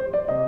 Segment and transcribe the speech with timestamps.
[0.00, 0.39] 味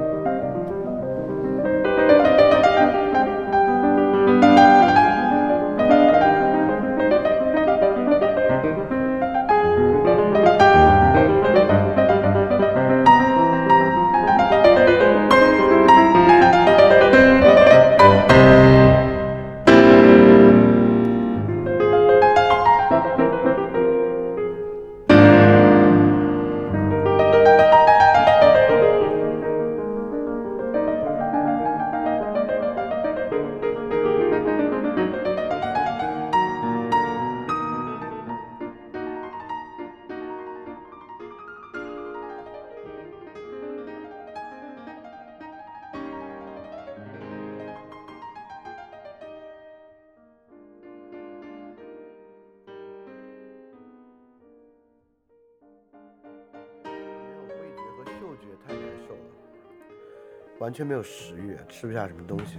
[60.72, 62.56] 完全没有食欲，吃不下什么东西，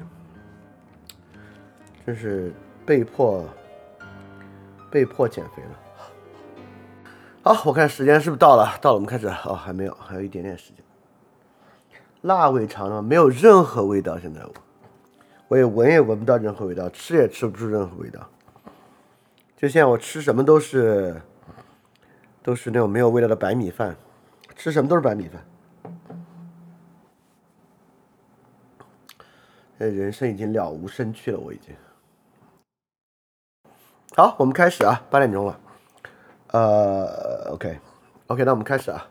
[2.05, 2.53] 真是
[2.85, 3.43] 被迫
[4.91, 5.79] 被迫减肥了。
[7.41, 8.77] 好，我看时间是不是到了？
[8.79, 9.25] 到了，我们开始。
[9.45, 10.83] 哦，还没有，还有一点点时间。
[12.21, 14.19] 辣味尝了，没有任何味道。
[14.19, 14.53] 现在我，
[15.47, 18.29] 我也闻也闻不到任何味道，吃也吃不出任何味道。
[19.57, 21.19] 就现在我吃什么都是
[22.43, 23.95] 都是那种没有味道的白米饭。
[24.55, 25.43] 吃什么都是白米饭，
[29.89, 31.75] 人生已经了无生趣了，我已经。
[34.15, 35.59] 好，我们开始啊，八点钟了，
[36.51, 39.07] 呃，OK，OK，那我们开始啊。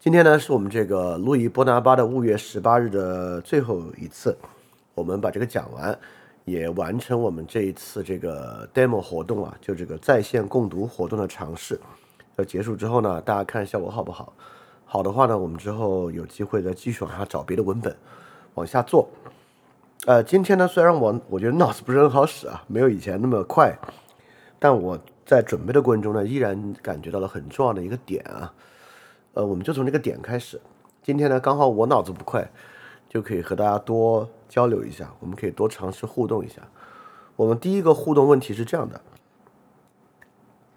[0.00, 4.36] 今天呢是我们这个路易波拿巴的五月十八日的最后一次，
[4.94, 5.96] 我们把这个讲完，
[6.44, 11.78] 也完成我们这一次这个 demo 活动啊，就这个在线共读活动的尝试。
[12.36, 14.32] 要结束之后呢，大家看效果好不好？
[14.90, 17.94] 好的话呢，我们之后有机会再继续往下找别的文本
[18.54, 19.06] 往下做。
[20.06, 23.78] 呃，今天呢，虽然我我觉得脑子不是很好使啊，没有以前那么快，
[24.58, 28.50] 但我在准备的过程中呢，依然感觉到了很重要的一个点啊。
[29.34, 30.58] 呃，我们就从这个点开始。
[31.02, 32.50] 今天呢，刚好我脑子不快，
[33.10, 36.62] 就可以和大家多交流一下，我们可以多尝试互动一下。
[37.36, 38.98] 我们第一个互动问题是这样的。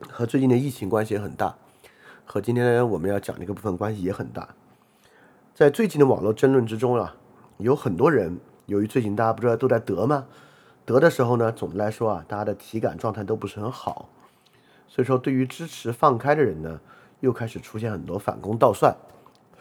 [0.09, 1.55] 和最近的疫情关系也很大，
[2.31, 4.55] 和今天我们要讲的一个部分关系也很大。
[5.53, 7.13] 在最近的网络争论之中啊，
[7.57, 10.25] 有很多人由于最近大家不知道都在得吗？
[10.85, 14.07] 得的时候呢，总的来说啊，大家的体感状态都不是很好，
[14.87, 16.79] 所以说对于支持放开的人呢，
[17.19, 18.95] 又开始出现很多反攻倒算，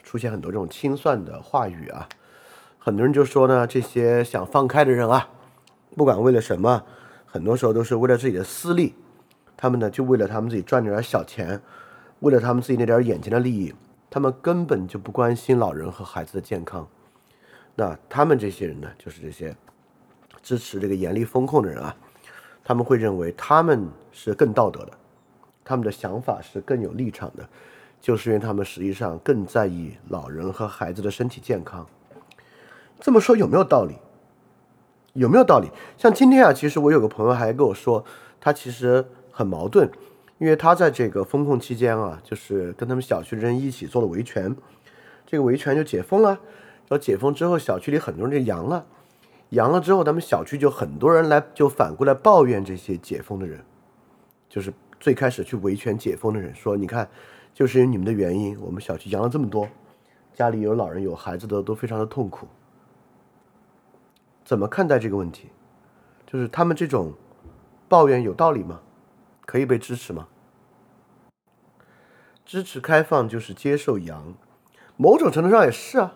[0.05, 2.09] 出现很多这种清算的话语啊。
[2.79, 5.29] 很多人就说呢，这些想放开的人啊，
[5.97, 6.85] 不管为了什么，
[7.27, 8.95] 很多时候都是为了自己的私利。
[9.57, 11.61] 他们呢，就为了他们自己赚点小钱，
[12.21, 13.75] 为了他们自己那点眼前的利益，
[14.09, 16.87] 他们根本就不关心老人和孩子的健康。
[17.75, 19.57] 那他们这些人呢，就是这些
[20.43, 21.97] 支持这个严厉风控的人啊，
[22.63, 24.93] 他们会认为他们是更道德的，
[25.65, 27.49] 他们的想法是更有立场的，
[28.01, 31.87] 就是因为他们实际上更在意老人和孩子的身体健康。
[33.01, 33.95] 这么说有没有道理？
[35.15, 35.71] 有没有道理？
[35.97, 38.05] 像今天啊，其实我有个朋友还跟我说，
[38.39, 39.07] 他其实。
[39.33, 39.89] 很矛盾，
[40.41, 44.57] 因为他在这个封控期间啊，就是跟他们小区的人一起做了维权，
[45.27, 46.31] 这个维权就解封了。
[46.31, 48.87] 然后解封之后，小区里很多人就阳了，
[49.51, 53.63] 阳了之后，咱们小区就很多人来，就反过来抱怨这些解封的人，
[54.49, 57.07] 就是最开始去维权解封的人说：“你看，
[57.53, 59.69] 就是因为你们的原因，我们小区阳了这么多，
[60.33, 62.49] 家里有老人有孩子的都非常的痛苦。”
[64.43, 65.51] 怎么看待这个问题？
[66.27, 67.13] 就是他们这种
[67.91, 68.81] 抱怨有道理吗？
[69.45, 70.29] 可以被支持吗？
[72.51, 74.35] 支持开放就是接受阳，
[74.97, 76.15] 某种程度上也是啊。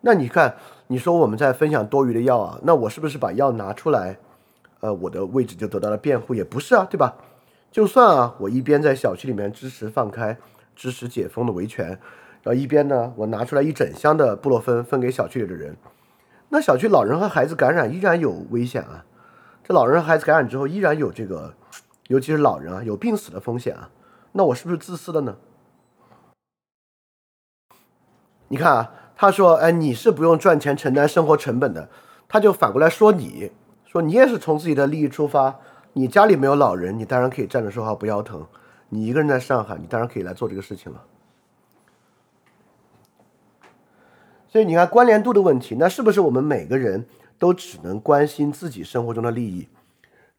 [0.00, 0.56] 那你看，
[0.88, 4.18] 你说我们在分享多余的药啊，那我是不是把药拿出来，
[4.80, 6.34] 呃，我的位置就得到了辩护？
[6.34, 7.14] 也不是啊，对吧？
[7.70, 10.36] 就算啊，我一边在小区里面支持放开、
[10.74, 11.90] 支持解封的维权，
[12.42, 15.76] 然后一边呢，我拿出来一整箱的布洛芬分给小区里的人，
[16.48, 19.04] 那小区老人和孩子感染依然有危险啊。
[19.62, 21.54] 这老人孩子感染之后依然有这个，
[22.08, 23.90] 尤其是老人啊，有病死的风险啊。
[24.32, 25.36] 那我是不是自私的呢？
[28.48, 31.88] 你看啊，他说：“哎，你是不用赚钱承担生活成本的。”
[32.28, 33.52] 他就反过来说：“你
[33.84, 35.60] 说你也是从自己的利益出发，
[35.92, 38.46] 你家里没有老人，你当然可以站着说话不腰疼。
[38.88, 41.02] 你一个人在上海，你当然可以来做这个事情了。”
[44.48, 47.06] 所以你看关联度的问题，那是不是我们每个人？
[47.38, 49.66] 都只能关心自己生活中的利益。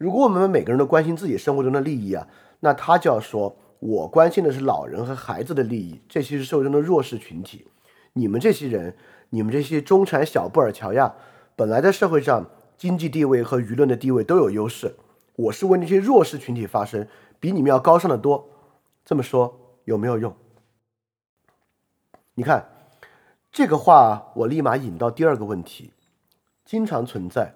[0.04, 2.28] 如果我们每个人都关心自己生活中的利益啊，
[2.60, 7.66] 那他就要说，我关心的是老人和孩子的利益，这些是社会中的弱势群体。
[8.12, 8.98] 你们这些人，
[9.30, 11.16] 你们这些中产小布尔乔亚，
[11.56, 12.46] 本来在社会上
[12.78, 14.94] 经济地位和舆论的地位都有优势。
[15.38, 17.08] 我是为那些弱势群体发声，
[17.40, 18.50] 比你们要高尚的多。
[19.06, 20.36] 这么说有没有用？
[22.34, 22.68] 你看
[23.54, 25.94] 这个话，我立马引到第二个问题，
[26.66, 27.54] 经常存在。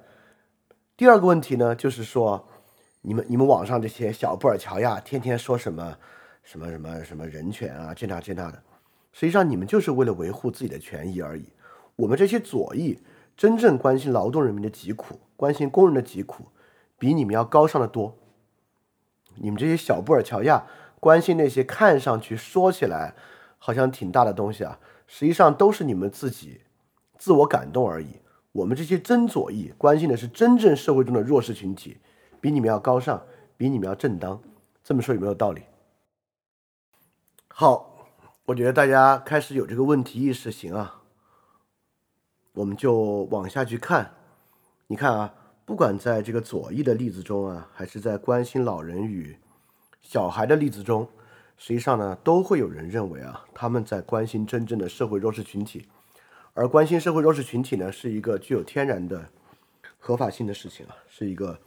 [0.98, 2.46] 第二个问题呢，就是说。
[3.02, 5.98] 你们你们网上这些小布尔乔亚天天说什么
[6.44, 8.62] 什么什么什么人权啊这那这那的，
[9.14, 11.46] 实际上你们就是为了维护自己的权益而已。
[11.96, 13.00] 我们这些左翼
[13.38, 16.48] 真正关心劳动人民的疾苦，关心工人的疾苦，
[16.98, 18.18] 比你们要高尚的多。
[19.36, 20.66] 你们这些小布尔乔亚
[21.00, 23.16] 关心那些看上去说起来
[23.58, 26.64] 好像挺大的东西啊，实际上都是你们自己
[27.18, 28.20] 自我感动而已。
[28.57, 31.98] 我们这些真左翼关心的是真正社会中的弱势群体。
[32.42, 33.21] 比你们要高尚，
[33.56, 34.42] 比你们要正当，
[34.83, 35.62] 这么说有没有道理？
[37.50, 38.07] 好，
[38.45, 41.04] 我觉得大家开始有这个问题意识，行啊，
[42.54, 44.12] 我们就往下去看。
[44.88, 45.33] 你看啊，
[45.63, 49.38] 不管在这个左翼的例子中啊，还是在关心老人与
[50.01, 51.07] 小孩的例子中，
[51.57, 55.88] 实际上呢，都会有人认为啊，他们在关心真正的社会弱势群体，
[56.57, 59.30] 而关心社会弱势群体呢，是一个具有天然的
[60.00, 61.59] 合法性的事情啊，是一个。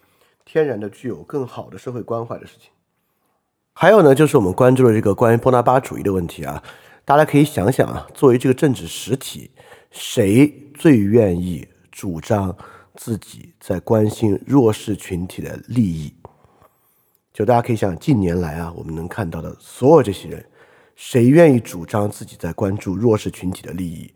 [0.42, 2.70] 天然的具有更好的社会关怀的事情，
[3.72, 6.60] 还有呢，就是我们关注的这个关于波拿巴主义的问题啊，
[7.04, 9.48] 大家可以想想啊，作为这个政治实体，
[9.92, 12.56] 谁最愿意主张
[12.96, 16.12] 自己在关心弱势群体的利益？
[17.32, 20.44] 就大家可以想，近年来啊，我们能看到的所有这些人，
[20.96, 24.12] 谁愿意主张自己在关注弱势群体的利益？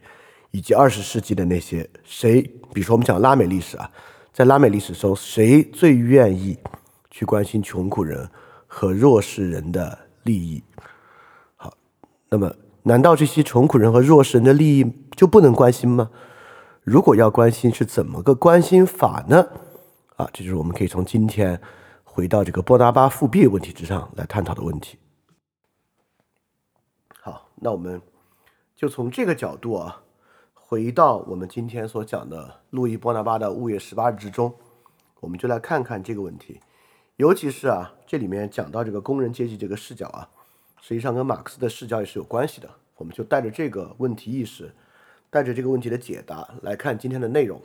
[0.54, 2.40] 以及二十世纪的那些谁，
[2.72, 3.90] 比如说我们讲拉美历史啊。
[4.32, 6.56] 在拉美历史中，谁最愿意
[7.10, 8.30] 去关心穷苦人
[8.68, 10.62] 和弱势人的利益？
[11.56, 11.74] 好，
[12.28, 12.54] 那么
[12.84, 14.86] 难道这些穷苦人和弱势人的利益
[15.16, 16.08] 就不能关心吗？
[16.82, 19.48] 如果要关心，是怎么个关心法呢？
[20.14, 21.60] 啊，这就是我们可以从今天
[22.04, 24.98] 回到这个波拿巴复辟问题之上来探讨的问题。
[27.20, 28.00] 好，那我们
[28.76, 30.02] 就从这个角度啊。
[30.74, 34.52] 回到我们今天所讲的路易波拿巴的五月十八日之中，
[35.20, 36.60] 我们就来看看这个问题。
[37.14, 40.28] 尤其是啊，这里面讲到这个工人阶级这个视角啊，
[40.80, 42.68] 实际上跟马克思的视角也是有关系的。
[42.96, 44.74] 我们就带着这个问题意识，
[45.30, 47.62] 带着这个问题的解答来看今天的内容。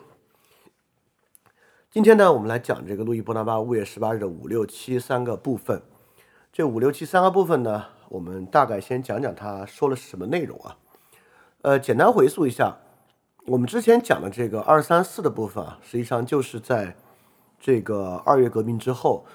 [1.90, 5.82] 今天呢，我们来讲这个路易波拿巴五月十八日的五六七三个部分。
[6.54, 10.78] 这五六七三个部分呢，我们大概先讲讲他说了什么内容啊。
[11.64, 12.78] 呃，简单回溯一下。
[13.50, 16.96] 我们之前讲的这个二三四的部分啊，实际上就是在
[17.60, 19.26] 这个二月革命之后，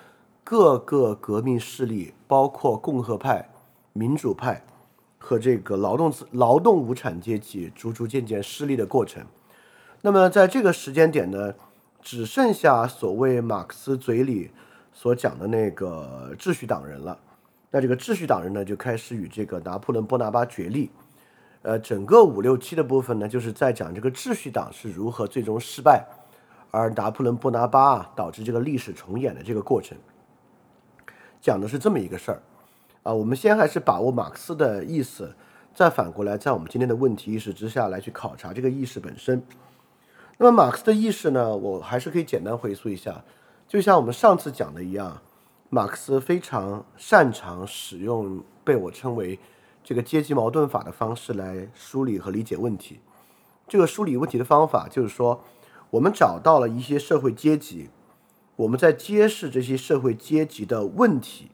[0.44, 3.50] 各个革命势力，包括共和派、
[3.92, 4.64] 民主派
[5.18, 9.26] 和这个劳动劳动无产阶级，逐逐渐渐失利的过程。
[10.02, 11.52] 那么在这个时间点呢，
[12.00, 14.52] 只剩下所谓马克思嘴里
[14.92, 17.18] 所讲的那个秩序党人了。
[17.72, 20.88] 那这个秩序党人呢，就开始与这个拿破仑·波拿巴决裂。
[21.64, 26.06] 呃，整个五六七的部分呢，就是在讲这个秩序党是如何最终失败，
[26.70, 29.96] 而拿破仑·波拿巴导致这个历史重演的这个过程，
[31.40, 32.42] 讲的是这么一个事儿
[33.02, 33.14] 啊。
[33.14, 35.34] 我们先还是把握马克思的意思，
[35.74, 39.42] 再反过来在我们今天的问题意识之下来去考察这个意识本身。
[40.36, 43.24] 那么马克思的意识呢，我还是可以简单回溯一下，
[43.66, 45.22] 就像我们上次讲的一样，
[45.70, 49.40] 马克思非常擅长使用被我称为。
[49.84, 53.00] 这个阶级矛盾法的方式来梳理和理解问题，
[53.68, 55.44] 这个梳理问题的方法就是说，
[55.90, 57.90] 我们找到了一些社会阶级，
[58.56, 61.50] 我们在揭示这些社会阶级的问题，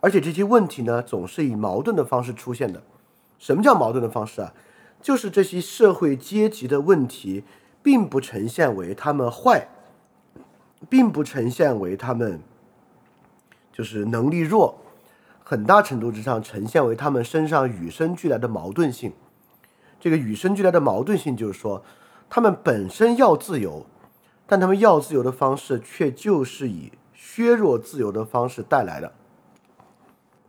[0.00, 2.82] 而且这些问题呢，总是以矛盾的方式出现的。
[3.38, 4.54] 什么叫矛盾的方式啊？
[5.02, 7.44] 就是这些社会阶级的问题，
[7.82, 9.68] 并不呈现为他们坏，
[10.88, 12.40] 并不呈现为他们
[13.70, 14.78] 就是能力弱。
[15.42, 19.12] 很大程度之上呈现为他们身上与生俱来的矛盾性。
[19.98, 21.82] 这个与生俱来的矛盾性就是说，
[22.28, 23.84] 他们本身要自由，
[24.46, 29.12] 但他们要自由的方式却就是以削弱自由的方式带来的。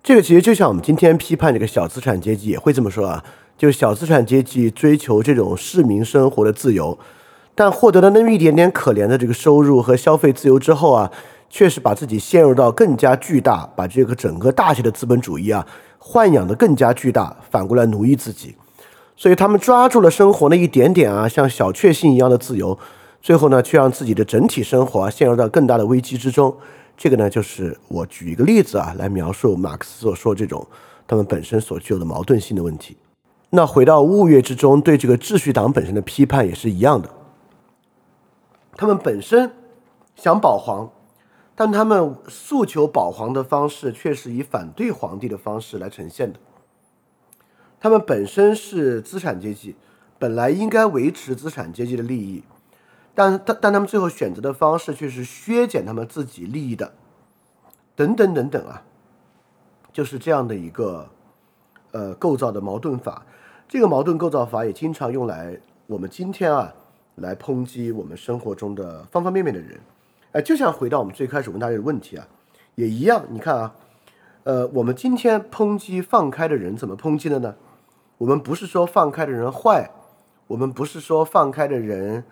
[0.03, 3.23] 这个其实就像我们今天批判这个小资产阶级也会这么说啊，
[3.57, 6.97] 就小资产阶级追求这种市民生活的自由，
[7.53, 11.11] 但获得了那么一点点可怜的这个收入和消费自由之后啊。
[11.51, 15.67] 确实把自己陷入到更加巨大，把这个整个大型的资本主义啊
[15.99, 18.55] 豢养的更加巨大，反过来奴役自己。
[19.17, 22.79] 所以他们抓住了生活那一点点啊，像小确幸一样的自由，
[23.21, 26.55] 最后呢，却让自己的整体生活啊陷入到更大的危机之中。
[26.95, 30.65] 这个呢，就是我举一个例子啊，来描述马克思所说这种
[31.05, 32.95] 他们本身所具有的矛盾性的问题。
[33.49, 37.09] 那回到物月之中，对这个秩序党本身的批判也是一样的。
[38.77, 39.51] 他们本身
[40.15, 40.89] 想保皇，
[41.61, 46.39] 但他们诉求保皇的方式却是以反对皇帝的方式来呈现的。
[47.79, 49.75] 他们本身是资产阶级，
[50.17, 52.41] 本来应该维持资产阶级的利益，
[53.13, 56.93] 但但但他们最后选择的方式却是削减他们自己利益的，
[57.95, 58.81] 等等等等啊，
[59.93, 61.07] 就是这样的一个
[61.91, 63.23] 呃构造的矛盾法。
[63.69, 66.73] 这个矛盾构造法也经常用来我们今天啊
[67.17, 69.79] 来抨击我们生活中的方方面面的人。
[70.33, 72.25] 哎，就像回到我们最开始问大家的问题啊，
[72.75, 73.25] 也一样。
[73.29, 73.75] 你看啊，
[74.43, 77.55] 呃，我们今天抨击放开的人怎么抨击的呢？
[78.17, 79.91] 我们不是说放开的人坏，
[80.47, 82.23] 我们不是说放开的人，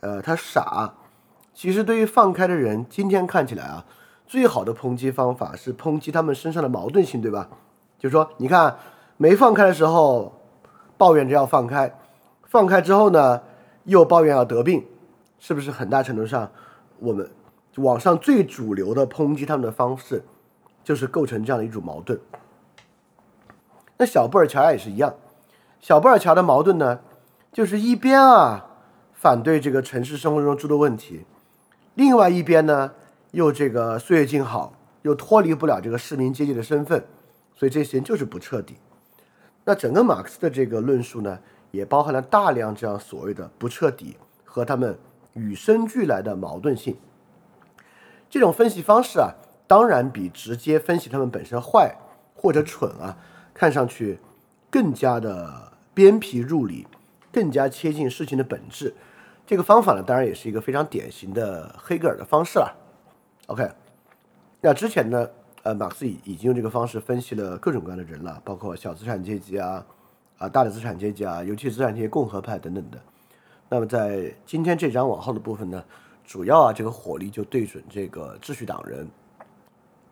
[0.00, 0.94] 呃，他傻。
[1.52, 3.84] 其实对于放开的人，今天看起来啊，
[4.24, 7.48] 最好的抨击方法是抨击他们身上的矛盾性，对吧？
[7.98, 8.76] 就是说，你看
[9.16, 10.40] 没放开的时候，
[10.96, 11.92] 抱怨着要放开，
[12.44, 13.42] 放开之后呢，
[13.82, 14.86] 又抱怨要得病，
[15.40, 16.52] 是不是很大程度上，
[17.00, 17.28] 我们
[17.78, 20.22] 网上最主流的抨击他们的方式，
[20.84, 22.18] 就是构成这样的一种矛盾。
[23.96, 25.14] 那小布尔乔亚也是一样。
[25.80, 27.00] 小布尔乔的矛盾呢，
[27.52, 28.66] 就是一边啊
[29.12, 31.24] 反对这个城市生活中诸多问题，
[31.94, 32.92] 另外一边呢
[33.32, 37.04] 又这个岁月静好，又脱离不了这个市民阶级的身份，
[37.54, 38.76] 所以这些人就是不彻底。
[39.64, 41.38] 那整个马克思的这个论述呢，
[41.70, 44.98] 也包含了大量这样所谓的不彻底和他们
[45.34, 46.96] 与生俱来的矛盾性。
[48.28, 49.34] 这种分析方式啊，
[49.66, 51.96] 当然比直接分析他们本身坏
[52.34, 53.16] 或者蠢啊，
[53.54, 54.18] 看上去
[54.70, 55.68] 更加的。
[55.98, 56.86] 鞭辟入里，
[57.32, 58.94] 更加贴近事情的本质。
[59.44, 62.72] 这个方法呢，当然也是一个非常典型的黑格尔的方式了。
[63.48, 63.68] OK，
[64.60, 65.28] 那之前呢，
[65.64, 69.84] 呃，马克思已已经用这个方式分析了各种各样的人了，包括小资产阶级啊，
[70.38, 72.98] 啊，大的资产阶级啊，尤其资产阶级共和派等等的。
[73.68, 75.82] 那么在今天这章往后的部分呢，
[76.28, 79.08] 主要啊，这个火力就对准这个秩序党人，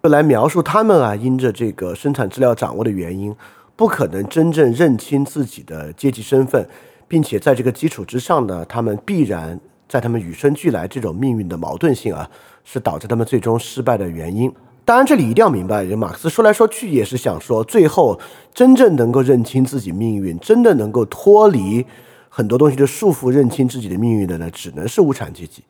[0.05, 3.37] 来描述他们啊，因着这个生产资料掌握的原因。
[3.77, 6.67] 不可能真正认清自己的阶级身份，
[7.07, 12.31] 并且在这个基础之上呢，他们必然在他们与生俱来这种命运的矛盾性啊，
[12.65, 14.51] 是导致他们最终失败的原因。
[14.87, 18.19] 当然，这里一定要明白，马克思说来说去也是想说，最后
[18.55, 21.85] 真正能够认清自己命运，真的能够脱离
[22.31, 25.63] 很多东西的束缚，认清自己的命运的呢，只能是无产阶级。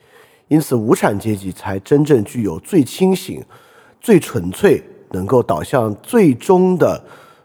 [0.48, 3.44] 因此，无产阶级才真正具有最清醒、
[4.00, 7.02] 最纯粹，能够导向最终的。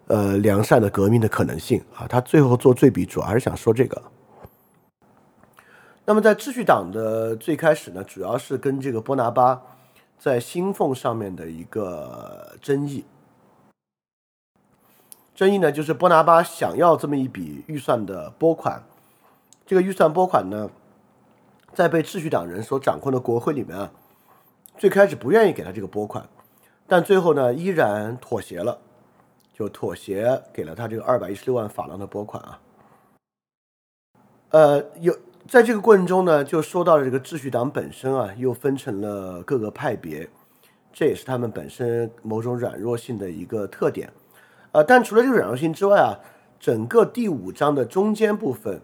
[0.08, 4.01] 呃，良善的革命的可能性啊，他最后做对比，主要还是想说这个。
[6.03, 9.62] 那么在秩序党的最开始呢，主要是跟这个波拿巴
[10.20, 13.05] 在薪俸上面的一个争议。
[15.34, 18.84] 争议呢，就是波拿巴想要这么一笔预算的拨款，
[19.65, 20.70] 这个预算拨款呢，
[21.74, 23.92] 在被秩序党人所掌控的国会里面啊，
[24.78, 26.28] 最开始不愿意给他这个拨款，
[26.88, 28.80] 但最后呢，依然妥协了。
[29.54, 32.60] 就妥协给了他这个二百一十六万法郎的拨款啊，
[34.50, 35.16] 呃，有
[35.48, 40.28] 在这个过程中呢，就说到了这个秩序党本身啊，又分成了各个派别，
[40.92, 44.12] 这也是他们本身某种软弱性的一个特点，
[44.72, 46.18] 呃，但除了这个软弱性之外啊，
[46.60, 48.82] 整个第五章的中间部分，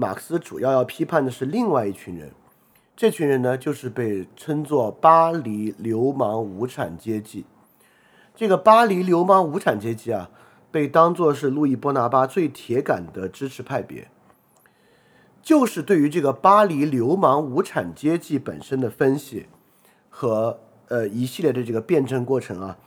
[0.00, 2.32] 马克思主要要批判的是另外一群人，
[2.96, 7.44] 这群人呢，就是被称作巴黎流氓无产阶级。
[8.34, 10.30] 这个巴黎流氓无产阶级啊，
[10.70, 14.08] 被当作是路易波拿巴最铁杆的支持派别，
[15.42, 19.48] 就是对于这个巴黎流氓无产阶级本身的分析
[20.08, 22.78] 和呃一系列的这个辩证过程啊，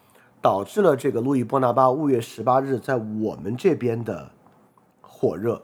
[0.41, 4.31] 导致了这个路易波拿巴五月十八日在我们这边的
[4.99, 5.61] 火热。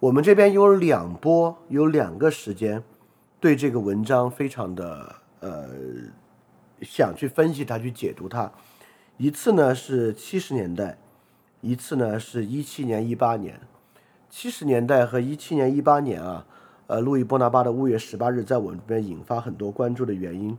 [0.00, 2.84] 我们这边有两波，有两个时间，
[3.40, 5.68] 对这个文章非常的呃
[6.82, 8.52] 想去分析它，去解读它。
[9.16, 10.96] 一次呢是七十年代，
[11.60, 13.60] 一次呢是一七年、一八年。
[14.30, 16.46] 七十年代和一七年、一八年啊，
[16.86, 20.56] 呃，路易波拿巴的五月十八日在我们这边引发很多关注的原因，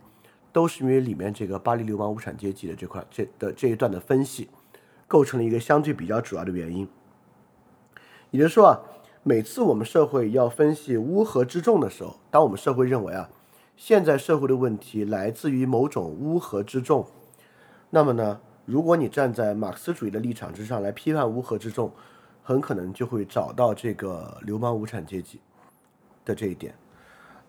[0.51, 4.49] 都是因为里面这个巴黎流氓无产阶级的这块这的这一段的分析，
[5.07, 6.85] 构成了一个相对比较主要的原因。
[8.31, 8.79] 也就是说啊，
[9.23, 13.29] 每次我们社会要分析乌合之众的时候，当我们社会认为啊，
[13.75, 17.05] 现在社会的问题来自于某种乌合之众，
[17.89, 18.39] 那么呢？
[18.65, 21.91] 如果你站在马克思主义的立场之上来批判乌合之众，
[22.43, 25.41] 很可能就会找到这个流氓无产阶级
[26.23, 26.73] 的这一点。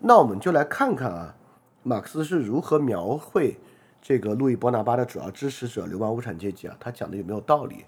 [0.00, 1.36] 那我们就来看看啊，
[1.82, 3.56] 马克思是如何描绘
[4.02, 7.84] 这个路易波拿巴的主要支持者流氓无产阶级啊，他讲的有没有道理？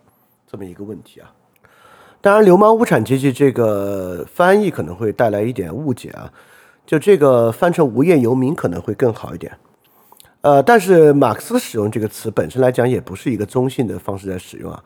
[0.46, 1.34] 这么一个问题啊。
[2.22, 6.32] 当然，流氓无产阶级这个翻译可能会带来一点误解啊，
[6.86, 9.58] 就这个翻成无业游民可能会更好一点。
[10.42, 14.80] 呃，但是马克思使用这个词本身来讲，也不是一个中性的方式在使用啊，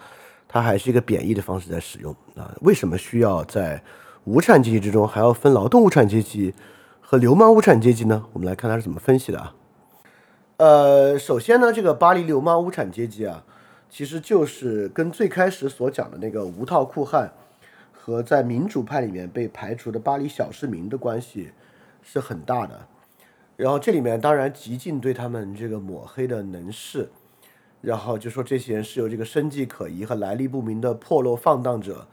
[0.49, 2.55] 它还是一个贬义的方式在使用啊。
[2.62, 3.83] 为什么需要在
[4.25, 6.55] 无产阶级之中还要分劳动无产阶级
[7.02, 8.25] 和流氓无产阶级呢？
[8.33, 9.55] 我们来看他是怎么分析的啊。
[10.57, 13.45] 呃，首先呢，这个巴黎流氓无产阶级啊，
[13.88, 17.33] 其实就是跟最开始所讲的那个无套酷汉
[17.93, 21.50] 和在民主派里面被排除的巴黎小市民的关系
[22.02, 22.87] 是很大的。
[23.57, 27.09] 然后这里面当然极尽对他们这个抹黑的能事，
[27.81, 32.07] 然后就说这些人是由这个生计可疑和来历不明的破落放荡者，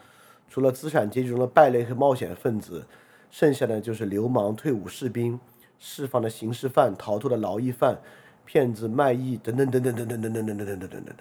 [0.50, 2.86] 除了资产阶级中的败类和冒险分子，
[3.30, 5.40] 剩下的就是流氓、退伍士兵、
[5.80, 8.00] 释放的刑事犯、逃脱的劳役犯。
[8.46, 11.16] 骗子卖艺等等等等等等等等等等等等等等，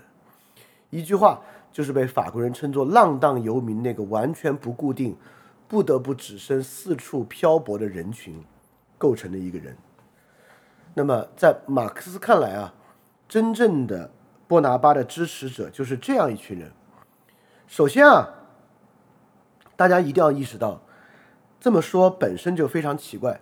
[0.92, 1.40] 一句话
[1.72, 5.16] 就是被法国人称作浪荡游民那个完全不固定、
[5.66, 8.44] 不得不只身四处漂泊的人群
[8.98, 9.74] 构成的一个人。
[10.92, 12.74] 那么在马克思看来啊，
[13.26, 14.10] 真正的
[14.46, 16.70] 波拿巴的支持者就是这样一群人。
[17.66, 18.28] 首先啊，
[19.74, 20.82] 大家一定要意识到，
[21.58, 23.40] 这么说本身就非常奇怪。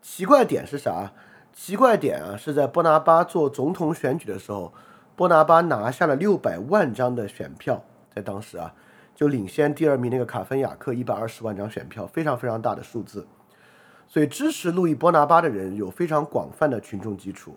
[0.00, 1.12] 奇怪点是啥？
[1.52, 4.72] 奇怪点啊，是在波拿巴做总统选举的时候，
[5.22, 7.80] 波拿巴拿下了六百万张的选票，
[8.12, 8.74] 在当时啊，
[9.14, 13.24] 就领先第二名那个卡芬雅克一百二十万张选票，非常非常大的数字。
[14.08, 17.54] 所以支持路易波拿巴的人有非常广泛的群众基础，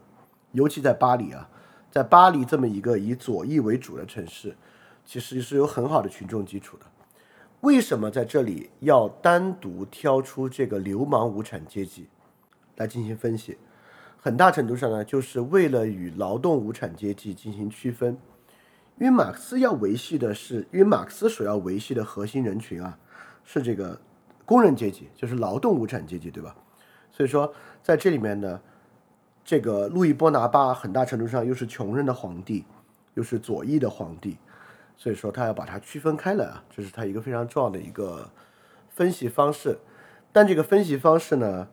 [0.52, 1.50] 尤其在巴黎啊，
[1.90, 4.56] 在巴黎这么一个以左翼为主的城市，
[5.04, 6.86] 其实是有很好的群众基础的。
[7.62, 12.08] 为什么在这里要单独挑出这个流氓无产阶级
[12.76, 13.58] 来进行分析？
[14.26, 18.18] 很大程度上呢，就是为了与劳动无产阶级进行区分，
[18.98, 22.98] 因为马克思要维系的是，因为马克思所要维系的核心人群啊，
[23.44, 24.02] 是这个
[24.44, 26.56] 工人阶级，就是劳动无产阶级，对吧？
[27.12, 28.60] 所以说，在这里面呢，
[29.44, 32.66] 这个路易波拿巴很大程度上又是穷人的皇帝，
[33.14, 34.40] 又是左翼的皇帝，
[34.98, 38.28] 所以说他要把它区分开来啊，这是他一个非常重要的一个
[38.90, 39.78] 分析方式。
[40.32, 41.68] 但这个分析方式呢？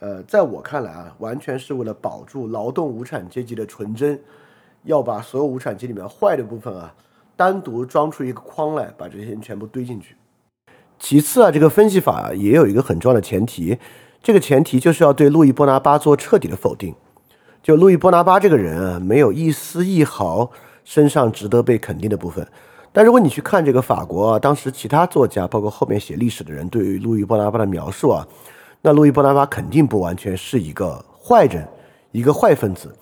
[0.00, 4.20] 呃，在我看来啊，完全是为了保住劳动无产阶级的纯真，
[4.84, 6.94] 要把所有无产阶级里面坏的部分啊，
[7.34, 10.14] 单独装出一个框来，把这些人全部堆进去。
[10.98, 13.78] 其次啊，这个分析法也有一个很重要的前提，
[14.22, 16.94] 这个前提就是要对路易波拿巴做彻底的否定。
[17.62, 20.50] 就路易波拿巴这个人啊，没有一丝一毫
[20.84, 22.46] 身上值得被肯定的部分。
[22.92, 28.28] 但如果你去看这个法国啊当时其他作家，包括后面写历史的人对于路易波拿巴的描述啊。
[28.82, 31.66] 那路易波拿巴肯定不完全是一个坏人，
[32.12, 32.96] 一个坏分子，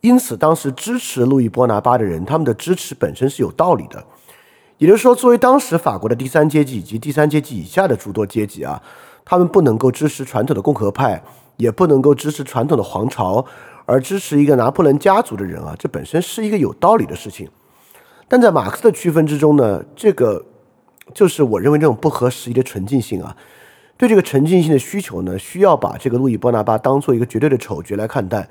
[0.00, 4.04] 因此当时支持路易波拿巴的人，他们的支持本身是有道理的。
[4.78, 8.82] 也就是说，作为当时法国的第三阶级以及第三阶级以下的诸多阶级啊，
[9.24, 11.22] 他们不能够支持传统的共和派，
[11.56, 13.44] 也不能够支持传统的皇朝，
[13.86, 17.48] 而支持一个拿破仑家族的人啊，这本身是一个有道理的事情。
[18.26, 20.44] 但在马克思的区分之中呢，这个
[21.14, 23.36] 就是我认为这种不合时宜的纯净性啊。
[23.96, 28.48] 对这个沉浸性的需求呢，需要把这个路易波拿巴当做一个绝对的丑角来看待。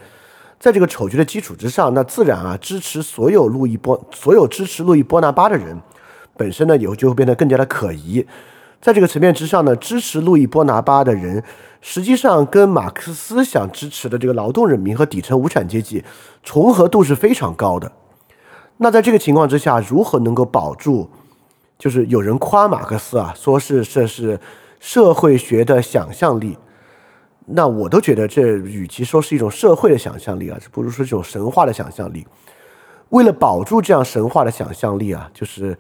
[0.58, 5.77] 在这个丑角的基础之上，那自然啊，支持所有路易波所有支持路易波拿巴的人，
[6.38, 8.25] 本身呢，以后就会变得更加的可疑。
[8.82, 11.43] 在这个层面之上呢，支持路易波拿巴的人，
[11.82, 16.01] 实际上跟马克思想支持的这个劳动人民和底层无产阶级
[16.41, 17.91] 重合度是非常高的。
[18.77, 21.10] 那在这个情况之下，如何能够保住？
[21.77, 24.39] 就是有人夸马克思啊，说是这是。
[24.84, 26.58] 社会学的想象力，
[27.46, 32.28] 那我都觉得这与其说是一种社会的想象力啊，不如说这种神话的想象力。
[33.08, 35.76] 为了保住这样神话的想象力啊，就是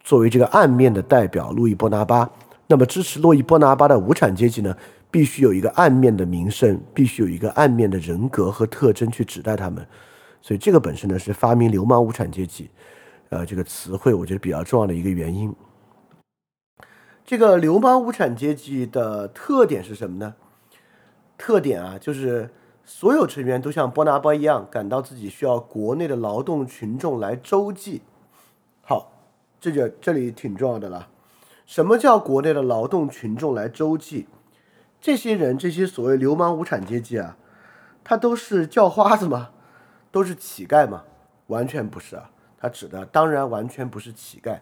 [0.00, 2.30] 作为这个暗面的代表路易波拿巴，
[2.68, 4.72] 那么支持路易波拿巴的无产阶级呢，
[5.10, 9.84] 必须有一个暗面的名声，必须有一个暗面的人格和特征去指代他们。
[10.40, 12.70] 所以这个本身呢，是发明“流氓无产阶级”
[13.30, 15.52] 呃这个词汇，我觉得比较重要的一个原因。
[17.26, 20.36] 这个流氓无产阶级的特点是什么呢？
[21.36, 22.48] 特点啊，就是
[22.84, 28.02] 所有成员都像波拿巴一样，感到自己需要国内的劳动群众来周济。
[28.80, 29.10] 好，
[29.60, 31.08] 这就这里挺重要的了。
[31.66, 34.28] 什么叫国内的劳动群众来周济？
[35.00, 37.36] 这些人，这些所谓流氓无产阶级啊，
[38.04, 39.50] 他都是叫花子吗？
[40.12, 41.02] 都是乞丐吗？
[41.48, 44.60] 完全不是啊，他指的当然完全不是乞丐。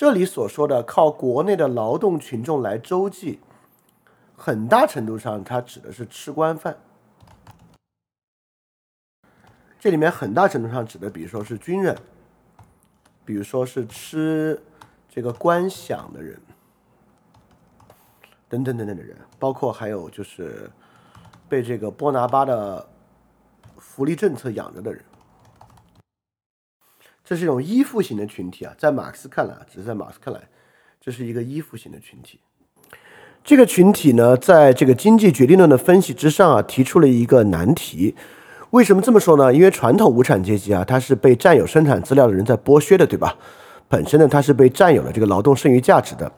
[0.00, 3.38] 这里所说的靠国内的劳动群众来周济，
[4.34, 6.74] 很大程度上，它指的是吃官饭。
[9.78, 11.94] 这里面很大程度上指的，比如说是军人，
[13.26, 14.58] 比如说是吃
[15.06, 16.40] 这个官饷的人，
[18.48, 20.70] 等等等等的人，包括还有就是
[21.46, 22.88] 被这个波拿巴的
[23.76, 25.04] 福利政策养着的人。
[27.30, 30.40] 这是一种依附型的群体啊，在马克思看来，只是在马克思看来，
[31.00, 32.40] 这是一个依附型的群体。
[33.44, 38.16] 这个群体呢，在这个经济决定论的分析之上啊，提出了一个难题。
[38.70, 39.54] 为什么这么说呢？
[39.54, 43.36] 因为传统无产阶级啊，它是被占有生产资料的人在剥削的，对吧？
[43.86, 46.32] 本身呢，它是被占有了这个劳动剩余价值的。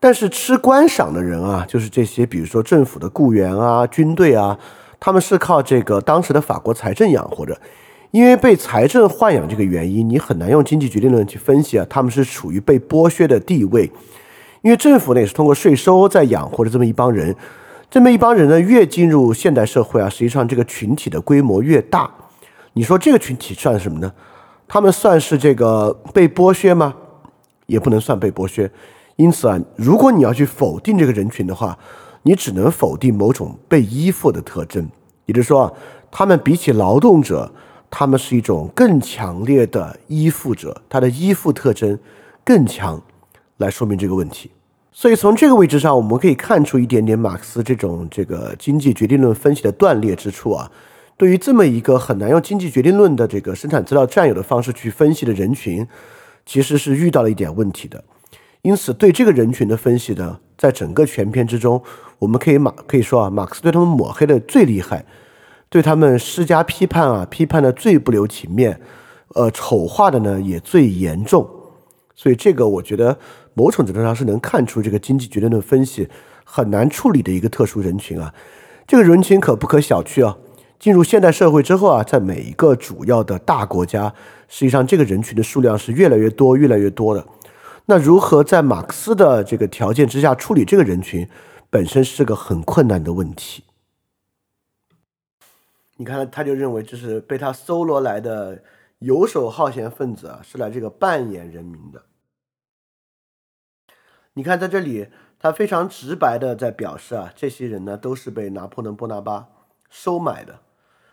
[0.00, 4.58] 但是吃官赏的人啊，就是这些，比如说政府的雇员啊、军队啊，
[4.98, 7.60] 他们是靠这个当时的法国财政养活着。
[8.12, 13.90] 因为被财政豢养这个原因，你很难用经济决定论去分析啊，他们是处于被剥削的地位。
[14.60, 17.34] 因为政府呢也是通过税收在养活着这么一帮人，
[17.90, 22.10] 这么一帮人呢越进入现代社会啊，实际上这个群体的规模越大。
[22.74, 24.12] 你说这个群体算什么呢？
[24.68, 26.94] 他们算是这个被剥削吗？
[27.64, 28.70] 也不能算被剥削。
[29.16, 31.78] 因此啊，如果你要去否定这个人群的话，
[32.24, 34.86] 你只能否定某种被依附的特征，
[35.24, 35.74] 也就是说，
[36.10, 37.50] 他们比起劳动者。
[37.94, 41.98] 他们是一种更强烈的依附者，他的依附特征
[42.42, 42.98] 更强，
[43.58, 44.50] 来说明这个问题。
[44.90, 50.72] 所以从这个位置上，我们可以看出一点点马克思这种这个经济决定论分析的断裂之处啊。
[51.18, 55.86] 对于这么一个很难用经济决定论的这个生产资料占有的方式去分析的人群，
[56.46, 58.02] 其实是遇到了一点问题的。
[58.62, 61.82] 因此，对这个人群的分析呢，在整个全篇之中，
[62.18, 65.04] 我们可以马可以说啊，马克思对他们抹黑的最厉害。
[65.72, 68.78] 对他们施加批判啊，批判的最不留情面，
[69.28, 71.48] 呃，丑化的呢也最严重，
[72.14, 73.16] 所以这个我觉得
[73.54, 76.06] 某种程度上是能看出这个经济决定论分析
[76.44, 78.34] 很难处理的一个特殊人群啊。
[78.86, 80.36] 这个人群可不可小觑啊？
[80.78, 84.12] 进入现代社会之后啊，在每一个主要的大国家，
[84.48, 87.26] 实际上这个人群的数量是越来越多、越来越多的。
[87.86, 91.26] 那如何在马克思的这个条件之下处理这个人群，
[91.70, 93.64] 本身是个很困难的问题。
[96.02, 98.60] 你看，他就认为这是被他搜罗来的
[98.98, 102.02] 游手好闲分子啊，是来这个扮演人民的。
[104.32, 105.06] 你看，在这里，
[105.38, 109.48] 他非常直白的在表示啊，这些人呢都是被拿破仑·波拿巴
[109.90, 110.58] 收买的。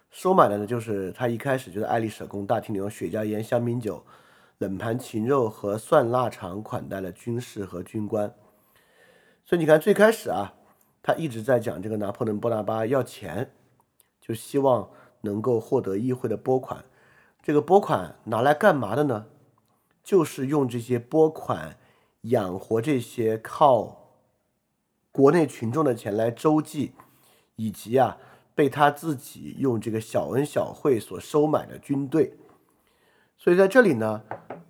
[0.09, 4.03] 收买的呢，就是他一开始就在爱丽舍宫大厅里用雪茄烟、香槟酒、
[4.57, 8.33] 冷盘禽肉和蒜腊肠款待了军士和军官。
[9.45, 10.55] 所以你看，最开始啊，
[11.03, 13.51] 他一直在讲这个拿破仑·波拿巴要钱。
[14.29, 14.87] 就希望
[15.21, 16.85] 能够获得议会的拨款，
[17.41, 19.25] 这个拨款拿来干嘛的呢？
[20.03, 21.79] 就是用这些拨款
[22.21, 24.11] 养活这些靠
[25.11, 26.91] 国内群众的钱来周济，
[27.55, 28.19] 以及啊
[28.53, 32.37] 被他自己用这个小恩小惠所收买的军队。
[33.35, 34.21] 所以在这里呢，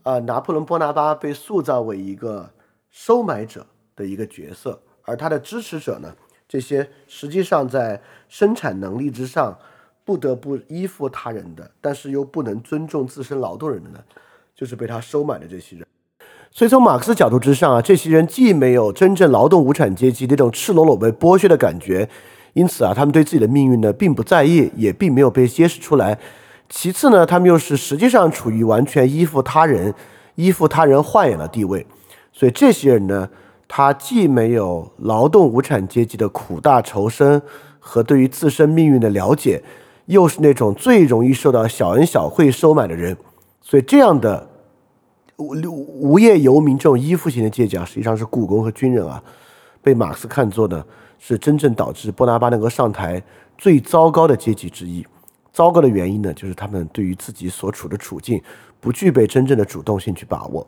[0.03, 2.53] 啊，拿破仑·波拿巴被塑造为一个
[2.89, 6.15] 收买者的一个角色，而他的支持者呢？
[6.49, 9.55] 这些实际上在生产能力之上
[10.03, 13.99] 不得不依附他人的，但是又不能尊重自身劳动人的呢，
[14.55, 15.85] 就是被他收买的这些人。
[16.49, 22.09] 所以从马克思角度之上啊，这些人既没有真正劳动无产阶级那种赤裸裸被剥削的感觉，
[22.53, 26.17] 因此啊，他们对自己的命运呢并不在意，也并没有被揭示出来。
[26.67, 29.93] 其次呢，他们又是实际上处于完全依附他人、
[30.33, 31.85] 依附他人豢养的地位，
[32.33, 33.29] 所以这些人呢。
[33.71, 37.39] 他既没有劳动无产阶级的苦大仇深
[37.79, 39.63] 和对于自身命运的了解，
[40.07, 43.15] 又是那种最容易受到小恩小惠收买的人，
[43.61, 44.49] 所以这样的
[45.37, 45.53] 无
[46.01, 49.23] 无业游民这种依附型的阶级啊，实际上是雇工和军人啊，
[49.83, 50.83] 被马克思看作呢
[51.19, 53.21] 是真正导致波拿巴能够上台
[53.55, 55.05] 最糟糕的阶级之一。
[55.53, 58.41] 糟糕的原因呢，就是他们对于自己所处的处境
[58.79, 60.65] 不具备真正的主动性去把握。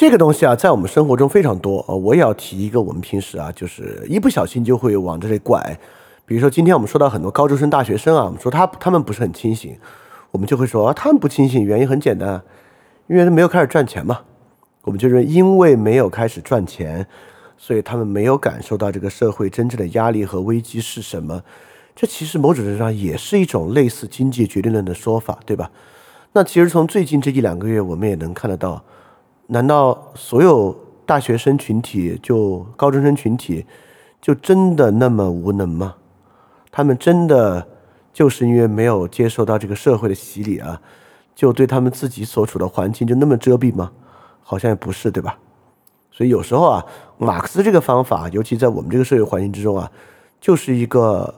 [0.00, 1.84] 这个东西啊，在我们生活中非常多。
[1.86, 5.78] 呃，我也要提一个，我们平时啊，就是一不小心就会往这里拐。
[6.24, 9.76] 比如说，今天我们说到很多高中生、大学生啊，我们说他他们不是很清醒，
[10.30, 12.40] 我们就会说他们不清醒，原因很简单，
[13.08, 14.20] 因为他没有开始赚钱嘛。
[14.84, 17.06] 我们就认，因为没有开始赚钱，
[17.58, 21.42] 所以他们没有感受到这个社会真正的压力和危机是什么。
[21.94, 25.70] 这其实某种程度上也是一种类似经济决定论的说法，对吧？
[26.32, 28.82] 那其实从最近这一两个月，我们也能看得到。
[29.50, 33.66] 难道所有大学生群体就高中生群体
[34.20, 35.96] 就真的那么无能吗？
[36.70, 37.66] 他们真的
[38.12, 40.80] 就是因为没有接受到这个社会的洗礼啊，
[41.34, 43.90] 就对他们自己所处的环境就那么遮蔽吗？
[44.40, 45.36] 好像也不是，对吧？
[46.12, 46.86] 所以有时候啊，
[47.18, 49.90] 马克思这个方法，尤其在我们这个社会环境之中啊，
[50.40, 51.34] 就是一个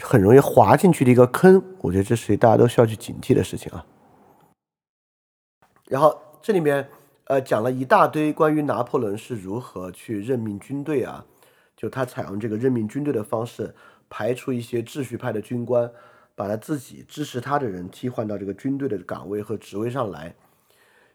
[0.00, 1.62] 很容易滑进去的一个坑。
[1.80, 3.82] 我觉得这是大家都需要去警惕的事情啊。
[5.88, 6.86] 然后这里面
[7.26, 11.26] 呃讲了一大堆关于拿破仑是如何去任命军队啊，
[11.76, 13.74] 就他采用这个任命军队的方式，
[14.08, 15.90] 排除一些秩序派的军官，
[16.36, 20.36] 把他自己支持他的人替换到这个军队的岗位和职位上来。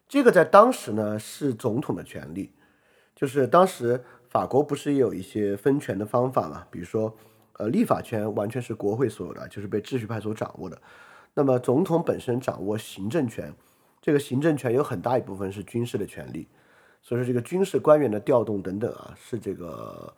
[0.09, 2.51] 这个在当时呢是总统的权利，
[3.15, 6.67] 就是当时法国不是也有一些分权的方法嘛？
[6.69, 7.15] 比如说，
[7.53, 10.81] 呃，立法权完全是国会所有的，就是被秩序派所掌握的。
[11.33, 13.53] 那么总统本身掌握行政权。
[14.01, 16.47] 这个行政权有很大一部分是军事的权利，
[17.03, 20.11] 所以说这个军事官员的调动等等啊，是这个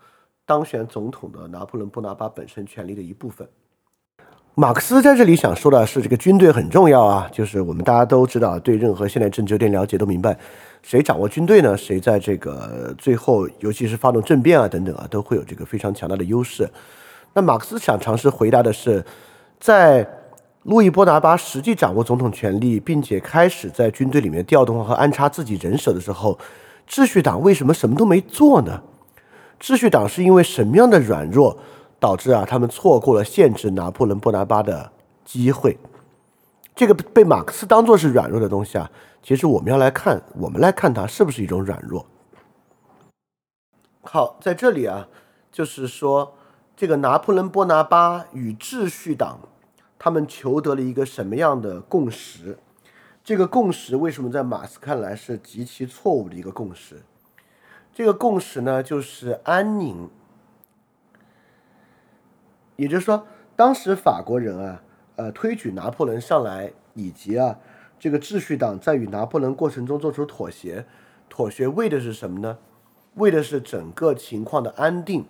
[0.46, 3.46] 当选总统的拿破仑·波拿巴本身权力的一部分。
[4.56, 10.40] 马克思在这里想说的是，这个军队很重要啊，就是我们大家都知道，对任何现代政治有点了解都明白，
[10.82, 11.76] 谁掌握军队呢？
[11.76, 16.70] 谁在这个最后，尤其是发动政变啊等等啊，都会有这个非常强大的优势。
[17.34, 19.04] 那马克思想尝试回答的是，
[19.60, 20.08] 在。
[20.64, 26.40] 路易波拿巴实际掌握总统权力，并且开始在军队里面调动和安插自己人手的时候，
[26.88, 28.82] 秩序党为什么什么都没做呢？
[29.60, 31.58] 秩序党是因为什么样的软弱
[32.00, 34.90] 导致啊他们错过了限制拿破仑波拿巴的
[35.26, 35.78] 机会？
[36.74, 38.90] 这个被马克思当做是软弱的东西啊，
[39.22, 42.06] 其实我们要来看，我们来看它是不是一种软弱。
[44.04, 45.10] 好，在这里啊，
[45.52, 46.36] 就是说
[46.78, 49.40] 这个拿破仑波拿巴与秩序党。
[50.04, 52.58] 他们求得了一个什么样的共识？
[53.24, 57.04] 这个共识为什么在马斯看来是极其错误的一个共识？
[57.94, 60.10] 这个共识呢，就是安宁。
[62.76, 64.84] 也就是说，当时法国人啊，
[65.16, 67.58] 呃，推举拿破仑上来，以及啊，
[67.98, 70.86] 这个秩序党在与拿破仑过程中做出妥协，
[71.30, 72.58] 妥协为的是什么呢？
[73.16, 75.26] 为的是整个情况的安定。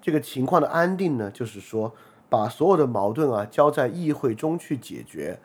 [0.00, 1.92] 这个情况的安定呢，就是说。
[2.28, 5.38] 把所有的矛盾啊交在议会中去解决，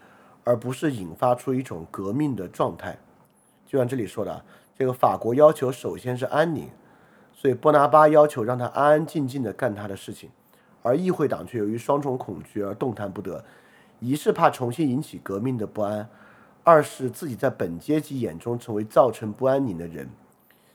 [0.43, 2.97] 而不是引发出一种革命的状态。
[3.65, 4.43] 就像这里说的，
[4.77, 6.69] 这个法国要求首先是安宁，
[7.33, 10.29] 所以波拿巴要求让他安安静静的干他的事情，
[10.81, 13.43] 而议会党却由于双重恐惧而动弹不得。
[13.99, 16.09] 一是怕重新引起革命的不安，
[16.63, 20.09] 二是自己在本阶级眼中成为造成不安宁的人。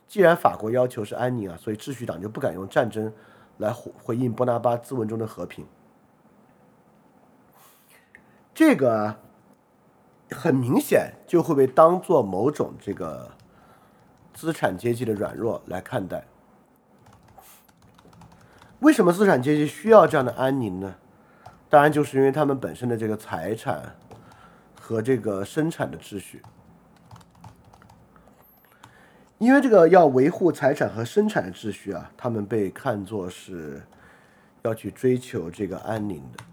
[0.07, 3.13] 既然法国要求是安宁啊，所以秩序党就不敢用战争
[3.59, 5.67] 来回回应波拿巴自文中的和平。
[8.59, 9.15] 这个
[10.33, 13.31] 很明显就会被当做某种这个
[14.35, 16.25] 资产阶级的软弱来看待。
[18.81, 20.97] 为什么资产阶级需要这样的安宁呢？
[21.71, 23.95] 当然就是因为他们本身的这个财产
[24.81, 26.43] 和这个生产的秩序。
[29.39, 33.87] 因为这个要维护财产和生产的秩序啊，他们被看作是
[34.63, 36.45] 要去追求这个安宁的。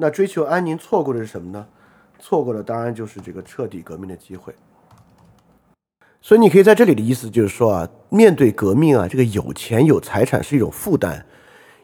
[0.00, 1.66] 那追求安宁错过的是什么呢？
[2.18, 4.54] 错过的当然就是这个彻底革命的机会。
[6.22, 11.22] 所以你可以在这里的意思就是说啊，面对革命啊，这个有钱有财产是一种负担，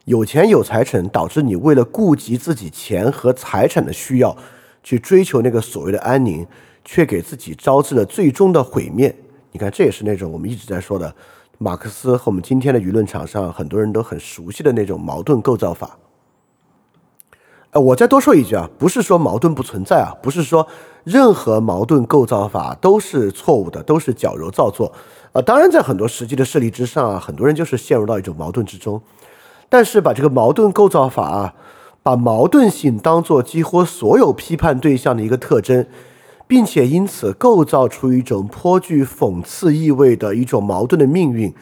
[0.06, 4.34] 有钱有财产导致你为了顾及自己钱和财产的需要，
[4.82, 6.46] 去追求那个所谓的安宁，
[6.86, 9.14] 却给自己招致了最终的毁灭。
[9.52, 11.14] 你看，这也是那种我们一直在说的，
[11.58, 15.98] 马克思和我们今天的舆论场上很多人都很熟悉的那种矛盾构造法。
[17.70, 20.66] 呃我再多说一句啊，不是说矛盾不存在啊，不是说
[21.04, 24.90] 任何矛盾构造法都是错误的，都是矫揉造作。
[25.32, 29.00] 呃，当然，在很多实际的事例之上啊，很多人就是陷入到一种矛盾之中。
[29.68, 31.54] 但是把这个矛盾构造法啊，
[32.02, 35.86] 把矛盾性当做几乎所有批判对象的一个特征，
[36.46, 41.52] 并且因此构造出一种颇具讽刺意味的一种矛盾的命运，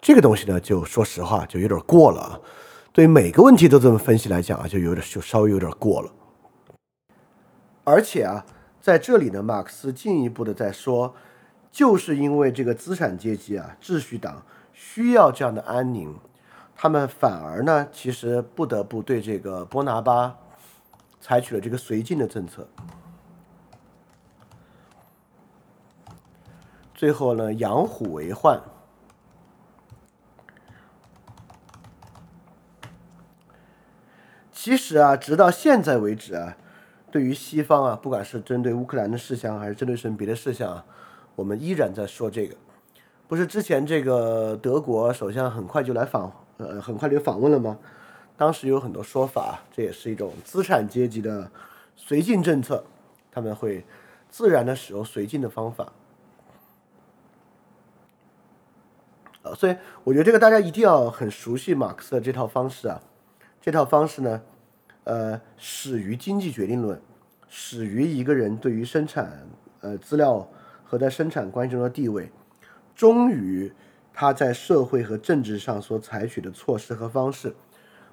[0.00, 2.40] 这个东西呢，就说实话就有点过了。
[2.92, 6.10] 对每个问题都这么分析来讲啊，就有点就稍微有点过了。
[7.84, 8.44] 而且啊，
[8.80, 11.14] 在这里呢，马克思进一步的在说，
[11.70, 16.16] 就是因为这个资产阶级啊，秩序党需要这样的安宁，
[16.74, 20.36] 他们反而呢，其实不得不对这个波拿巴
[21.20, 22.66] 采取了这个绥靖的政策。
[26.94, 28.60] 最后呢，养虎为患。
[34.68, 36.54] 其实啊，直到现在为止啊，
[37.10, 40.84] 对于西方啊，不管是针对乌克兰的事项，还是针对什么别的事项啊，
[41.36, 42.54] 我们依然在说这个。
[43.26, 47.78] 不是之前这个德国首相很快就来访，呃，很快就访问了吗？
[48.36, 51.50] 当时有很多说法，这也是一种资产阶级的
[51.96, 52.84] 绥靖政策，
[53.32, 53.86] 他们会
[54.28, 55.90] 自然的使用绥靖的方法。
[59.44, 63.00] 呃，所以我觉得这个大家一定要很熟悉马克思的这套方式啊。
[63.60, 64.40] 这套方式呢，
[65.08, 67.00] 呃，始于经济决定论，
[67.48, 69.48] 始于一个人对于生产
[69.80, 70.46] 呃资料
[70.84, 72.30] 和在生产关系中的地位，
[72.94, 73.72] 终于
[74.12, 77.56] 他在社会和政治上所采取的措施和方式。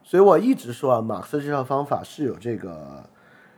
[0.04, 3.10] 所以我一直说啊，马克思这套方法是有这个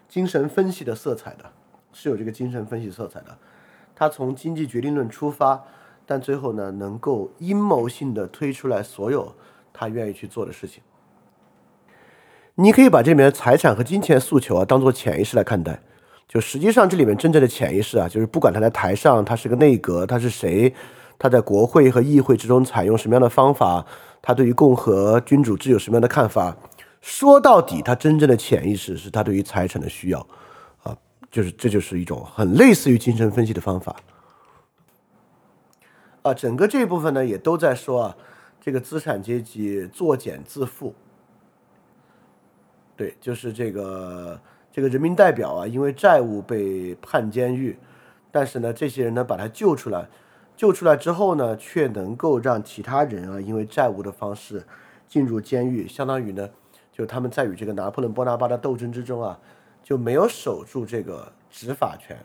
[0.10, 1.46] 精神分析的色彩的，
[1.94, 3.38] 是有这个精神分析色彩的。
[3.94, 5.64] 他从经济决定论出发，
[6.08, 9.36] 但最后呢，能够阴谋性的推出来所有
[9.72, 10.82] 他愿意去做的事情。
[12.60, 15.80] 你可以把这里面的财产和金钱诉求啊，当做潜意识来看待。
[16.28, 20.74] 就实际上这里面真正的潜意识啊，就是不管他在台上，他是个内阁，他是谁，
[21.20, 23.86] 他在国会和议会之中采用什么样的方法。
[24.24, 26.58] 他对于共和君主制有什么样的看法？
[27.00, 30.20] 说到底，他真正的潜意识是他对于财产的需要，
[30.82, 30.98] 啊，
[31.30, 33.96] 就是这就是一种很类似于精神分析的方法，
[36.24, 38.18] 啊，整个这一部分呢也都在说啊，
[38.60, 40.92] 这个资产阶级作茧自缚，
[42.98, 44.38] 对，就是这个
[44.74, 47.78] 这个人民代表啊，因为债务被判监狱，
[48.32, 50.06] 但是呢，这些人呢把他救出来。
[50.58, 54.66] 救出来之后呢，却能够让其他人啊，因为债务的方式
[55.08, 56.50] 进入监狱，相当于呢，
[56.92, 59.38] 就他们在与这个拿破仑·波拿巴的斗争之中啊，
[59.84, 62.18] 就没有守住这个执法权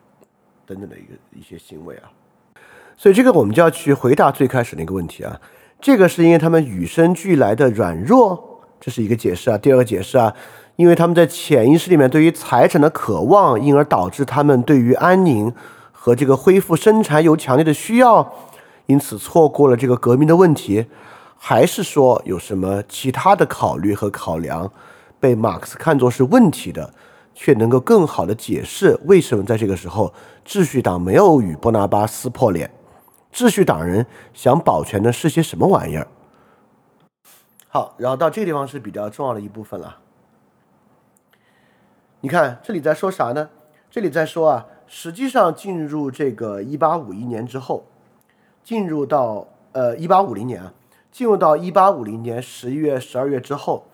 [0.64, 1.08] 等等的一个
[1.38, 2.10] 一些行为啊。
[2.96, 5.38] 所以这个我们就要去回答最开始那个问题啊，
[5.78, 9.58] 这个是因为他们与生俱来的软弱，这是一个解释啊。
[9.58, 10.34] 第二个解释啊，
[10.82, 15.54] 因为他们在潜意识里面对于财产的渴望，因而导致他们对于安宁。
[15.92, 18.32] 和这个恢复生产有强烈的需要，
[18.86, 20.86] 因此错过了这个革命的问题，
[21.38, 24.68] 还是说有什么其他的考虑和考量，
[25.20, 26.92] 被马克思看作是问题的，
[27.32, 30.12] 却能够更好的解释为什么在这个时候
[30.44, 32.68] 秩序党没有与波拿巴撕破脸？
[33.32, 36.08] 秩序党人想保全的是些什么玩意儿？
[37.68, 39.98] 好，然后到这个地方是比较重要的一部分了。
[42.22, 43.50] 你看这里在说啥呢？
[43.90, 44.66] 这里在说啊。
[44.94, 47.86] 实际上，进入这个一八五一年之后，
[48.62, 50.74] 进入到呃一八五零年啊，
[51.10, 53.86] 进入到一八五零年十一月、十二月之后，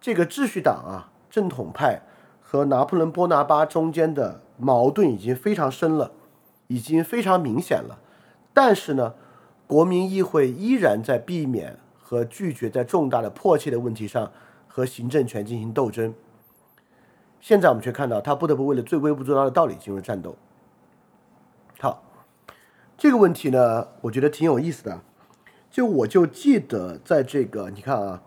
[0.00, 2.02] 这个秩序党啊，正统派
[2.40, 6.12] 和拿破仑·波拿巴中间的矛盾已经非常深了，
[6.68, 7.98] 已经非常明显了。
[8.54, 9.14] 但是呢，
[9.66, 14.30] 国民议会依然在避免和拒绝在重大的迫切的问题上
[14.68, 16.14] 和行政权进行斗争。
[17.40, 20.36] 现在我们却看到，他不得不为了最微不足道的道理进入战斗。
[21.80, 22.02] 好，
[22.98, 25.00] 这个问题呢，我觉得挺有意思的。
[25.70, 28.22] 就我就记得，在这个你看啊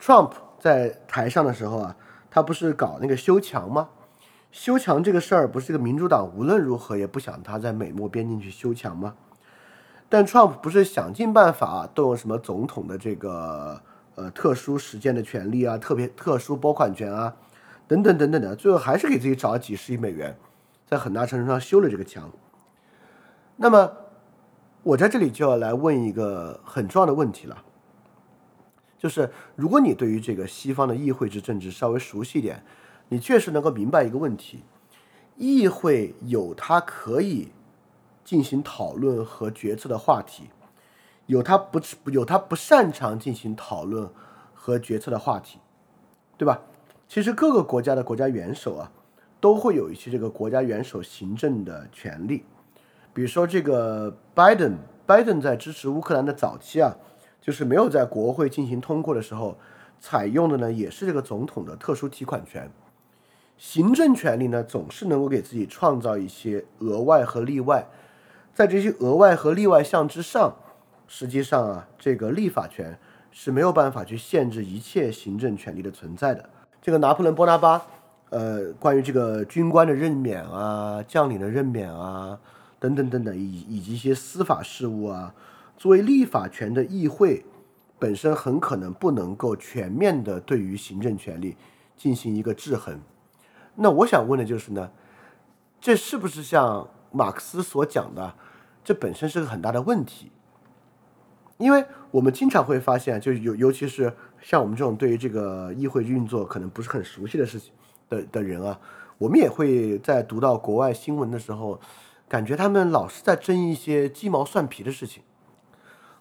[0.00, 1.96] ，Trump 在台上的时候啊，
[2.30, 3.90] 他不是搞那个修墙吗？
[4.50, 9.14] 修墙这个事儿，不是这个民主党无论如何也不想他在美墨边境去修墙吗？
[10.08, 13.80] 但 Trump 不是想尽办法动用什么总统的这个
[14.14, 17.36] 呃特殊实践的权利啊，特别特殊拨款权啊？
[17.88, 20.36] 等等等等的，最后还是给自己找了几十亿美元，
[20.86, 22.30] 在很大程度上修了这个墙。
[23.56, 23.92] 那么，
[24.82, 27.62] 我在这里就要来问一个很重要的问题了，
[28.98, 32.64] 就是如果你对于这个西方的议会制政治稍微熟悉一点，
[33.08, 34.64] 你确实能够明白一个问题：
[35.36, 37.52] 议会有它可以
[38.24, 40.50] 进行讨论和决策的话题，
[41.26, 44.10] 有它不有它不擅长进行讨论
[44.52, 45.60] 和决策的话题，
[46.36, 46.60] 对吧？
[47.08, 48.90] 其实各个国家的国家元首啊，
[49.40, 52.44] 都会有一些这个国家元首行政的权利。
[53.14, 56.96] 比如说这个拜登，拜登在支持乌克兰的早期啊，
[57.40, 59.56] 就是没有在国会进行通过的时候，
[60.00, 62.70] 采用的呢也是这个总统的特殊提款权。
[63.56, 67.86] 行政权力呢总是能够给自己创造一些额外和例外，
[68.52, 70.56] 在这些额外和例外项之上，
[71.06, 72.98] 实际上啊，这个立法权
[73.30, 76.50] 是没有办法去限制一切行政权力的存在的。
[76.86, 77.84] 这个拿破仑·波拿巴，
[78.30, 82.38] 呃，关于这个军官的任免啊、将领的任免啊，
[82.78, 85.34] 等等等等，以以及一些司法事务啊，
[85.76, 87.44] 作为立法权的议会，
[87.98, 91.56] 本身很可能不能够全面的对于行政权力
[91.96, 93.00] 进行一个制衡。
[93.74, 94.92] 那我想问的就是呢，
[95.80, 98.32] 这是不是像马克思所讲的，
[98.84, 100.30] 这本身是个很大的问题？
[101.58, 107.72] 因为我们经常会发现，就尤尤其是像我们这种对于这个议会运作可能不是很熟悉的事情
[108.08, 108.78] 的的人啊，
[109.18, 111.80] 我们也会在读到国外新闻的时候，
[112.28, 115.22] 感觉他们老是在争一些鸡毛蒜皮的事情，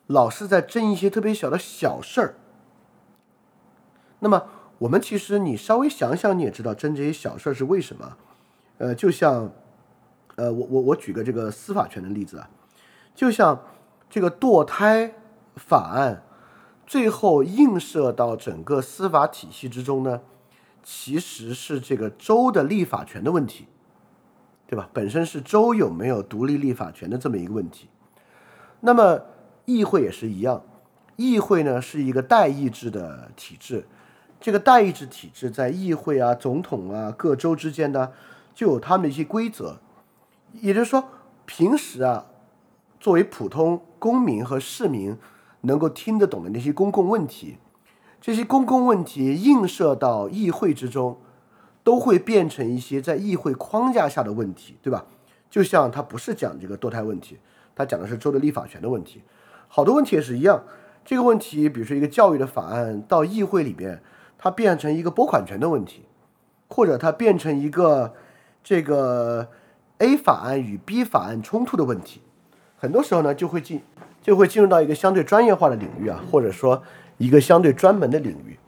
[0.07, 2.36] 老是在争一些特别小的小事儿。
[4.20, 4.47] 那么
[4.80, 8.18] 我们其实你稍微想想，你也知道争这些小事儿是为什么？
[8.78, 9.51] 呃，就像，
[10.36, 12.49] 呃，我我我举个这个司法权的例子啊，
[13.13, 13.61] 就像
[14.09, 15.13] 这个堕胎。
[15.57, 16.22] 法案
[16.86, 20.22] 最后映射到整个司法体系之中呢，
[20.84, 23.66] 其实是这个州的立法权的问题，
[24.68, 24.88] 对吧？
[24.94, 27.90] 本身是州有没有独立立法权的这么一个问题。
[28.82, 29.20] 那么
[29.66, 30.62] 议会也是一样，
[31.16, 33.88] 议会呢是一个代议制的体制，
[34.40, 38.12] 这个代议制体制在议会啊、总统啊、各州之间呢，
[38.54, 39.80] 就有他们的一些规则。
[40.52, 41.04] 也就是说，
[41.48, 42.28] 平时啊，
[43.00, 45.18] 作为普通公民和市民
[45.66, 47.57] 能够听得懂的那些公共问题。
[48.22, 51.20] 这些公共问题映射到议会之中，
[51.84, 55.05] 都会变成一些在议会框架下的问题，对吧？
[55.49, 57.38] 就像他不是讲这个堕胎问题，
[57.76, 59.22] 他讲的是州的立法权的问题。
[59.68, 60.63] 好多问题也是一样，
[61.03, 64.01] 这个问题，比如说一个教育的法案到议会里面，
[64.38, 66.05] 它变成一个拨款权的问题，
[66.68, 68.13] 或者它变成一个
[68.63, 69.49] 这个
[69.99, 72.22] A 法案与 B 法案冲突的问题，
[72.76, 73.82] 很多时候呢就会进
[74.26, 76.82] 就会进入到一个相对专业化的领域啊，或者说。
[77.17, 78.59] 一个相对专门的领域，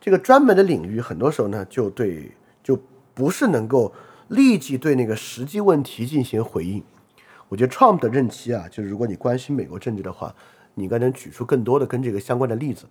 [0.00, 2.76] 这个专门的领域很多时候呢，就对就
[3.14, 3.94] 不是能够
[4.26, 6.82] 立即对那个实际问题进行回应。
[7.48, 10.34] 我觉得 Trump 的任期啊，就是如果你关心美国政治的话，
[10.74, 12.86] 你应该能举出更多的跟这个相关的例子。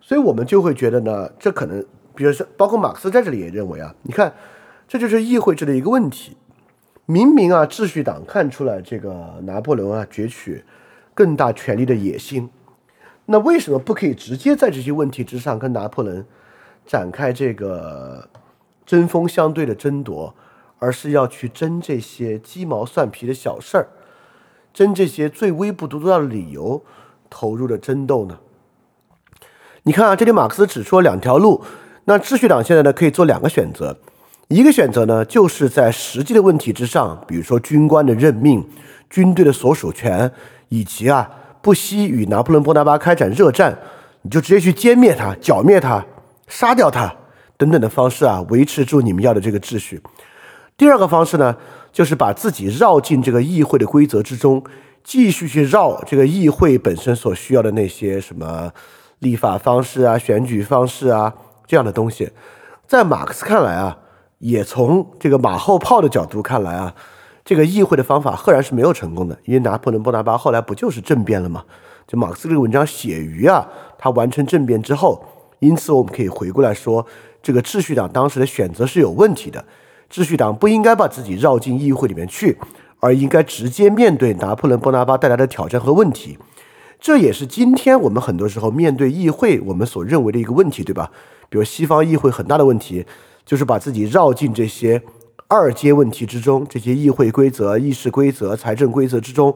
[0.00, 4.32] 所以我们就会觉得呢，这可能，比如说，包括马克思在这里也认为啊，你看，
[4.86, 6.36] 这就是议会制的一个问题。
[7.06, 10.62] 明明啊，秩序党看出来这个拿破仑啊攫取
[11.14, 12.50] 更大权力的野心。
[13.26, 16.26] 那为什么不可以直接在这些问题之上跟拿破仑
[16.84, 18.28] 展开这个
[18.84, 20.34] 针锋相对的争夺，
[20.78, 23.88] 而是要去争这些鸡毛蒜皮的小事儿，
[24.74, 26.84] 争这些最微不足道的理由
[27.30, 28.38] 投入的争斗呢？
[29.84, 31.62] 你看啊，这里马克思指出了两条路。
[32.06, 33.96] 那秩序党现在呢可以做两个选择，
[34.48, 38.62] 一个选择呢就是在实际的问题之上，比如说军官的任命、
[39.08, 40.30] 军队的所属权
[40.74, 41.30] 以及啊。
[41.64, 43.74] 不惜与拿破仑·波拿巴开展热战，
[44.20, 46.04] 你就直接去歼灭他、剿灭他、
[46.46, 47.10] 杀掉他
[47.56, 49.98] 等等的方式啊，维持住你们要的这个秩序。
[50.76, 51.56] 第二个方式呢，
[51.90, 54.62] 就是把自己绕进这个议会的规则之中，
[55.02, 58.70] 继续去绕这个议会本身所需要的那些什么
[59.20, 61.32] 立法方式啊、选举方式啊
[61.66, 62.30] 这样的东西。
[62.86, 63.96] 在马克思看来啊，
[64.40, 66.94] 也从这个马后炮的角度看来啊。
[67.44, 71.62] 这个议会的方法赫然是没有成功的，因为拿破仑·波拿巴后来不就是政变了吗？
[72.06, 73.68] 就马克思这个文章写于啊，
[73.98, 75.22] 他完成政变之后，
[75.58, 77.06] 因此我们可以回过来说，
[77.42, 79.62] 这个秩序党当时的选择是有问题的。
[80.10, 82.56] 秩序党不应该把自己绕进议会里面去，
[83.00, 86.38] 而应该直接面对拿破仑·波拿巴带来的挑战和问题。
[86.98, 91.10] 这也是今天我们很多时候面对议会我们所认为的一个问题，对吧？
[91.50, 93.04] 比如西方议会很大的问题
[93.44, 95.02] 就是把自己绕进这些。
[95.46, 99.54] 二阶问题之中，这些议会规则、议事规则、财政规则之中，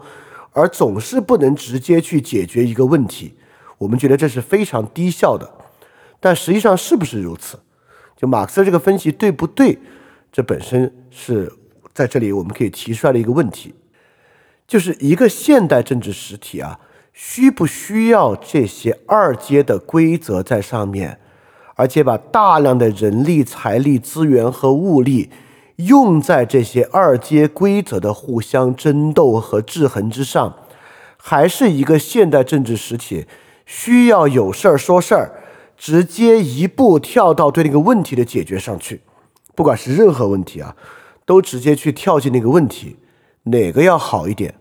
[0.53, 3.35] 而总是不能直接去解决一个问题，
[3.79, 5.51] 我们觉得这是非常低效的。
[6.21, 7.59] 但实际上是不是如此？
[8.17, 9.79] 就马克思这个分析对不对？
[10.31, 11.51] 这本身是
[11.95, 13.75] 在这里我们可以提出来的一个问题，
[14.67, 16.79] 就是一个现代政治实体啊，
[17.13, 21.19] 需不需要这些二阶的规则在上面，
[21.77, 25.31] 而且把大量的人力、财力资源和物力。
[25.79, 30.57] 用在这些二阶规则的互相争斗和制衡之上，
[31.17, 33.27] 还是一个现代政治实体
[33.65, 35.31] 需要有事儿说事儿，
[35.77, 39.03] 直接一步跳到对那个问题的解决上去，
[39.55, 40.75] 不管是任何问题啊，
[41.25, 42.97] 都直接去跳进那个问题，
[43.45, 44.57] 哪个要好一点，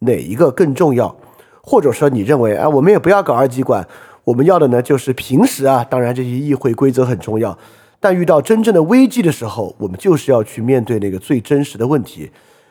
[0.00, 1.16] 哪一个更重要？
[1.62, 3.88] 或者说你认为啊，我们也不要搞二极管，
[4.24, 7.56] 我们要的呢就是平时啊，当然这些议会规则很重要。
[8.00, 12.30] 但遇到真正的危机的时候，我们就是要去面对那个最真实的问题，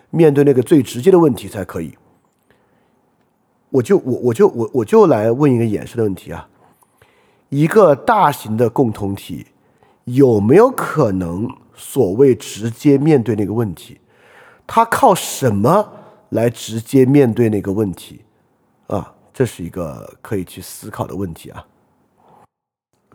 [0.10, 1.98] 面对那个最直接的问题才可以。
[3.70, 6.48] 我就我我就我我就来问一个衍生的问题啊：
[7.50, 9.46] 一个大型的共同体
[10.06, 14.00] 有没有可能所谓直接面对那个问题？
[14.66, 15.92] 它靠什么
[16.30, 18.22] 来直接面对那个问题？
[18.88, 21.66] 啊，这是一个可以去思考的问题啊。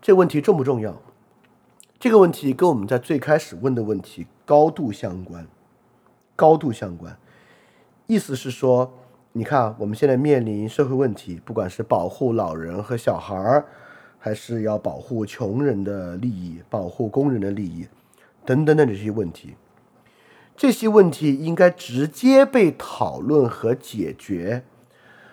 [0.02, 0.94] 这问题重不重要？
[2.02, 5.46] 这个问题跟我们在最开始问的问题高度相关，
[6.34, 7.16] 高度相关。
[8.08, 8.92] 意思是说，
[9.30, 13.66] 你看我们现在面临社会问题，不管是保护老人和小孩儿，
[14.18, 17.86] 还是要保护穷人的利益、保护工人的利益，
[18.44, 19.54] 等等的这些问题，
[20.56, 24.64] 这些问题应该直接被讨论和解决，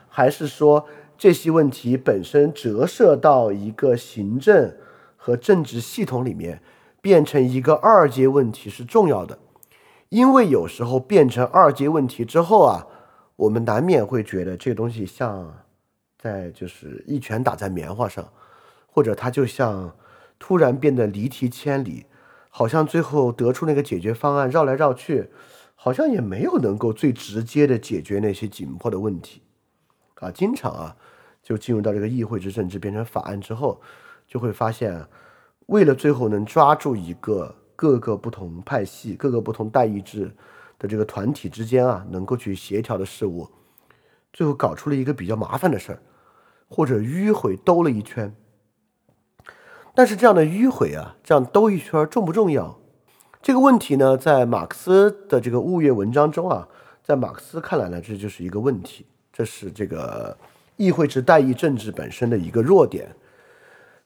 [0.08, 0.86] 还是说
[1.18, 4.72] 这些问题本身折射到一个行政？
[5.30, 6.60] 和政治系统里面
[7.02, 9.38] 变成一个二阶问题是重要的，
[10.10, 12.88] 因为有时候变成二阶问题之后啊，
[13.36, 15.54] 我们难免会觉得这东西像
[16.18, 18.28] 在就是一拳打在棉花上，
[18.88, 19.96] 或者它就像
[20.40, 22.08] 突然变得离题千里，
[22.50, 25.30] 好像最后得出那个解决方案绕来绕去，
[25.76, 29.44] 好像也没有能够最直接的解决那些紧迫的问题，
[30.16, 30.96] 啊，经常啊，
[31.44, 33.80] 就进入到这个议会制政治变成法案之后，
[34.30, 35.04] 就会发现，
[35.66, 40.32] 为了最后能抓住一个各个不同派系、各个不同代议制
[40.78, 43.50] 的这个团体之间啊，能够去协调的事物，
[44.32, 46.00] 最后搞出了一个比较麻烦的事儿，
[46.70, 48.34] 或者迂回兜了一圈。
[49.96, 52.80] 但是这样的迂回啊，这样兜一圈重不重要？
[53.42, 56.68] 这个问题呢，在马克思的这个物业文章中啊，
[57.04, 60.38] 在马克思看来呢，这就是一个问题，这是这个
[60.78, 63.10] 议会制代议政治本身的一个弱点。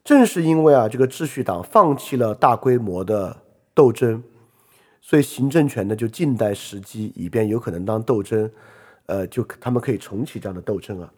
[0.04, 3.38] 正是因为啊，这个秩序党放弃了大规模的
[3.72, 4.22] 斗争，
[5.00, 8.50] 所以行政权呢就静待时机，以便有可能当斗争，
[9.06, 11.10] 呃，就他们可以重启这样的斗争啊。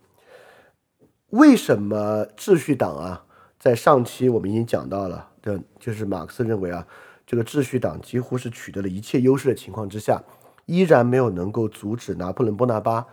[1.31, 3.25] 为什么秩序党啊？
[3.59, 6.87] 在上期我们已经讲到了，的就是马克思认为啊，
[7.27, 10.23] 这个秩序党几乎是取得了一切优势的情况之下，
[10.67, 13.05] 依然没有能够阻止拿破仑·波拿巴。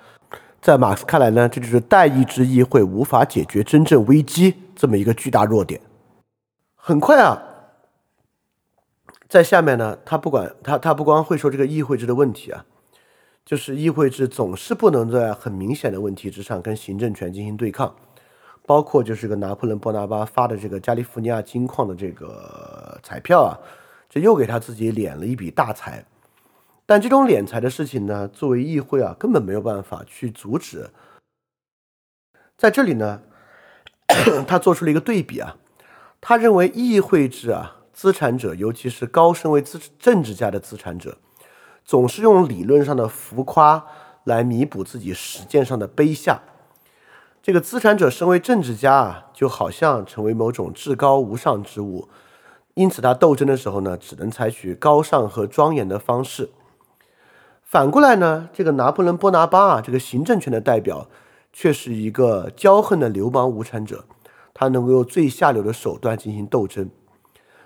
[0.64, 5.82] 在马克思看来呢，这就是代议制议会无法解决真正危机这么一个巨大弱点。
[6.74, 7.38] 很快啊，
[9.28, 12.66] 在下面呢，他不管他他不光会说这个议会制的问题啊，
[13.44, 17.94] 就是议会制总是不能在很明显的问题之上跟行政权进行对抗。
[18.66, 23.60] 包括就是个拿破仑·波拿巴发的这个加利福尼亚金矿的这个彩票啊，
[24.10, 26.06] 这又给他自己敛了一笔大财。
[26.86, 30.90] 但这种敛财的事情呢，作为议会啊，根本没有办法去阻止。
[32.58, 33.22] 在这里呢，
[34.48, 35.56] 他做出了一个对比啊，
[36.20, 41.18] 他认为议会制啊，资产者，尤其是高身为资政治家的资产者，
[41.86, 43.86] 总是用理论上的浮夸
[44.26, 46.42] 来弥补自己实践上的卑下。
[47.42, 52.10] 这个资产者身为政治家啊，就好像成为某种至高无上之物，
[52.74, 56.50] 因此他斗争的时候呢，只能采取高尚和庄严的方式。
[57.74, 61.08] 反过来呢，这个拿破仑·波拿巴啊，这个行政权的代表，
[61.52, 64.06] 却是一个骄横的流氓无产者，
[64.54, 66.88] 他能够用最下流的手段进行斗争。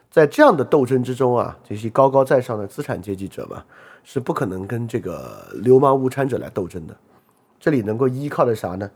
[0.09, 3.65] 在这样的斗争之中啊，这些高高在上的资产阶级者嘛，
[4.05, 6.95] 是不可能跟这个流氓无产者来斗争的。
[7.59, 8.89] 这里能够依靠的啥呢？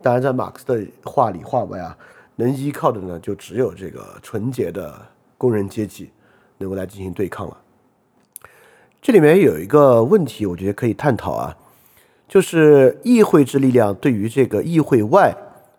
[0.00, 1.94] 当然，在马克思的话里话外啊，
[2.36, 6.10] 能依靠的呢，就只有这个纯洁的工人阶级
[6.56, 7.58] 能够来进行对抗了。
[9.06, 11.56] 这里面有一个问题，我觉得可以探讨啊，
[12.26, 15.32] 就是议会制力量对于这个议会外，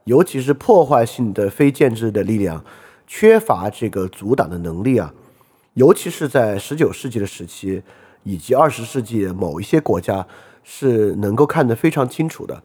[0.06, 2.64] 尤其是破坏性的非建制的力量，
[3.06, 5.14] 缺乏这个阻挡的能力啊，
[5.74, 7.84] 尤其是在十九世纪的时期
[8.24, 10.26] 以及二十世纪某一些国家
[10.64, 12.64] 是能够看得非常清楚的。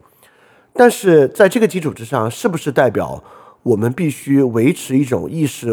[0.73, 3.21] 但是在这个基础之上，是不是代表
[3.65, 5.71] 我们必须维持一种议事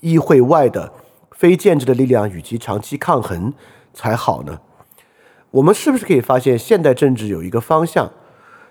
[0.00, 0.92] 议会外的
[1.30, 3.54] 非建制的力量与其长期抗衡
[3.92, 4.60] 才好呢？
[5.50, 8.10] 我们是不是可以发现，现代政治有一个方向？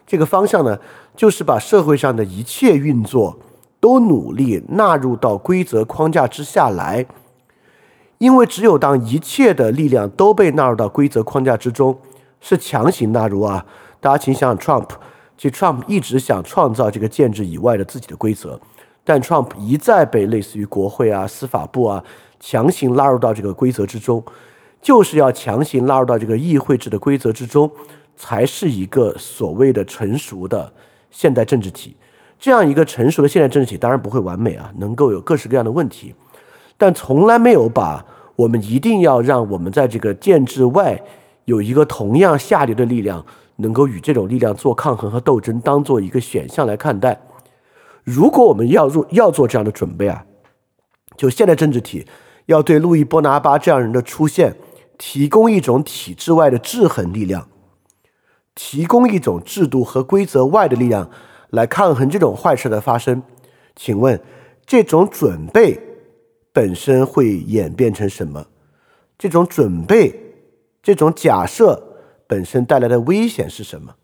[0.07, 0.80] 这个方向呢，
[1.15, 3.38] 就是把社会上的一切运作
[3.80, 7.05] 都努力纳入到规则框架之下来，
[8.17, 11.97] 因为只有当一切的力量都被纳入到规则框架之中，
[12.39, 13.65] 是强行纳入啊！
[13.99, 14.89] 大家请想想 Trump。
[15.38, 18.59] 其实 Trump 一直想创造这个建制以外的自己的规则，
[19.03, 22.03] 但 Trump 一再被类似于国会啊、司法部啊
[22.39, 24.24] 强行拉入到这个规则之中，
[24.82, 27.69] 就是要强行拉入到这个议会制的规则之中，
[28.15, 30.73] 才是一个所谓的成熟的
[31.09, 31.95] 现代政治体。
[32.39, 36.15] 这样一个成熟的现代政治体当然不会完美啊，能够有各式各样的问题，
[36.77, 38.05] 但从来没有把
[38.36, 40.99] 我们一定要让我们在这个建制外
[41.45, 43.25] 有一个同样下流的力量。
[43.57, 47.21] 能够与这种力量做抗衡和斗争，当做一个选项来看待。
[48.03, 50.25] 如果我们要做要做这样的准备啊，
[51.15, 52.07] 就现代政治体
[52.47, 54.55] 要对路易波拿巴这样人的出现
[55.03, 57.49] 提供一种体制外的制衡力量，
[58.53, 61.09] 提供一种制度和规则外的力量
[61.49, 63.23] 来抗衡这种坏事的发生。
[63.75, 64.21] 请问，
[64.63, 65.79] 这种准备
[66.53, 68.45] 本身会演变成什么？
[69.17, 70.35] 这种准备，
[70.83, 71.87] 这种假设。
[72.27, 73.95] 本身带来的危险是什么？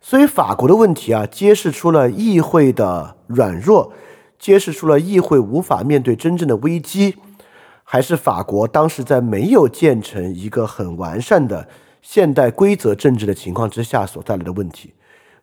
[0.00, 3.92] 所以法国的问题啊，揭示出了议会的软弱，
[4.38, 7.16] 揭示出了议会无法面对真正的危机，
[7.90, 11.66] 还是法国当时在没有建成一个很完善的
[12.02, 14.92] 现代规则政治的情况之下所带来的问题？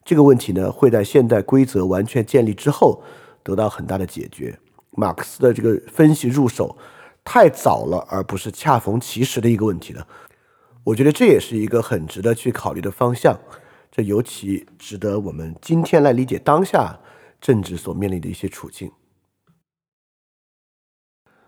[0.04, 3.02] 这个问题呢，会在现代规则完全建立之后
[3.42, 4.60] 得到很大的解决。
[4.92, 6.78] 马克思的这个分析入手
[7.24, 10.06] 太早了，而不是恰逢其时的一个问题呢。
[10.84, 13.36] 我觉得这也是一个很值得去考虑的方向，
[13.92, 17.00] 这尤其值得我们今天来理解当下
[17.42, 18.92] 政治所面临的一些处境。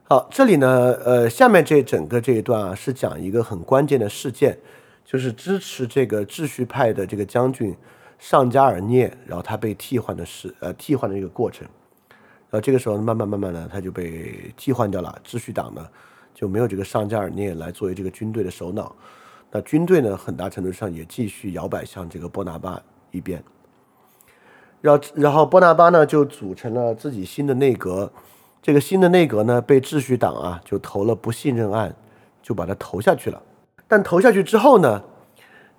[0.09, 4.57] 好，这里呢，呃，下面这整个这一段啊，是讲一个很关键的事件，
[5.03, 7.75] 就是支持这个秩序派的这个将军
[8.17, 11.67] 尚加尔涅，然后他被替换的是呃替换的一个过程。
[12.49, 15.85] 然后这个时候慢慢慢慢的他就被替换掉了，秩序党呢
[16.33, 18.95] 就没有这个尚加尔涅来作为这个军队的首脑，
[19.51, 22.81] 那军队呢很大程度上也继续摇摆向这个波拿巴
[23.11, 23.43] 一边。
[24.79, 28.09] 然后然后波拿巴呢就组成了自己新的内阁。
[28.67, 31.95] 这个新的内阁呢，被秩序党啊就投了不信任案，
[32.43, 33.41] 就把它投下去了。
[33.87, 35.01] 但投下去之后呢，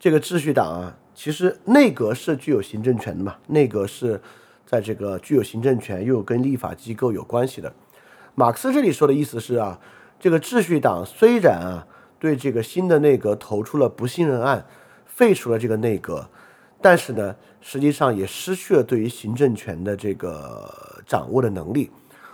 [0.01, 4.19] 这个秩序党啊，其实内阁是具有行政权的嘛，内阁是
[4.65, 7.71] 在这个具有行政权又跟立法机构有关系的。
[8.35, 9.79] 马克思这里说的意思是啊，
[10.19, 11.87] 这个秩序党虽然啊
[12.19, 14.65] 对这个新的内阁投出了不信任案，
[15.05, 16.27] 废除了这个内阁，
[16.81, 21.91] 但是呢，实际上也失去了对于行政权的这个掌握的能力。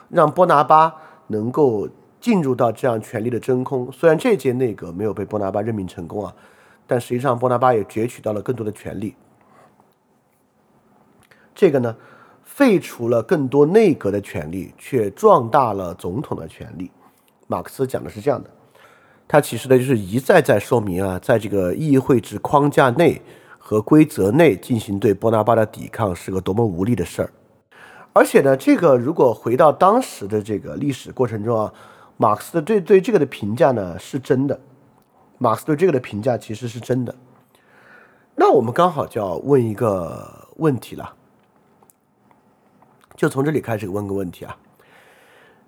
[0.09, 0.95] 让波拿巴
[1.27, 1.89] 能够
[2.21, 6.35] 进入到这样权力的真空，虽然这届内阁没有被波拿巴任命成功啊，
[6.87, 9.15] 但实际上波拿巴也攫取到了更多的权利。
[11.55, 11.97] 这个呢，
[12.43, 16.91] 废除了更多内阁的权利，却壮大了总统的权利。
[17.47, 18.51] 马克思讲的是这样的，
[19.29, 23.21] 他其实呢就是一再在说明啊，在这个议会制框架内
[23.59, 27.31] 和规则内进行对波拿巴的抵抗是个多么无力的事儿。
[28.15, 31.75] 而且呢，这个如果回到当时的这个历史过程中啊，
[32.17, 34.61] 马克思对对这个的评价呢是真的，
[35.37, 37.13] 马克思对这个的评价其实是真的。
[38.37, 41.15] 那我们刚好就要问一个问题了，
[43.17, 44.57] 就从这里开始问个问题啊，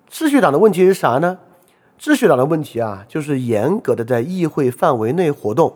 [0.09, 1.39] 秩序党的问题是啥呢？
[1.99, 5.75] 秩序党的问题啊，就是严格的在议会范围内活动。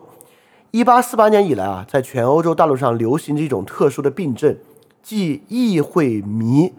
[0.71, 4.55] 一八四八年以来啊，在全欧洲大陆上流行着一种特殊的病症。
[5.01, 6.73] 即议会迷，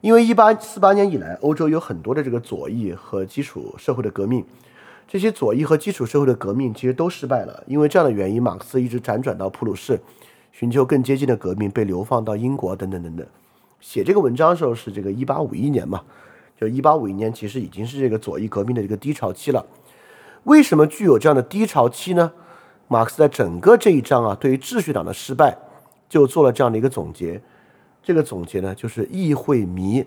[0.00, 4.44] 因为一八四八年以来，欧洲有很多的这个左翼和基础社会的革命，
[5.06, 7.62] 这些左翼和基础社会的革命其实都失败了。
[7.66, 10.00] 因为这样的原因，马克思一直辗转到普鲁士，
[10.50, 13.26] 寻求更接近的革命，被流放到英国等等等等。
[13.80, 16.02] 写这个文章的时候是这个一八五一年嘛，
[16.58, 19.66] 就一八五一年其实已经是这个左翼革命的这个低潮期了。
[20.44, 22.32] 为什么具有这样的低潮期呢？
[22.88, 25.58] 马克思在整个这一章啊，对于秩序党的失败。
[26.12, 27.40] 就做了这样的一个总结，
[28.02, 30.04] 这个总结呢，就是议会迷，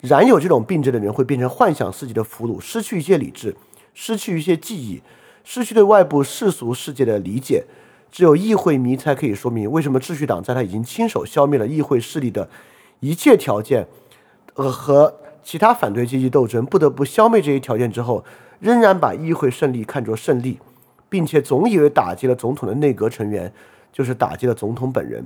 [0.00, 3.54] 染有这种病症的人会变成幻想自己的俘虏，失去一些理智，
[3.94, 5.00] 失去一些记忆，
[5.44, 7.64] 失去对外部世俗世界的理解。
[8.10, 12.48] 只有议会迷才可以说明为什么秩序党在他已经亲手消灭了议会势力的
[12.98, 13.86] 一切条件，
[14.54, 18.24] 呃和其他反对阶级斗争不得不消灭这些条件之后，
[18.58, 20.58] 仍然把议会胜利看作胜利，
[21.08, 23.52] 并且总以为打击了总统的内阁成员
[23.92, 25.24] 就是打击了总统本人。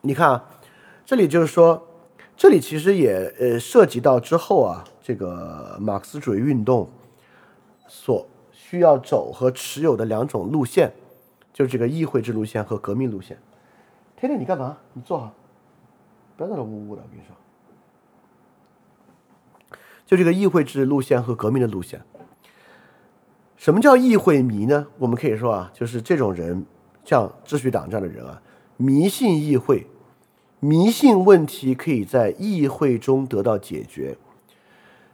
[0.00, 0.44] 你看啊，
[1.04, 1.86] 这里就是说，
[2.36, 6.88] 这里其实也呃涉及到之后啊，这个马克思主义运动
[7.86, 10.92] 所需要走和持有的两种路线，
[11.52, 13.38] 就这个议会制路线和革命路线。
[14.16, 14.78] 天天你干嘛？
[14.92, 15.32] 你坐好，
[16.36, 17.02] 不要在那呜呜的。
[17.02, 17.36] 我跟你说，
[20.06, 22.00] 就这个议会制路线和革命的路线。
[23.56, 24.86] 什么叫议会迷呢？
[24.98, 26.64] 我们可以说啊，就是这种人，
[27.04, 28.40] 像秩序党这样的人啊，
[28.78, 29.86] 迷信议会。
[30.60, 34.16] 迷信问题可以在议会中得到解决。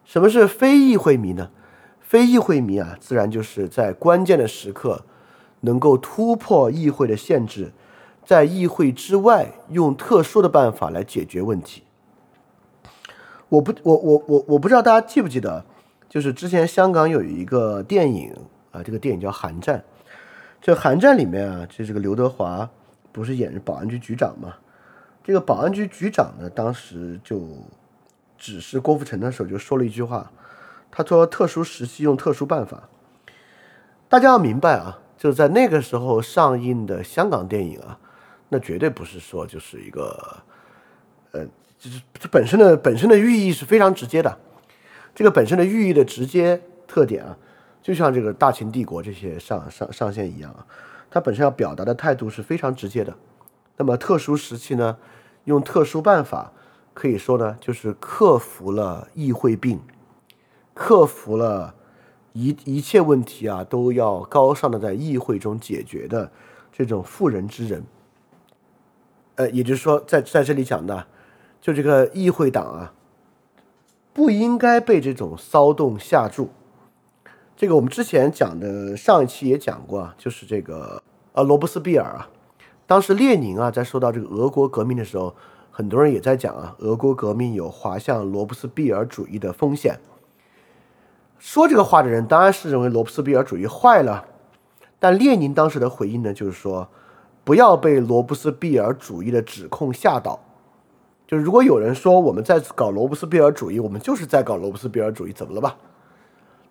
[0.04, 1.50] 什么是非议会迷呢？
[2.00, 5.04] 非议会迷啊，自然就是在关键的时刻
[5.60, 7.72] 能够突破议会的限制，
[8.24, 11.82] 在议会之外用特殊的办法来解决问题。
[13.48, 15.64] 我不，我我我我不知道大家记不记得，
[16.08, 18.34] 就是之前香港有一个电影
[18.72, 19.78] 啊，这个电影叫《寒战》。
[20.62, 22.70] 这《寒战》里面啊，就这个刘德华
[23.14, 24.54] 不是演保安局局长吗？
[25.22, 27.48] 这个保安局局长呢，当时就
[28.36, 30.32] 指示郭富城的时候，就说了一句话，
[30.90, 32.88] 他说：“特殊时期用特殊办法。”
[34.10, 37.98] 大家要明白啊，就是在那个时候上映的香港电影啊，
[38.48, 40.42] 那绝对不是说就是一个，
[41.30, 41.46] 呃，
[41.78, 44.36] 就是这本身的本身的寓意是非常直接的。
[45.14, 47.38] 这个本身的寓意的直接特点啊，
[47.80, 50.66] 就像这个大秦帝国这些上上上线一样啊，
[51.14, 53.14] 他本身要表达的态度是非常直接的。
[53.76, 54.98] 那么特殊时期呢？
[55.44, 56.50] 用特殊办法，
[56.92, 59.80] 可以说呢，就是克服了议会病，
[60.74, 61.76] 克服了
[62.32, 66.32] 一一切问题啊，都要高尚的在议会中解决的
[66.72, 67.84] 这种妇人之仁。
[69.36, 71.06] 呃，也就是说，在在这里讲的，
[71.60, 72.92] 就这个议会党啊，
[74.12, 76.50] 不应该被这种骚动吓住。
[77.56, 81.00] 这个我们之前讲的上一期也讲过，就是这个
[81.32, 82.28] 呃罗伯斯庇尔啊。
[82.86, 85.34] 当时列宁啊，在说到这个俄国革命的时候，
[85.70, 90.00] 很多人也在讲啊，俄国革命有滑向罗伯斯庇尔主义的风险。
[91.38, 94.24] 说这个话的人当然是认为罗伯斯庇尔主义坏了，
[94.98, 96.88] 但列宁当时的回应呢，就是说
[97.44, 100.40] 不要被罗伯斯庇尔主义的指控吓倒。
[101.26, 105.76] 就是如果有人说我们在搞罗伯斯庇尔主义，我们就是在搞罗伯斯庇尔主义，怎么了吧？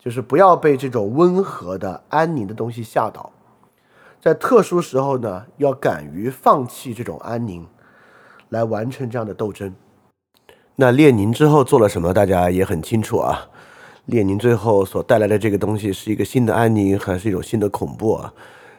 [0.04, 3.32] 就是不要被这种温和的、安宁的东西吓倒。
[4.20, 7.66] 在特殊时候呢，要敢于放弃这种安宁，
[8.50, 9.74] 来完成这样的斗争。
[10.76, 12.14] 那列宁之后做了什么？
[12.14, 13.48] 大家也很清楚啊。
[14.08, 18.34] 列宁最后所带来的这个东西是一个新的安宁，还是一种新的恐怖啊？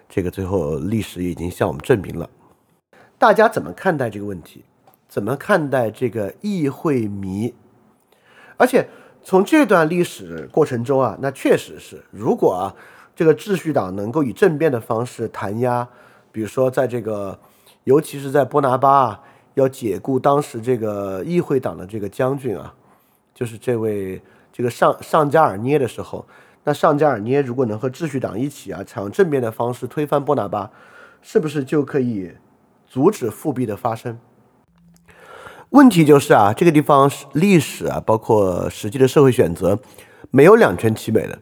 [0.06, 2.28] 这个最后历史已经向我们证明了。
[3.16, 4.62] 大家怎么看待这个问题？
[5.08, 7.54] 怎么看待这个议会迷？
[8.58, 8.86] 而且
[9.24, 12.74] 从这段历史过程中啊，那确实是，如果啊。
[13.16, 15.86] 这个秩序党能够以政变的方式弹压，
[16.32, 17.38] 比如说在这个，
[17.84, 19.20] 尤其是在波拿巴啊，
[19.54, 22.74] 要解雇当时这个议会党的这个将军啊，
[23.32, 24.20] 就是这位
[24.52, 26.26] 这个上上加尔涅的时候，
[26.64, 30.68] 那上加尔涅如果能和秩序党一起啊，采用政变的方式推翻波拿巴，
[31.22, 32.32] 是不是就可以
[32.88, 34.18] 阻止复辟的发生？
[35.74, 39.76] 问题就是啊，这个地方历史啊，包括实际的社会选择，
[40.30, 41.36] 没有两全其美的。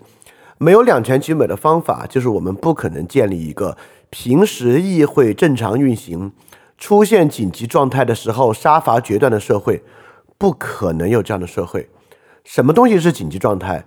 [0.56, 3.76] 没有两全其美的方法，就是我们不可能建立一个
[4.08, 6.32] 平时议会正常运行、
[6.78, 9.82] 出现紧急状态的时候杀伐决断的社会，
[10.38, 11.90] 不可能有这样的社会。
[12.42, 13.84] 什么东西是紧急状态？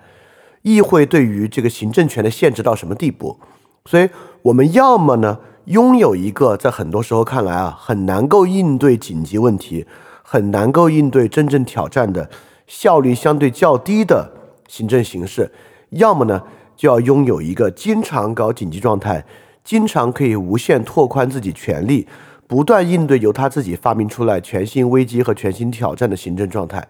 [0.62, 3.40] 议会对于这个行政权的限制到什么地步？
[3.86, 4.08] 所以，
[4.44, 9.88] 我们要么呢，拥有一个在很多时候看来啊，很难够应对紧急问题、
[10.28, 12.28] 很难够应对真正挑战的
[12.66, 14.28] 效率相对较低的
[14.68, 15.46] 行政形式；
[15.92, 16.42] 要么呢？
[16.76, 19.24] 就要拥有一个经常搞紧急状态，
[19.64, 22.08] 经常可以无限拓宽自己权力，
[22.48, 26.86] 不断应对由他自己发明出来全新危机和全新挑战的行政状态。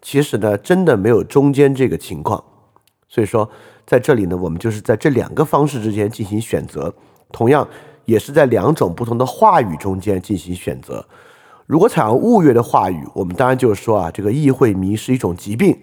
[0.00, 2.42] 其实呢，真的没有中间这个情况。
[3.06, 3.48] 所以说，
[3.86, 6.92] 在这里呢，我们就是在这两个方式之间进行选择，
[7.30, 7.68] 同样
[8.06, 11.06] 也是在两种不同的话语中间进行选择。
[11.66, 15.78] 如果采用物乐的话语，我们当然就是说啊，这个议会迷是一种疾病，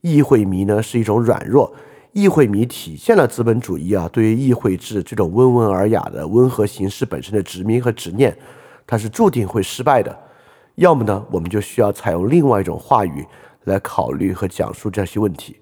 [0.00, 1.74] 议会迷呢是一种软弱。
[2.12, 8.36] 议会迷体现了资本主义啊，对于议会制这种温文尔雅的温和形式本身的执迷和执念，
[8.86, 10.18] 它是注定会失败的。
[10.76, 13.24] 要么呢，我们就需要采用另外一种话语
[13.64, 15.58] 来考虑和讲述这些问题。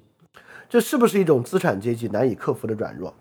[0.69, 3.13] 这是不是一种资产阶级难以克服的软弱？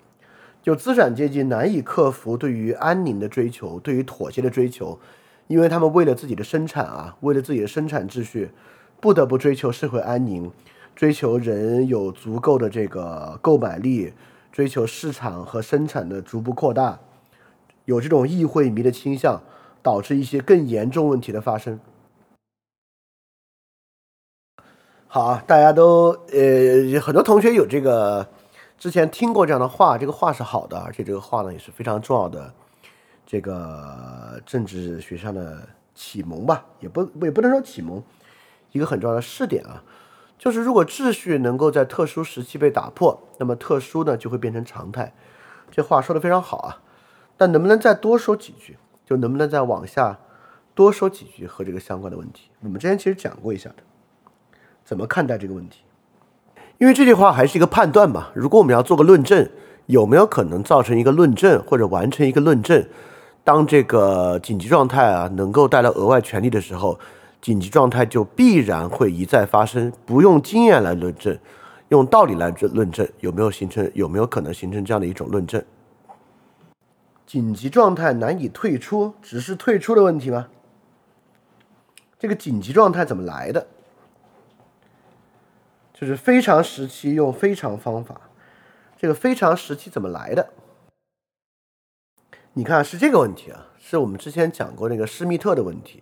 [0.62, 4.98] 就资产阶级难以克服对于安宁的追求，对于妥协的追求，
[5.48, 8.52] 因为他们为了自己的生产啊，为了自己的生产秩序，
[9.00, 10.52] 不得不追求社会安宁。
[10.96, 14.14] 追求人有足够的这个购买力，
[14.50, 16.98] 追求市场和生产的逐步扩大，
[17.84, 19.42] 有这种议会迷的倾向，
[19.84, 21.80] 导致一些更严重问题的发生。
[25.08, 28.28] 好，大家都呃，很多同学有这个
[28.78, 32.54] 之前听过这样的话，这个话是好的，而且这个话呢也是非常重要的，
[33.26, 38.04] 这个政治学上的启蒙吧，也不也不能说启蒙，
[38.72, 39.84] 一个很重要的试点啊。
[40.38, 45.14] 就是如果秩序能够在特殊时期被打破，那么特殊呢就会变成常态。
[45.72, 46.82] 这话说的非常好啊，
[47.38, 48.78] 但能不能再多说几句？
[49.06, 50.18] 就能不能再往下
[50.74, 52.50] 多说几句和这个相关的问题？
[52.62, 53.76] 我们之前其实讲过一下的，
[54.84, 55.82] 怎么看待这个问题？
[56.80, 58.30] 因为这句话还是一个判断嘛。
[58.34, 59.50] 如果我们要做个论证，
[59.86, 62.86] 有没有可能造成一个论证或者完成一个论证？
[63.46, 67.00] 当这个紧急状态啊能够带来额外权利的时候？
[67.42, 71.38] 紧急状态就必然会一再发生，不用经验来论证，
[71.90, 75.64] 用道理来论论证，有没有形成，有没有可能形成这样的一种论证？
[77.28, 80.48] 紧急状态难以退出，只是退出的问题吗？
[82.18, 83.68] 这个紧急状态怎么来的？
[85.94, 88.20] 就是非常时期用非常方法，
[88.98, 90.50] 这个非常时期怎么来的？
[92.58, 96.02] 你看是这个问题啊，是我们之前讲过那个施密特的问题。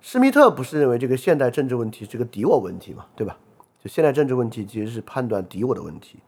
[0.00, 3.36] 施密特不是认为这个现代政治问题是个敌我问题嘛，对吧？
[3.84, 6.20] 就现代政治问题其实是判断敌我的问题，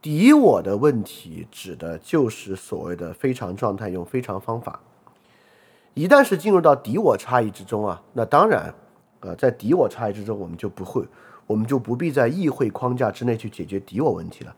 [0.00, 4.80] 敌我的问题指的就是所谓的非常状态用非常方法。
[5.92, 8.72] 一旦是进入到敌我差异之中啊，那当然，
[9.20, 11.04] 呃，在敌我差异之中，我们就不会，
[11.46, 14.56] 我们就不必在议会框架之内去解决敌我问题了。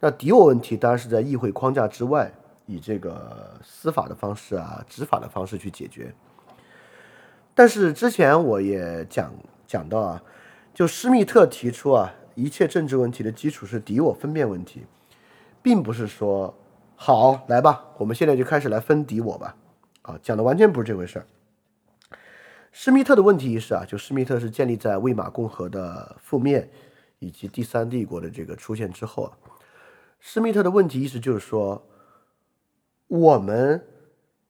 [0.00, 2.32] 那敌我问题当然是在议会框架之外，
[2.66, 6.14] 以这个司法的方式啊、执法的方式去解决。
[7.54, 9.32] 但是之前我也讲
[9.66, 10.22] 讲到啊，
[10.72, 14.84] 就施密特提出啊，一切政治问题的基础是敌我分辨问题，
[15.62, 16.52] 并不是说
[16.96, 19.56] 好来吧，我们现在就开始来分敌我吧，
[20.02, 21.26] 啊，讲的完全不是这回事儿。
[22.72, 26.68] 施密特的问题意识啊，就施密特是建立在魏玛共和的覆灭
[27.20, 29.32] 以及第三帝国的这个出现之后啊。
[30.18, 31.80] 施密特的问题意识就是说，
[33.14, 33.86] 我们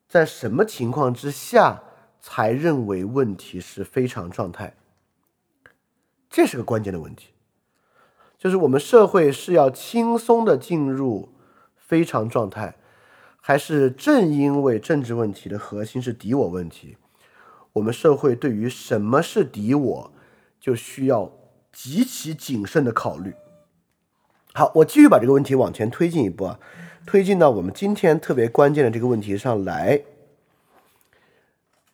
[0.08, 1.82] 在什么情况之下
[2.18, 4.74] 才认为问题是非常状态？
[6.30, 7.34] 这是个关键的问题，
[8.38, 11.34] 就是我们社会是要轻松的进入
[11.76, 12.76] 非常状态，
[13.38, 16.96] 还是正因为政治问题的核心是敌我问题？
[17.74, 20.12] 我们社会对于什么是敌我，
[20.58, 21.30] 就需要
[21.70, 23.34] 极其谨慎的考虑。
[24.57, 26.61] 好，我继续把这个问题往前推进一步啊，
[27.05, 30.02] 推进到我们今天特别关键的这个问题上来。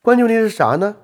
[0.03, 0.97] 关键问题是啥呢？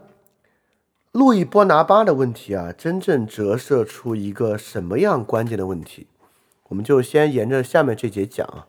[1.13, 6.05] 路易波拿巴的问题啊，真正折射出一个什么样关键的问题？
[6.67, 8.67] 我们就先沿着下面这节讲啊，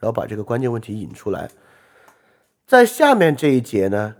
[0.00, 1.50] 然后把这个关键问题引出来。
[2.66, 4.16] 在下面这一节呢。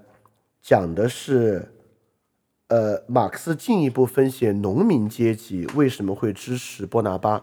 [0.61, 1.73] 讲的是，
[2.69, 7.43] 呃，马克思进一步分析农民阶级为什么会支持波拿巴。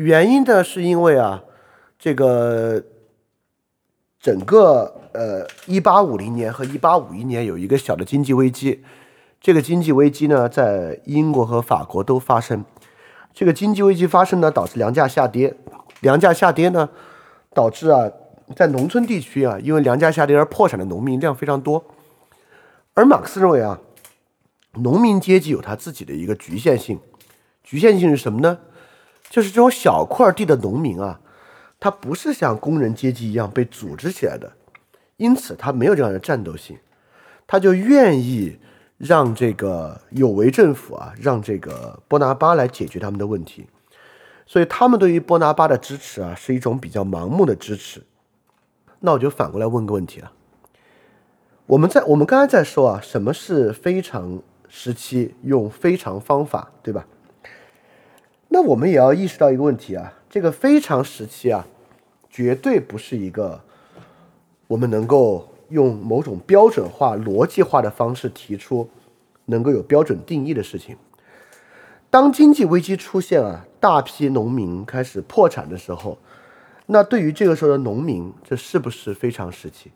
[0.00, 1.44] 原因呢，是因为啊，
[1.98, 2.82] 这个
[4.18, 8.82] 整个呃，一八五零年和一八五一年有一个小的经济危机，
[9.42, 12.64] 这个经济危机呢，在英国和法国都发生。
[13.34, 15.54] 这个经济危机发生呢，导致粮价下跌，
[16.00, 16.88] 粮价下跌呢，
[17.52, 18.10] 导致啊。
[18.56, 21.84] 在农村地区啊，因为粮价下跌而破产的农民量非常多，
[22.94, 23.78] 而马克思认为啊，
[24.72, 26.98] 农民阶级有他自己的一个局限性，
[27.62, 28.58] 局限性是什么呢？
[29.30, 31.20] 就是这种小块地的农民啊，
[31.78, 34.52] 他不是像工人阶级一样被组织起来的，
[35.16, 36.76] 因此他没有这样的战斗性，
[37.46, 38.58] 他就愿意
[38.98, 43.66] 让这个有为政府啊，让这个波拿巴来解决他们的问题，
[44.44, 48.02] 所以他们对于波拿巴的支持啊，是一种比较盲目的支持。
[48.98, 50.32] 那我就反过来问个问题了。
[51.66, 57.06] 我们在我们刚才在说啊，什么是非常时期用非常方法，对吧？
[58.52, 61.66] 那我们也要意识到一个问题啊，这个非常时期啊，
[62.28, 63.62] 绝对不是一个
[64.66, 68.90] 我们能够用某种标准化、逻辑化的方式提出，
[69.46, 70.96] 能够有标准定义的事情。
[72.10, 76.18] 当经济危机出现啊，大批农民开始破产的时候。
[76.86, 79.92] 那对于这个时候的农民，这是不是非常时期？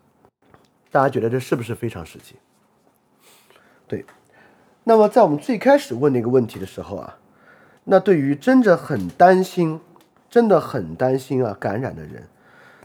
[0.93, 2.37] 大家觉得这是不是非常时期？
[3.89, 4.05] 对。
[4.85, 7.19] 那么在我们最开始问那个问题的时候啊，
[7.85, 9.79] 那对于真的很担心、
[10.31, 12.27] 真的很担心啊感染的人，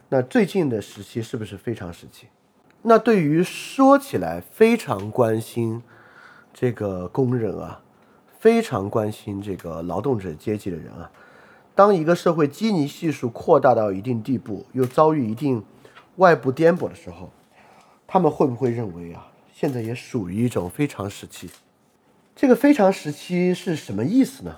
[0.10, 2.28] 那最近的时期是不是非常时期？
[2.82, 5.82] 那对于说起来非常关心
[6.54, 7.82] 这个工人啊，
[8.40, 11.10] 非常关心这个劳动者阶级的人啊。
[11.76, 15.64] 当一个社会基尼系数扩大到一定地步，又遭遇一定
[16.18, 17.32] 外部颠簸的时候，
[18.06, 21.50] 他们会不会认为啊，现在也属于一种非常时期？
[22.36, 24.56] 这个非常时期是什么意思呢？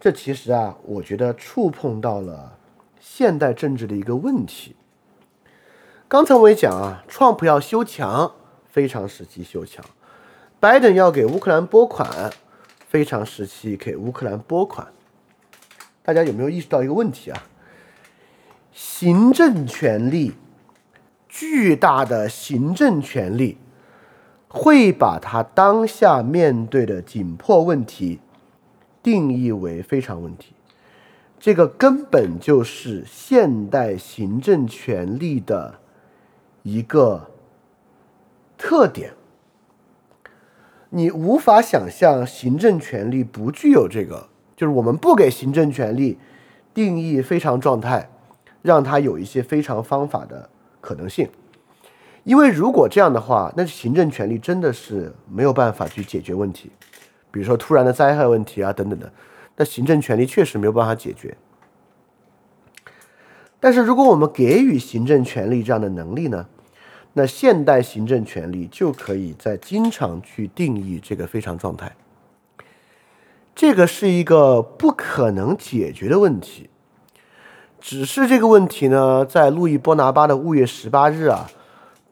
[0.00, 2.56] 这其实啊，我觉得触碰到了
[2.98, 4.74] 现代政治的一个问题。
[6.08, 8.32] 刚才我也讲啊，创普要修墙，
[8.66, 9.84] 非常时期修墙；
[10.58, 12.32] 拜登要给乌克兰拨款，
[12.88, 14.88] 非常时期给乌克兰拨款。
[16.02, 17.42] 大家有没有意识到一个问题啊？
[18.72, 20.32] 行政权力，
[21.28, 23.58] 巨大的行政权力，
[24.48, 28.18] 会把他当下面对的紧迫问题
[29.02, 30.54] 定义为非常问题。
[31.38, 35.80] 这个根本就是现代行政权力的
[36.62, 37.30] 一个
[38.58, 39.14] 特点。
[40.90, 44.28] 你无法想象行政权力不具有这个。
[44.56, 46.18] 就是我们不给行政权力
[46.74, 48.10] 定义非常状态，
[48.60, 50.50] 让它有一些非常方法的
[50.82, 51.26] 可能性，
[52.24, 56.70] 因为如果这样的话，那行政权力真的是没有办法去解决问题，
[57.30, 59.12] 比如说突然的灾害问题啊等等的，
[59.56, 61.36] 那行政权力确实没有办法解决。
[63.58, 66.46] 但是如果我们给予行政权力这样的能力呢，
[67.12, 71.94] 那现代行政权力就可以在经常去定义这个非常状态。
[73.54, 76.70] 这个是一个不可能解决的问题，
[77.78, 81.50] 只是这个问题呢，在路易波拿巴的五月十八日啊，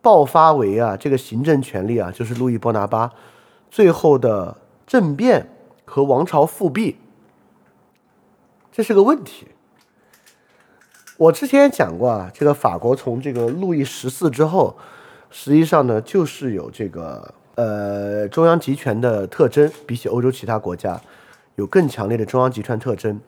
[0.02, 3.10] 爆发为啊，这个行政权力啊，就是路易波拿巴
[3.70, 4.54] 最后的
[4.88, 5.48] 政变
[5.84, 6.96] 和王朝复辟，
[8.72, 9.46] 这是个问题。
[11.18, 14.76] 我之前也讲过啊，这个法国从这个路易十四之后，
[15.30, 21.00] 实际上呢，就是有这个呃中央集权的特征，比起欧洲其他国家。
[21.56, 23.20] 有更强烈的中央集权特征，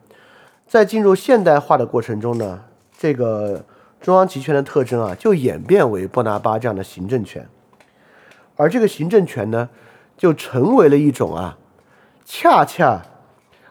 [0.65, 2.63] 在进入现代化的过程中呢，
[2.97, 3.65] 这个
[3.99, 7.45] 中央集权的特征啊，就演变为波拿巴这样的行政权，
[8.55, 9.67] 而这个行政权呢，
[10.21, 11.57] 就成为了一种啊，
[12.23, 13.01] 恰恰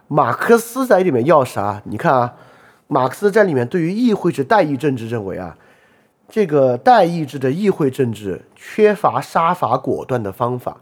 [0.09, 1.81] 马克思在里面要啥？
[1.85, 2.35] 你看啊，
[2.89, 5.57] 马克思在里面对于议会制代议政治认为啊，
[6.29, 10.79] 这个代议制的议会政治缺乏杀伐果断的方法。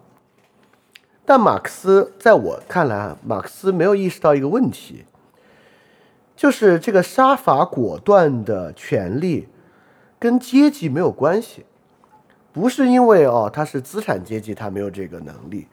[1.26, 5.04] 但马克思在我看来啊，马克思没有意识到一个问题。
[6.34, 9.48] 就是这个杀伐果断的权利，
[10.18, 11.66] 跟阶级没有关系，
[12.52, 15.66] 不是因为哦他是资产阶级，他没有这个能力。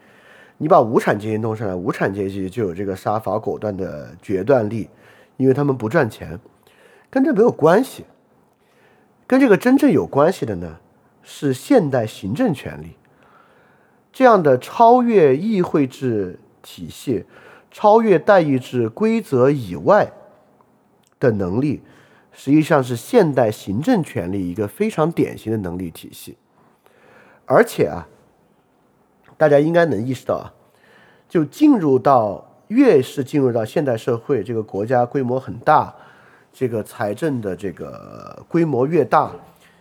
[0.58, 4.88] 你把无产阶级弄上来，无产阶级就有这个杀伐果断的决断力，
[5.36, 6.38] 因为他们不赚钱，
[7.10, 8.04] 跟这没有关系。
[9.26, 10.78] 跟这个真正有关系的呢，
[11.22, 12.96] 是现代行政权力
[14.12, 17.24] 这样的超越议会制体系、
[17.70, 20.12] 超越代议制规则以外。
[21.18, 21.80] 的能力，
[22.30, 26.36] 实际上是现代行政权力一个非常典型的能力体系，
[27.46, 28.06] 而且啊，
[29.36, 30.52] 大家应该能意识到啊，
[31.28, 35.94] 就进入到越是进入到现代社会，这个国家规模很大，
[36.52, 39.30] 这个财政的这个规模越大，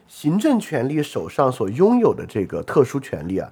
[0.07, 3.51] 行政权力手上所拥有的这个特殊权利啊，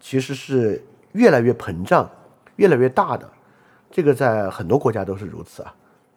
[0.00, 0.82] 其实是
[1.12, 2.08] 越来越膨胀、
[2.56, 3.28] 越来越大的，
[3.90, 5.74] 这个在很多国家都是如此啊。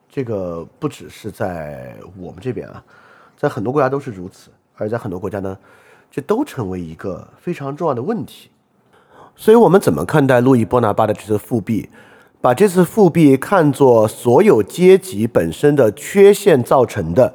[0.09, 2.81] 这个不只是在我们这边啊，
[3.35, 5.57] 在很多国家都是如此，而在很多国家呢，
[6.15, 8.51] 这都成为一个非常重要的问题。
[9.35, 11.89] 所以，我们怎么看待路易波拿巴的这次复辟？
[12.39, 17.33] 把这次复辟看作所有阶级本身的缺陷造成的，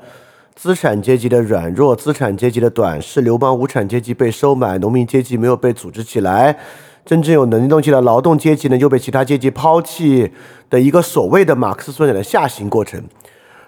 [0.55, 6.57] 资产阶级的软弱，资产阶级的短视，流氓无产阶级被收买，农民阶级没有被组织起来。
[7.05, 10.31] 真正有能力动起的劳动阶级呢，又被其他阶级抛弃
[10.71, 13.03] 的一个所谓的马克思所讲的下行过程，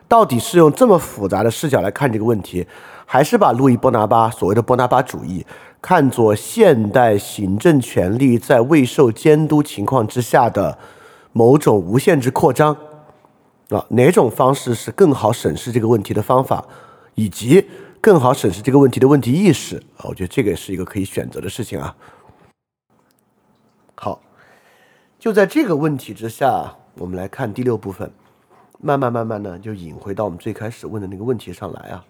[0.07, 2.65] 到底是用这么复杂的视角来看这个问题，
[3.13, 5.45] 还是把路易波拿巴所谓的波拿巴主义
[5.83, 10.79] 看作现代行政权力在未受监督情况之下的
[11.33, 12.73] 某种无限制扩张？
[13.71, 16.65] 啊，哪种方式是更好审视这个问题的方法，
[17.17, 17.67] 以及
[18.01, 19.79] 更好审视这个问题的问题意识？
[19.97, 21.97] 啊，我觉得这个是一个可以选择的事情啊。
[23.97, 24.23] 好，
[25.19, 28.09] 就在这个问题之下，我们来看第六部分，
[28.81, 32.05] 慢慢慢慢呢，就引回到我们最开始问的那个问题上来啊。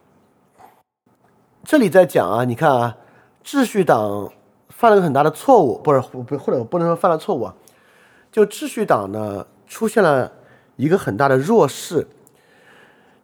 [1.63, 2.97] 这里在讲啊，你看啊，
[3.45, 4.33] 秩序党
[4.69, 7.55] 犯了个很大的错误，不是不或者不能说犯了错误啊，
[8.33, 10.33] 就秩序党呢出现了
[10.77, 12.09] 一个很大的弱势，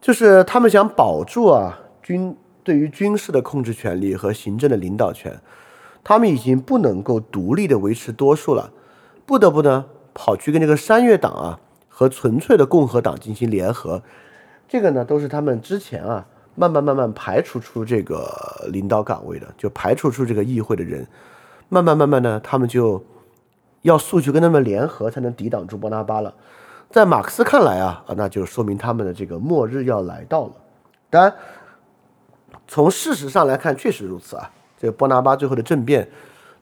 [0.01, 5.41] 就是他们想保住啊军对于军事的控制权利和行政的领导权。
[6.05, 8.71] 他们已经不能够独立的维持多数了，
[9.25, 11.59] 不得不呢跑去跟这个山岳党啊
[11.89, 14.03] 和纯粹的共和党进行联合，
[14.69, 16.27] 这个呢都是他们之前啊
[16.57, 18.29] 慢慢慢慢排除出这个
[18.73, 21.07] 领导岗位的，就排除出这个议会的人，
[21.69, 23.05] 慢慢慢慢呢他们就
[23.83, 26.35] 要速去跟他们联合才能抵挡住波拿巴了。
[26.91, 30.53] 在马克思看来啊啊那就说明他们的这个末日要来到了。
[31.11, 31.33] 当然，
[32.67, 34.51] 从事实上来看确实如此啊。
[34.79, 36.09] 这个波拿巴最后的政变，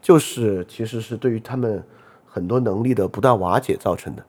[0.01, 1.83] 就是其实是对于他们
[2.27, 4.25] 很多能力的不断瓦解造成的。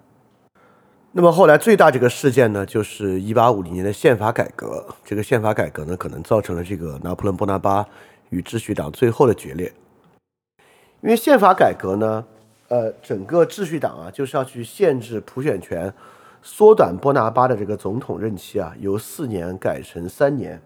[1.17, 4.85] 那么后来最大这个事件呢，就是一八五零年的宪法改革。
[5.05, 7.87] 这个宪法改革呢，可能造成了这个拿破仑波拿巴
[8.31, 9.71] 与秩序党最后的决裂。
[10.99, 12.25] 因为宪法改革呢，
[12.67, 15.93] 呃，整个秩序党啊，就是要去限制普选权，
[16.41, 20.61] 缩短波拿巴的这个总统任期啊，由四年改成三年，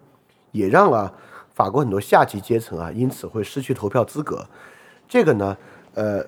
[0.51, 1.13] 也让啊。
[1.53, 4.43] 法国很多下级阶层啊，因此会失去投票资格。
[5.07, 5.55] 这个呢，
[5.93, 6.25] 呃，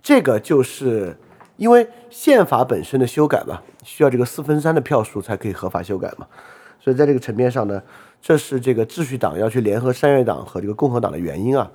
[0.00, 1.16] 这个就是
[1.56, 6.26] 因为宪法本身的修改嘛，需要这个四分三的票数才可以合法修改嘛。
[6.80, 7.82] 所以在这个层面上呢，
[8.20, 11.70] 这是这个秩序党要去联合山月党和这个共和党的原因啊，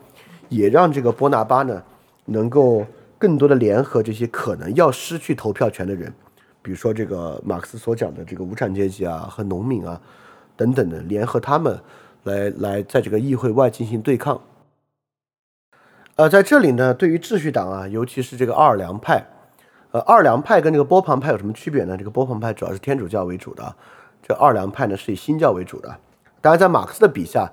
[0.50, 1.82] 也让这个波拿巴呢
[2.26, 2.86] 能够
[3.18, 6.14] 更多的联合这些可能要失去投票权的人，
[6.62, 10.00] 比如说这个马克思所讲的这个无产阶级啊和农民啊
[10.56, 11.80] 等等的，联合他们。
[12.24, 14.42] 来来，在这个议会外进行对抗。
[16.18, 19.26] 呃，在这里呢，对于秩序党啊，尤其是这个奥尔良派，
[19.92, 21.98] 呃，奥尔良派跟这个波旁派有什么区别呢？
[21.98, 23.76] 这个波旁派主要是天主教为主的，
[24.22, 25.98] 这奥尔良派呢是以新教为主的。
[26.42, 27.52] 当然，在马克思的笔下，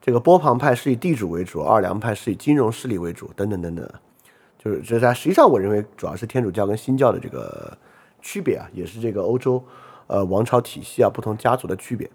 [0.00, 3.88] 这个波旁派是以地主为主，奥尔良派是以金融势力为主，等等等等。
[4.58, 7.78] 就是这在实际上，我认为主要是天主教跟新教的这个
[8.20, 9.62] 区别啊，也是这个欧洲
[10.08, 12.10] 呃王朝体系啊不同家族的区别。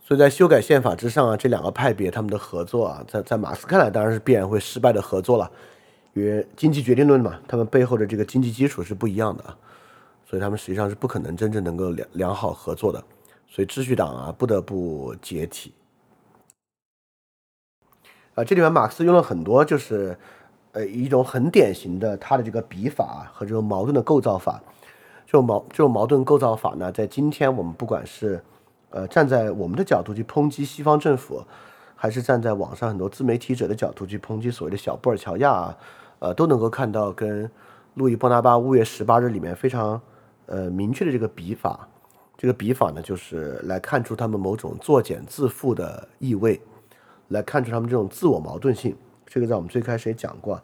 [0.00, 5.48] 所以在修改宪法之上啊，这两个派别他们的合作啊，在在马斯看来当然是必然会失败的合作了，
[6.16, 9.56] 因为经济决定论嘛，他们背后的这个经济基础是不一样的啊，
[10.24, 13.04] 所以他们实际上是不可能真正能够良良好合作的。
[13.46, 15.74] 所以秩序党啊不得不解体。
[18.34, 20.18] 啊，这里面马克思用了很多就是
[20.72, 24.62] 呃一种很典型的他的这个笔法和这种矛盾的构造法。
[25.26, 28.42] 这种矛这种矛盾构造法呢，在今天我们不管是
[28.88, 31.44] 呃站在我们的角度去抨击西方政府，
[31.94, 35.76] 还是站在网上很多自媒体者的角度去抨击所谓的小布尔乔亚啊，
[36.18, 37.50] 呃都能够看到跟
[37.94, 40.00] 路易波拿巴五月十八日里面非常
[40.46, 41.88] 呃明确的这个笔法。
[42.38, 46.60] 这个笔法呢，就是来看出他们某种作茧自缚的意味，
[47.28, 48.94] 来看出他们这种自我矛盾性。
[49.24, 50.62] 这个在我们最开始也讲过，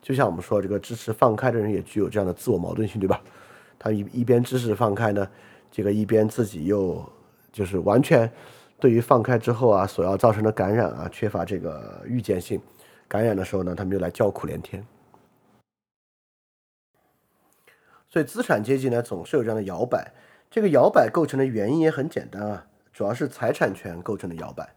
[0.00, 3.20] 就像我们说这个支持放开的人也具有这样的自我矛盾性，对吧？
[3.78, 5.28] 他一一边支持放开呢，
[5.70, 7.04] 这个一边自己又
[7.52, 8.30] 就是完全
[8.78, 12.58] 对于放开之后啊所要造成的感染啊缺乏这个预见性，
[13.10, 14.86] 感染的时候呢，他们就来叫苦连天。
[18.08, 20.14] 所以资产阶级呢总是有这样的摇摆，
[20.48, 24.76] 这个摇摆构成的原因也很简单啊，主要是财产权构成的摇摆。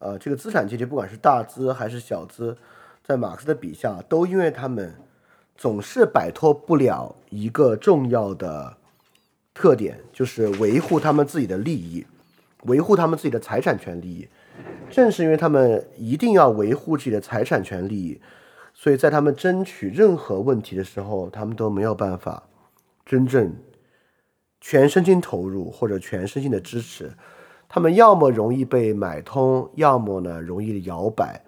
[0.00, 2.58] 呃，这个资产阶级不管是大资还是小资，
[3.04, 4.94] 在马克思的笔下都因为他们。
[5.56, 8.78] 总是摆脱不了一个重要的
[9.52, 12.06] 特点，就是维护他们自己的利益，
[12.62, 14.26] 维护他们自己的财产权利益。
[14.90, 18.20] 正是因为他们一定要维护自己的财产权利益，
[18.74, 22.48] 所以在他们争取任何问题的时候，他们都没有办法
[23.06, 23.54] 真正
[24.60, 27.12] 全身心投入或者全身心的支持。
[27.68, 31.44] 他们要么容易被买通，要么呢容易摇摆，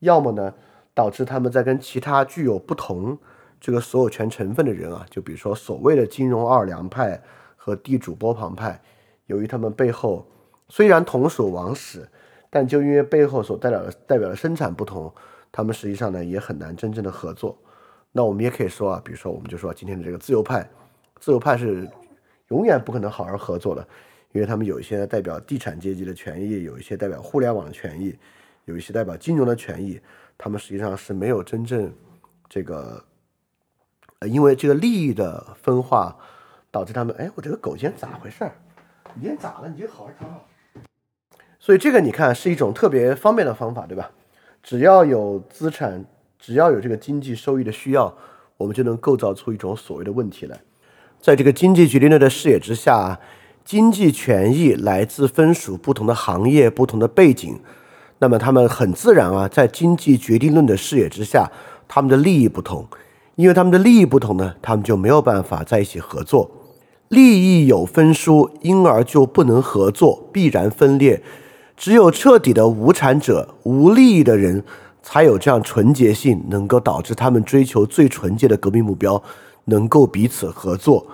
[0.00, 0.52] 要么呢
[0.92, 3.16] 导致他们在跟其他具有不同。
[3.60, 7.22] 这个所有权成分的人啊，就比如说所谓的金融二良派
[7.56, 8.80] 和地主波旁派，
[9.26, 10.26] 由于他们背后
[10.70, 12.08] 虽然同属王室，
[12.50, 15.10] 但就因为背后所代表的代表的生产不同，
[15.50, 17.56] 他们实际上呢也很难真正的合作。
[18.12, 20.68] 那我们也可以说啊，比如说我们就说今天的这个自由派，
[21.20, 21.88] 自由派是
[22.48, 23.86] 永远不可能好好合作的，
[24.32, 28.18] 因为他们有一些代表地产阶级的权益，有一些代表互联网的权益，
[28.64, 30.00] 有一些代表金融的权益，
[30.36, 31.92] 他们实际上是没有真正
[32.48, 33.04] 这个。
[34.26, 36.14] 因为这个利益的分化，
[36.70, 38.44] 导致他们哎，我这个狗今天咋回事？
[39.14, 39.68] 你今天咋了？
[39.70, 40.46] 你就好好躺好。
[41.60, 44.10] 所以这个你看是一种特别方便的方法，对吧？
[44.62, 46.02] 只要有资产，
[46.38, 48.12] 只要有这个经济收益的需要，
[48.56, 50.58] 我们就能构造出一种所谓的问题来。
[51.20, 53.20] 在这个经济决定论的视野之下，
[53.62, 57.60] 经济权益来自分属不同的行业、不同的背景，
[58.18, 61.50] 那么他们很自然啊，在经济决定论的视野之下，
[61.86, 62.86] 他们的利益不同。
[63.36, 66.50] 因为他们的利益不同呢，他们就没有办法在一起合作，
[67.08, 71.22] 利益有分殊，因而就不能合作，必然分裂。
[71.80, 74.62] 只有彻底的无产者、无利益的人，
[75.02, 79.22] 才有这样纯洁性，能够导致他们追求最纯洁的革命目标，
[79.64, 81.06] 能够彼此合作。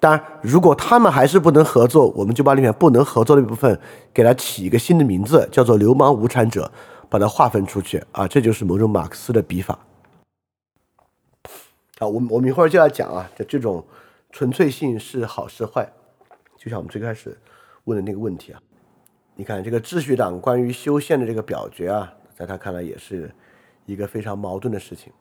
[0.00, 3.78] 当然，如果他们还是不能合作，我们就把里面不能合作的一部分
[4.14, 6.72] 给它起一个新的名字，叫做流氓无产者，
[7.10, 9.78] 把它划分出去啊，这就是某种马克思的笔法。
[11.98, 13.84] 啊，我我们一会儿就要讲啊，就这种
[14.32, 15.86] 纯粹性是好是坏，
[16.56, 17.36] 就像我们最开始
[17.84, 18.60] 问的那个问题啊。
[19.38, 23.32] 你看这个秩序党关于修宪的这个表决啊，在他看来也是
[23.86, 25.12] 一个非常矛盾的事情。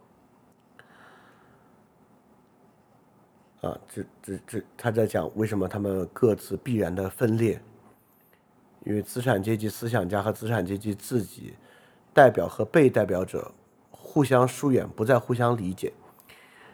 [3.62, 7.62] 啊，这这这他在讲为什么他们各自必然的分裂，
[8.86, 11.54] 因为资产阶级思想家和资产阶级自己
[12.12, 13.52] 代表和被代表者
[13.92, 15.94] 互相疏远，不再互相理解。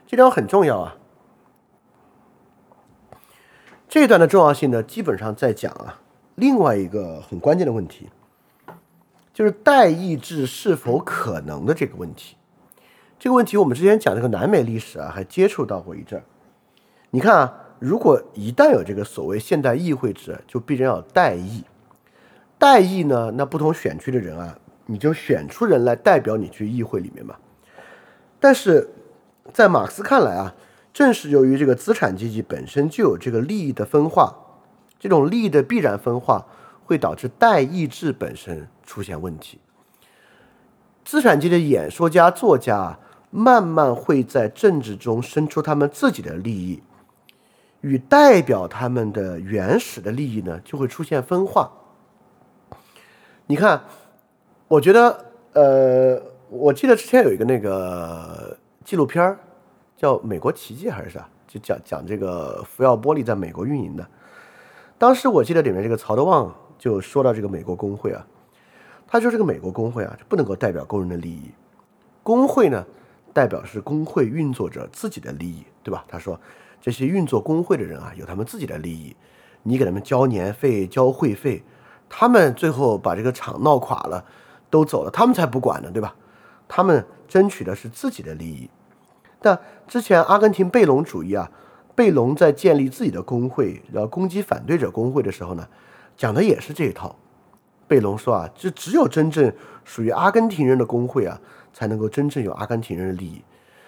[0.08, 0.96] 这条很重要啊！
[3.90, 6.03] 这段的重要性呢，基本上在讲啊，
[6.36, 8.10] 另外一个很关键的问题，
[9.34, 12.36] 就是代议制是否可能的这个问题。
[13.18, 16.24] 这个问题我们之前讲这个南美历史啊，还接触到过一阵儿。
[17.12, 21.64] 你看啊，如果一旦有这个所谓现代议会制，就必然要代议。
[22.58, 27.36] 代议呢，那不同选区的人啊，你就选出人来代表你去议会里面嘛。
[28.40, 28.90] 但是。
[29.52, 30.56] 在马克思看来啊，
[30.94, 34.34] 正是由于这个资产阶级本身就有这个利益的分化，
[35.04, 36.46] 这种利益的必然分化
[36.86, 39.60] 会导致代议制本身出现问题。
[41.04, 42.98] 资产阶级的演说家、作家
[43.30, 46.82] 慢慢会在政治中生出他们自己的利益，
[47.82, 51.70] 与代表他们的原始的利益呢就会出现分化。
[53.48, 53.84] 你看，
[54.70, 58.58] 我觉得，呃，我记得之前有一个那个。
[58.86, 59.38] 纪录片
[59.96, 61.28] 叫《美国奇迹》还是啥？
[61.48, 64.06] 就讲讲这个福耀玻璃在美国运营的。
[65.04, 68.26] 当时我记得里面这个曹德旺就说到这个美国工会啊，
[69.06, 71.52] 他说这个美国工会啊不能够代表工人的利益，
[72.24, 72.86] 工会呢
[73.34, 76.06] 代表是工会运作者自己的利益，对吧？
[76.08, 76.40] 他说
[76.80, 79.14] 这些运作工会的人啊有他们自己的利益，
[79.64, 81.62] 你给他们交年费、交会费，
[82.08, 84.24] 他们最后把这个厂闹垮了，
[84.70, 86.16] 都走了，他们才不管呢，对吧？
[86.70, 88.70] 他们争取的是自己的利益。
[89.42, 91.52] 但之前阿根廷贝隆主义啊，
[91.96, 95.68] 贝隆在建立自己的工会，然后攻击反对者工会的时候呢，
[96.18, 97.16] 讲的也是这一套。
[97.88, 99.54] 贝隆说啊，就只有真正
[99.84, 101.40] 属于阿根廷人的工会啊，
[101.72, 103.42] 才能够真正有阿根廷人的利益。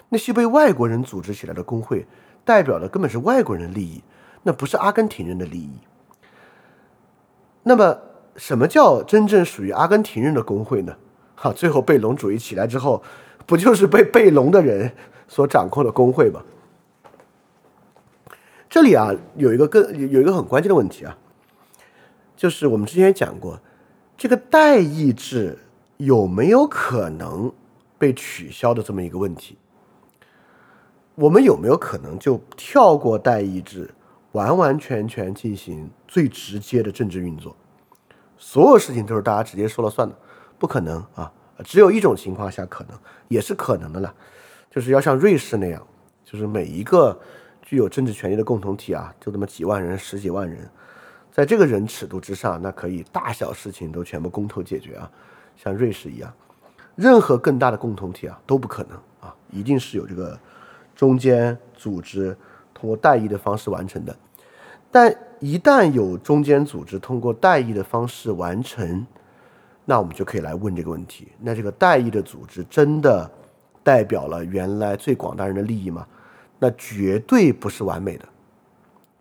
[0.09, 2.05] 那些被外国人组织起来的工会，
[2.43, 4.03] 代表的根本是外国人利益，
[4.43, 5.79] 那不是阿根廷人的利益。
[7.63, 7.97] 那么，
[8.35, 10.95] 什么叫真正属于阿根廷人的工会呢？
[11.35, 13.01] 哈，最后贝隆主义起来之后，
[13.47, 14.93] 不就是被贝隆的人
[15.27, 16.43] 所掌控的工会吗？
[18.75, 19.81] 这里啊，有一个更
[20.11, 21.17] 有一个很关键的问题啊，
[22.35, 23.57] 就是我们之前也讲过，
[24.17, 25.57] 这个代议制
[25.95, 27.49] 有没有可能
[27.97, 29.57] 被取消的这么一个问题？
[31.15, 33.89] 我们有没有可能就跳过代议制，
[34.33, 37.55] 完完全全进行最直接的政治运作？
[38.37, 40.13] 所有事情都是大家直接说了算的？
[40.59, 41.31] 不可能啊！
[41.63, 42.99] 只有一种情况下可能，
[43.29, 44.13] 也是可能的了，
[44.69, 45.81] 就是要像瑞士那样，
[46.25, 47.17] 就是每一个
[47.65, 50.65] 具有政治权利的共同体啊，就这么几万人、十几万人，
[51.33, 55.11] 在这个人尺度之上，那可以大小事情都全部公投解决啊，
[55.57, 56.33] 像瑞士一样，
[56.95, 60.39] 任何更大的共同体啊都不可能啊，一定是有这个。
[60.95, 62.33] 中间组织
[62.73, 64.15] 通过代议的方式完成的，
[64.89, 69.05] 但一旦有中间组织通过代议的方式完成，
[69.83, 73.29] 那我们就可以来问这个问题：那这个代议的组织真的
[73.83, 76.07] 代表了原来最广大人的利益吗？
[76.59, 78.25] 那绝对不是完美的，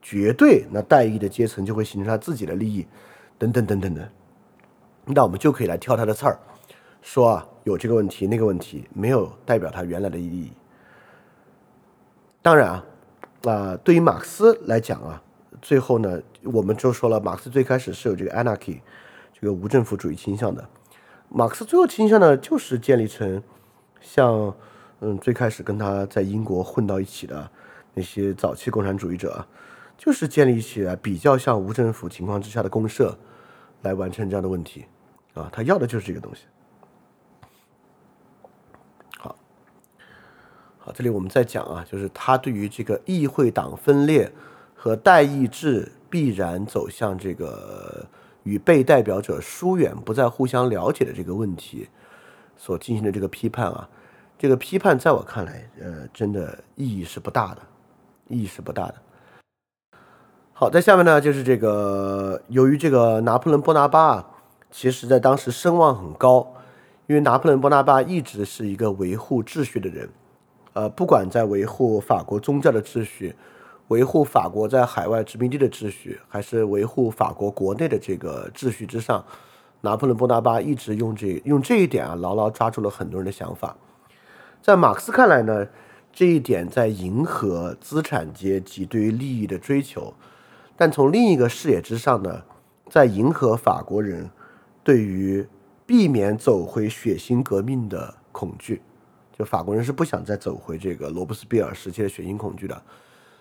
[0.00, 2.86] 绝对那代议的阶层就会形成他自己的利益，
[3.38, 4.08] 等等等等的。
[5.06, 6.38] 那我们就可以来挑他的刺儿，
[7.02, 10.52] 说啊有这个问题那个问题没有代表他原来的意义。
[12.40, 12.84] 当然啊，
[13.42, 15.22] 那，对于马克思来讲啊，
[15.60, 18.80] 最后呢，我们就说了，马克思最开始是有这个 anarchy，
[19.32, 20.66] 这个无政府主义倾向的。
[21.28, 23.42] 马克思最后倾向呢，就是建立成
[24.00, 24.54] 像，
[25.06, 27.50] 嗯，最开始跟他在英国混到一起的
[27.92, 29.46] 那些早期共产主义者，
[29.98, 33.18] 就是建立起来比较像无政府情况之下的公社，
[33.82, 34.86] 来完成这样的问题。
[35.34, 36.44] 啊，他要的就是这个东西。
[39.18, 39.36] 好，
[40.78, 44.32] 好这里我们在讲啊，就是他对于这个议会党分裂
[44.74, 48.06] 和代议制必然走向这个
[48.44, 51.88] 与被代表者疏远、不再互相了解的这个问题
[52.56, 53.88] 所进行的这个批判啊，
[54.38, 57.62] 这个批判在我看来，呃，真的意义是不大的，
[58.28, 58.94] 意义是不大的。
[60.52, 64.26] 好，在下面呢，就是这个由于这个拿破仑·波拿巴啊，
[64.70, 66.54] 其实在当时声望很高，
[67.06, 70.08] 因为拿破仑·波拿巴一直是一个维护秩序的人。
[70.74, 73.34] 呃，不管在维护法国宗教的秩序，
[73.88, 79.24] 维护法国在海外殖民地的秩序，还是维护法国国内的这个秩序之上，
[79.80, 83.76] 拿破仑·波拿巴一直用这用这一点啊，牢牢抓住了很多人的想法。
[84.64, 85.66] 在马克思看来呢，
[86.10, 90.14] 这一点在迎合资产阶级对于利益的追求，
[90.74, 92.44] 但从另一个视野之上呢，
[92.88, 94.30] 在迎合法国人
[94.82, 95.46] 对于
[95.84, 98.80] 避免走回血腥革命的恐惧。
[99.36, 102.82] 就法国人是不想再走回这个罗伯斯庇尔时期的血腥恐惧的，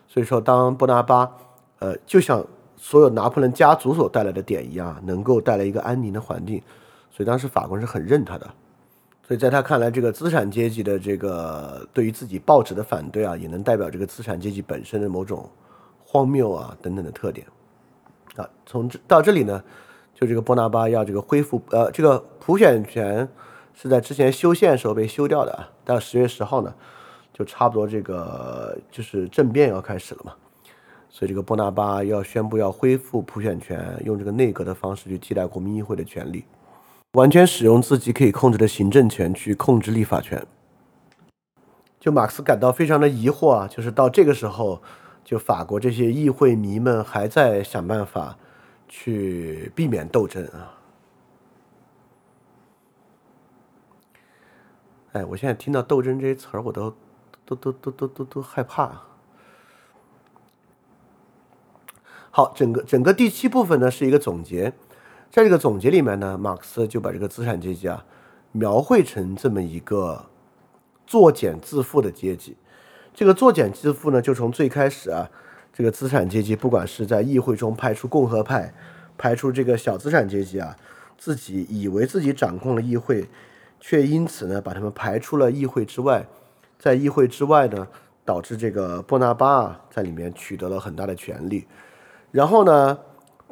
[0.06, 1.32] 所以说当波拿巴，
[1.80, 2.46] 呃，就像
[2.76, 6.62] 所有拿破仑家族所带来的点一样，能够带来一个安宁的环境，
[7.10, 8.54] 所以当时法国人是很认他的，
[9.26, 15.50] 所以在他看来，这个资产阶级的这个对于自己报纸的反对啊，也能代表这个资产阶级本身的某种
[16.04, 17.48] 荒谬啊等等的特点，
[18.36, 19.64] 啊，从这到这里呢，
[20.14, 23.28] 就这个波拿巴要这个恢复呃这个普选权。
[23.76, 26.72] 是在之前修宪的时候被修掉的啊，到十月十号呢，
[27.34, 30.34] 就差不多这个就是政变要开始了嘛，
[31.10, 36.46] 所以这个波拿巴要宣布要恢复普选权，用这个内阁的方式去替代国民议会的权利，
[37.14, 40.46] 完全使用自己可以控制的行政权去控制立法权。
[42.00, 44.82] 就马克思感到非常的疑惑啊，就是到这个时候，
[45.24, 48.38] 就法国这些议会迷们还在想办法
[48.88, 50.80] 去避免斗争啊。
[55.14, 56.96] 哎，我现在听到“斗争”这些词儿，我都
[57.46, 59.04] 都都都都都都害怕。
[62.32, 64.74] 好，整个整个第七部分呢是一个总结，
[65.34, 68.06] 在这个总结里面呢，马克思就把这个资产阶级啊
[68.52, 70.28] 描绘成这么一个
[71.08, 72.56] 作茧自缚的阶级。
[73.16, 75.28] 这个作茧自缚呢，就从最开始啊，
[75.74, 78.72] 这个资产阶级不管是在议会中派出共和派，
[79.18, 80.78] 派出这个小资产阶级啊，
[81.18, 83.28] 自己以为自己掌控了议会。
[83.80, 86.28] 却因此呢，把他们排出了议会之外，
[86.78, 87.88] 在议会之外呢，
[88.24, 91.66] 导致这个波拿巴啊在里面取得了很大的权利。
[92.30, 93.00] 然后呢，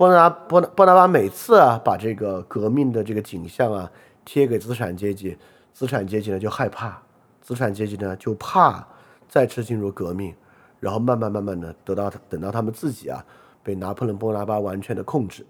[0.01, 3.91] 波拿波波拿巴每次啊把这个革命的这个景象啊
[4.25, 5.37] 贴给资产阶级，
[5.71, 6.99] 资产阶级呢就害怕，
[7.39, 8.83] 资产阶级呢就怕
[9.29, 10.33] 再次进入革命，
[10.79, 13.23] 然后慢慢慢慢的得到等到他们自己啊
[13.61, 15.45] 被拿破仑波拿巴完全的控制。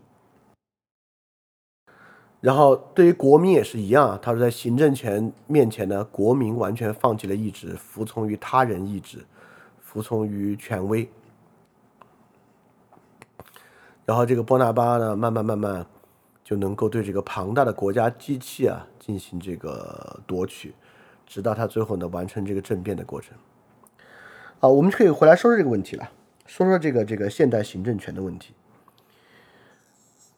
[2.42, 9.20] 然后对于国民也是一样，他说在行政权面前呢，国民完全放弃了意志，服从于他人意志，
[9.80, 11.10] 服从于权威。
[14.12, 15.86] 然后这个波拿巴呢，慢慢慢慢
[16.44, 20.76] 就能够对这个庞大的国家机器啊进行这个夺取，
[21.26, 23.34] 直到他最后呢完成这个政变的过程。
[24.60, 26.12] 好，我们可以回来说说这个问题了，
[26.46, 28.54] 说说这个这个现代行政权的问题。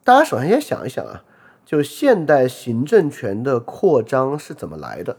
[0.04, 1.24] 大家首先先想一想啊。
[1.64, 5.16] 就现代行政权的扩张是怎么来的？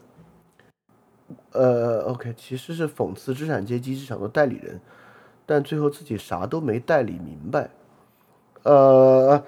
[1.51, 4.79] 呃，OK，其实是讽刺资产阶级市场的代理人，
[5.45, 7.71] 但最后自己啥都没代理明白。
[8.65, 9.41] 呃，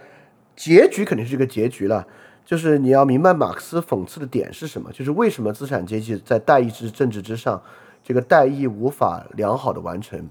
[0.56, 2.08] 结局肯定是这个结局了，
[2.46, 7.60] 就是你要明白马克思讽刺的点是什么，就是为什么资产阶级在代议制政治之上，
[8.04, 10.30] 这个代议无法良好的完成。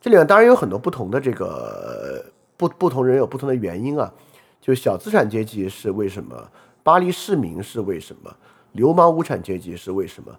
[0.00, 2.24] 这里面当然有很多不同的这个
[2.56, 4.12] 不不同人有不同的原因啊。
[4.60, 6.48] 就小资产阶级是为什么？
[6.84, 8.32] 巴黎市民是为什么？
[8.70, 10.32] 流氓无产阶级是为什么？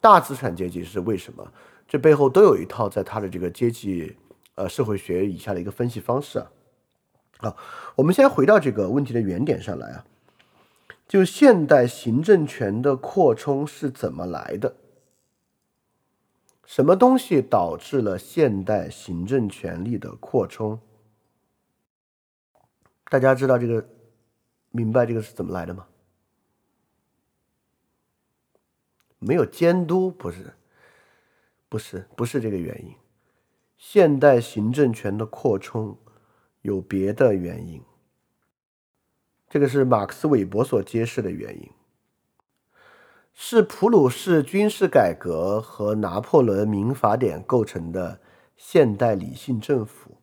[0.00, 1.46] 大资产阶级是为什么？
[1.86, 4.16] 这背后都有一套在他的这个阶级
[4.54, 6.46] 呃社会学以下的一个分析方式啊。
[7.38, 7.56] 好，
[7.96, 10.04] 我们先回到这个问题的原点上来啊。
[11.06, 14.74] 就现代行政权的扩充是怎么来的？
[16.64, 20.80] 什么东西导致了现代行政权力的扩充？
[23.08, 23.86] 大家知道这个，
[24.70, 25.86] 明白这个是怎么来的吗？
[29.20, 30.54] 没有监督，不是，
[31.68, 32.92] 不是，不是这个原因。
[33.76, 35.96] 现代行政权的扩充
[36.66, 37.80] 有别的原因，
[39.48, 41.70] 这个是马克思韦伯所揭示的原因，
[43.32, 48.18] 是普鲁士军事改革和拿破仑民法典构成的
[48.56, 50.16] 现代理性政府。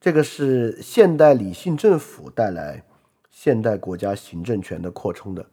[0.00, 2.84] 这个是现代理性政府带来
[3.28, 5.44] 现代国家行政权的扩充的。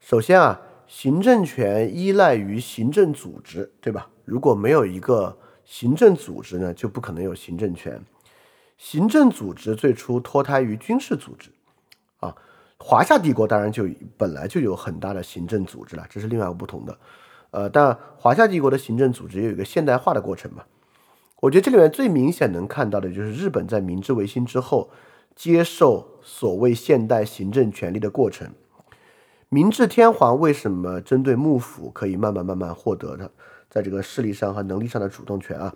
[0.00, 4.10] 首先啊，行政权依赖于行政组织，对吧？
[4.24, 8.02] 如果没有一个行政组织呢，就不可能有行政权。
[8.80, 11.50] 行政组织最初脱胎于军事组织，
[12.20, 12.34] 啊，
[12.78, 13.86] 华夏帝国当然就
[14.16, 16.98] 本来就有很大的行政组织了，这是另外一个不同的。
[17.50, 20.64] 呃，但华夏帝国的行政组织也有一个现代化的过程嘛。
[21.40, 24.88] 我觉得这里面最明显能看到的就是日本在明治维新之后
[25.36, 28.50] 接受所谓现代行政权力的过程。
[29.50, 33.30] 明治天皇为什么针对幕府可以慢慢慢慢获得的
[33.68, 35.74] 在这个势力上和能力上的主动权啊，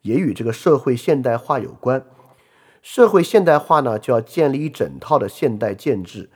[0.00, 2.02] 也与这个社会现代化有关。
[2.86, 6.30] 社会现代化呢，就要建立一整套的现代建制。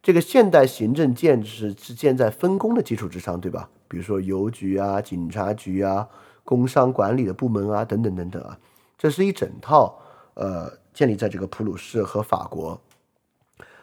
[0.00, 3.68] 这个现代行政建制是建在分工的基础之上，对吧？
[3.88, 6.08] 比如说邮局啊、警察局啊。
[6.44, 8.56] 工商管理的部门啊，等等等等啊，
[8.96, 10.00] 这是一整套
[10.34, 12.80] 呃建立在这个普鲁士和法国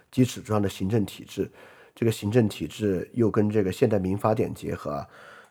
[0.09, 1.51] 基础之上的行政体制。
[1.93, 5.05] 这个行政体制又跟这个现代民法典结合啊，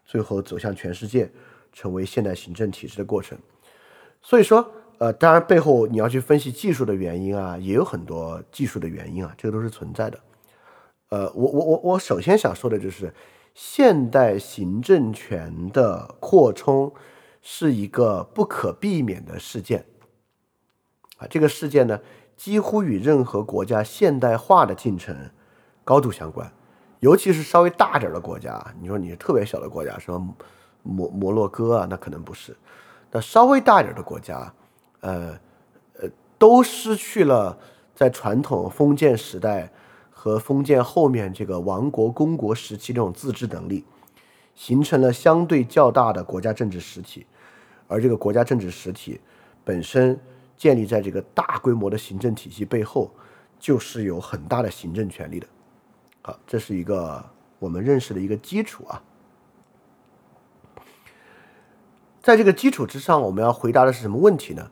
[0.06, 1.30] 最后走向全世界，
[1.70, 3.38] 成为现代行政体制的过程。
[4.22, 10.18] 所以说，呃，当然背后你要去分析技术的原因啊，也有很多技术的原因啊，这个都是存在的。
[11.08, 13.12] 呃，我我我我首先想说的就是。
[13.54, 16.90] 现代行政权的扩充
[17.42, 19.84] 是一个不可避免的事件
[21.18, 21.26] 啊！
[21.28, 22.00] 这个事件呢，
[22.34, 25.14] 几乎与任何国家现代化的进程
[25.84, 26.50] 高度相关，
[27.00, 28.74] 尤其是稍微大点的国家。
[28.80, 30.34] 你说你是特别小的国家，什么
[30.82, 32.56] 摩摩洛哥啊，那可能不是。
[33.10, 34.50] 那稍微大一点的国家，
[35.02, 35.38] 呃
[36.00, 36.08] 呃，
[36.38, 37.56] 都失去了
[37.94, 39.70] 在传统封建时代。
[40.14, 43.84] 和封建后面这个王国、公国时期这种自治能力，
[44.54, 47.26] 形成了相对较大的国家政治实体，
[47.88, 49.20] 而这个国家政治实体
[49.64, 50.16] 本身
[50.56, 53.10] 建立在这个大规模的行政体系背后，
[53.58, 55.46] 就是有很大的行政权力的。
[56.22, 59.02] 好，这是一个我们认识的一个基础啊。
[62.22, 64.70] 在这个基础之上，我们要回答的是什么问题呢？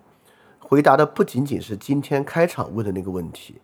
[0.71, 3.61] 回答的不仅仅是今天开场问的那个问题。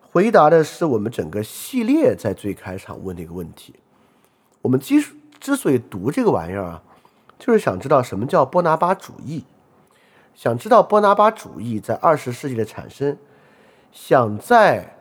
[0.00, 3.74] 回答的是我们整个系列在最开场问的一个问题。
[4.62, 5.04] 我们之
[5.38, 6.82] 之所以读这个玩意儿啊，
[7.38, 9.44] 就是想知道什么叫波拿巴主义，
[10.34, 13.18] 想知道波拿巴主义在二十世纪的产生，
[13.92, 14.96] 想在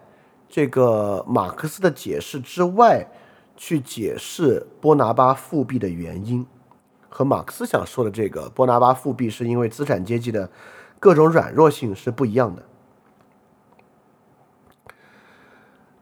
[0.49, 3.07] 这个马克思的解释之外
[3.55, 6.45] 去解释波拿巴复辟的原因，
[7.07, 10.49] 和马克思想说的这个波拿巴复辟是因为资产阶级的
[11.03, 12.63] 各种软弱性是不一样的。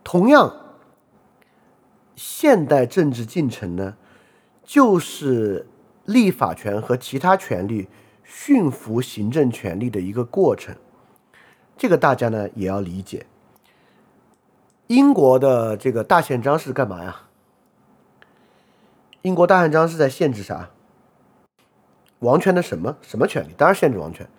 [0.03, 0.55] 同样，
[2.15, 3.97] 现代政治进程呢，
[4.63, 5.67] 就是
[6.05, 7.89] 立法权和其他权利
[8.23, 10.75] 驯服行政权力的一个过程。
[11.75, 13.25] 这个大家呢也要理解。
[14.85, 17.21] 英国的这个大宪章是干嘛呀？
[19.23, 20.69] 英国大宪章是在限制啥？
[22.19, 23.55] 王权的什么什么权利？
[23.57, 24.29] 当然限制王权，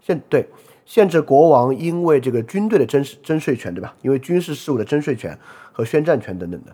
[0.00, 0.48] 限对。
[0.84, 3.92] 限制国王因为这个军队的征征税权，对吧？
[4.02, 5.36] 因为军事事务的征税权
[5.72, 6.72] 和宣战权等等的。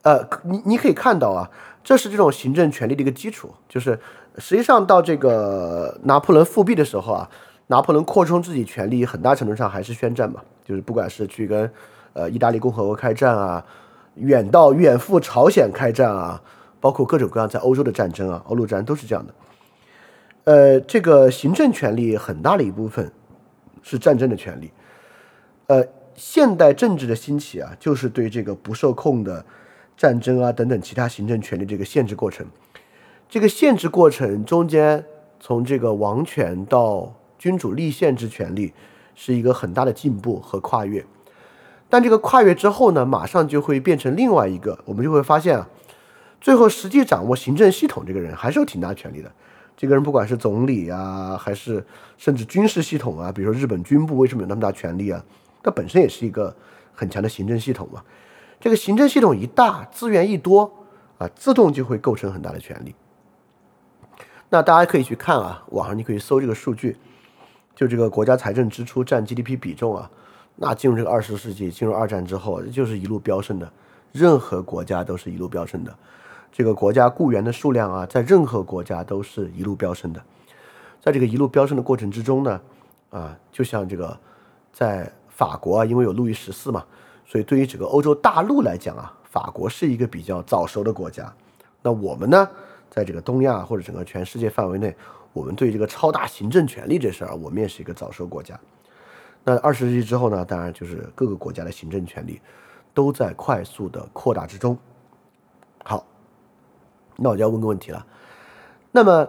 [0.00, 1.50] 呃，你你可以看到啊，
[1.82, 3.52] 这是这种行政权力的一个基础。
[3.68, 4.00] 就是
[4.38, 7.28] 实际上到这个拿破仑复辟的时候啊，
[7.66, 10.40] 拿破仑扩充自己权力，很大程度上还是宣战嘛。
[10.64, 11.70] 就是不管是去跟
[12.14, 13.62] 呃意大利共和国开战啊，
[14.14, 16.40] 远到远赴朝鲜开战啊，
[16.80, 19.34] 包括各种各样在欧洲的战争啊，欧陆战争都是这样的。
[20.44, 23.10] 呃，这个行政权力很大的一部分
[23.82, 24.70] 是战争的权利。
[25.68, 25.82] 呃，
[26.14, 29.44] 现代政治的兴起啊，就是对这个不受控的
[29.96, 32.46] 战争啊等等其他行政权力这个限制过程。
[33.26, 35.02] 这个限制过程中间，
[35.40, 38.74] 从这个王权到君主立宪制权利，
[39.14, 41.02] 是一个很大的进步和跨越。
[41.88, 45.66] 但这个跨越之后呢，马上就会变成另外一个，我们就会发现啊，
[46.38, 49.32] 最后实际掌握行政系统这个人还是有挺大权力的。
[49.76, 51.84] 这个人不管是总理啊，还是
[52.16, 55.24] 甚至军事系统啊，比如说日本军部为什么有那么大权力啊？
[55.62, 56.54] 它本身也是一个
[56.92, 58.02] 很强的行政系统嘛。
[58.60, 60.72] 这个行政系统一大，资源一多
[61.18, 62.94] 啊，自动就会构成很大的权力。
[64.50, 66.96] 那大家可以去看啊，网上你可以搜这个数据，
[67.74, 70.08] 就这个国家财政支出占 GDP 比重啊，
[70.56, 73.72] 那进入这个二十世纪，进入二战之后，就是一路飙升的，
[74.12, 75.98] 任何国家都是一路飙升的。
[76.56, 80.22] 这个国家雇员的数量啊，在任何国家都是一路飙升的。
[81.00, 82.60] 在这个一路飙升的过程之中呢，
[83.10, 84.16] 啊，就像这个
[84.72, 86.84] 在法国啊，因为有路易十四嘛，
[87.26, 91.34] 所以对于整个欧洲大陆来讲啊，法国是一个比较早熟的国家。
[91.82, 92.48] 那我们呢，
[92.88, 94.94] 在这个东亚或者整个全世界范围内，
[95.32, 98.56] 我们对这个超大行政权力这事儿，我们也是一个早熟国家。
[99.42, 102.40] 那二十世纪之后呢，当然就是各个国家的行政权力
[102.94, 104.78] 都在快速的扩大之中。
[107.16, 108.06] 那我就要问个问题了，
[108.92, 109.28] 那么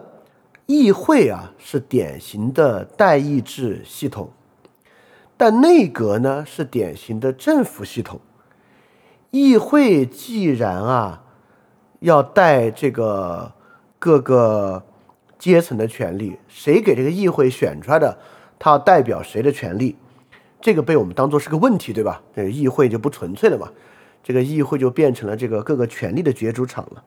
[0.66, 4.30] 议会啊是典型的代议制系统，
[5.36, 8.20] 但内阁呢是典型的政府系统。
[9.30, 11.22] 议会既然啊
[12.00, 13.52] 要带这个
[13.98, 14.82] 各个
[15.38, 18.18] 阶层的权利，谁给这个议会选出来的，
[18.58, 19.94] 他代表谁的权利？
[20.60, 22.22] 这个被我们当做是个问题，对吧？
[22.34, 23.70] 这个议会就不纯粹了嘛，
[24.24, 27.04] 这个议会就变成了这个各个权力的角逐场了。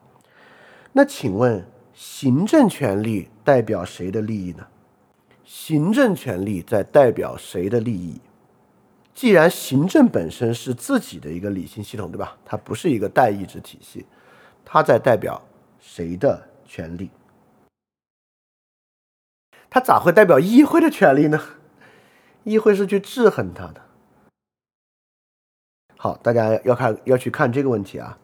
[0.92, 1.64] 那请问，
[1.94, 4.66] 行政权力代表谁的利益呢？
[5.44, 8.20] 行政权力在代表谁的利益？
[9.14, 12.36] 既然行政本身是自己的一个理性系统，对吧？
[12.44, 14.06] 它不是一个代议制体系，
[14.64, 15.40] 它在代表
[15.78, 17.10] 谁的权利？
[19.68, 21.40] 它咋会代表议会的权利呢？
[22.44, 23.80] 议会是去制衡它的。
[25.96, 28.18] 好，大家要看要去看这个问题啊。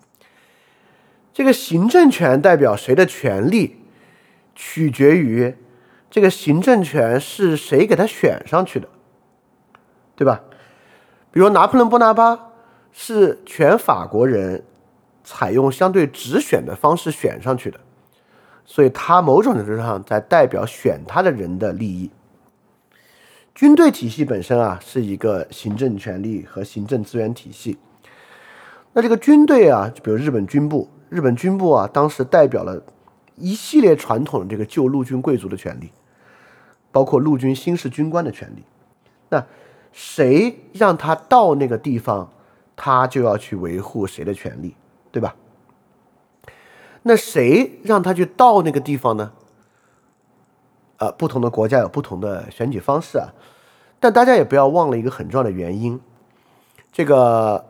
[1.36, 3.76] 这个行政权代表谁的权利，
[4.54, 5.54] 取决于
[6.10, 8.88] 这个行政权是谁给他选上去的，
[10.14, 10.40] 对吧？
[11.30, 12.52] 比如拿破仑·波拿巴
[12.90, 14.64] 是全法国人
[15.24, 17.78] 采用相对直选的方式选上去的，
[18.64, 22.10] 所以他某种程度上在代表选他的人的利益。
[23.54, 27.76] 军队体系本身啊是一个行政权力和行政资源体系，
[28.94, 30.88] 那这个军队啊，就比如日本军部。
[31.08, 32.82] 日本军部啊，当时代表了
[33.36, 35.90] 一系列传统的这个旧陆军贵族的权利，
[36.90, 38.64] 包括陆军新式军官的权利。
[39.28, 39.44] 那
[39.92, 42.30] 谁让他到那个地方，
[42.74, 44.74] 他就要去维护谁的权利，
[45.12, 45.36] 对吧？
[47.02, 49.32] 那谁让他去到那个地方呢？
[50.98, 53.28] 呃，不同的国家有不同的选举方式啊，
[54.00, 56.00] 但大家也不要忘了一个很重要的原因，
[56.90, 57.64] 这个。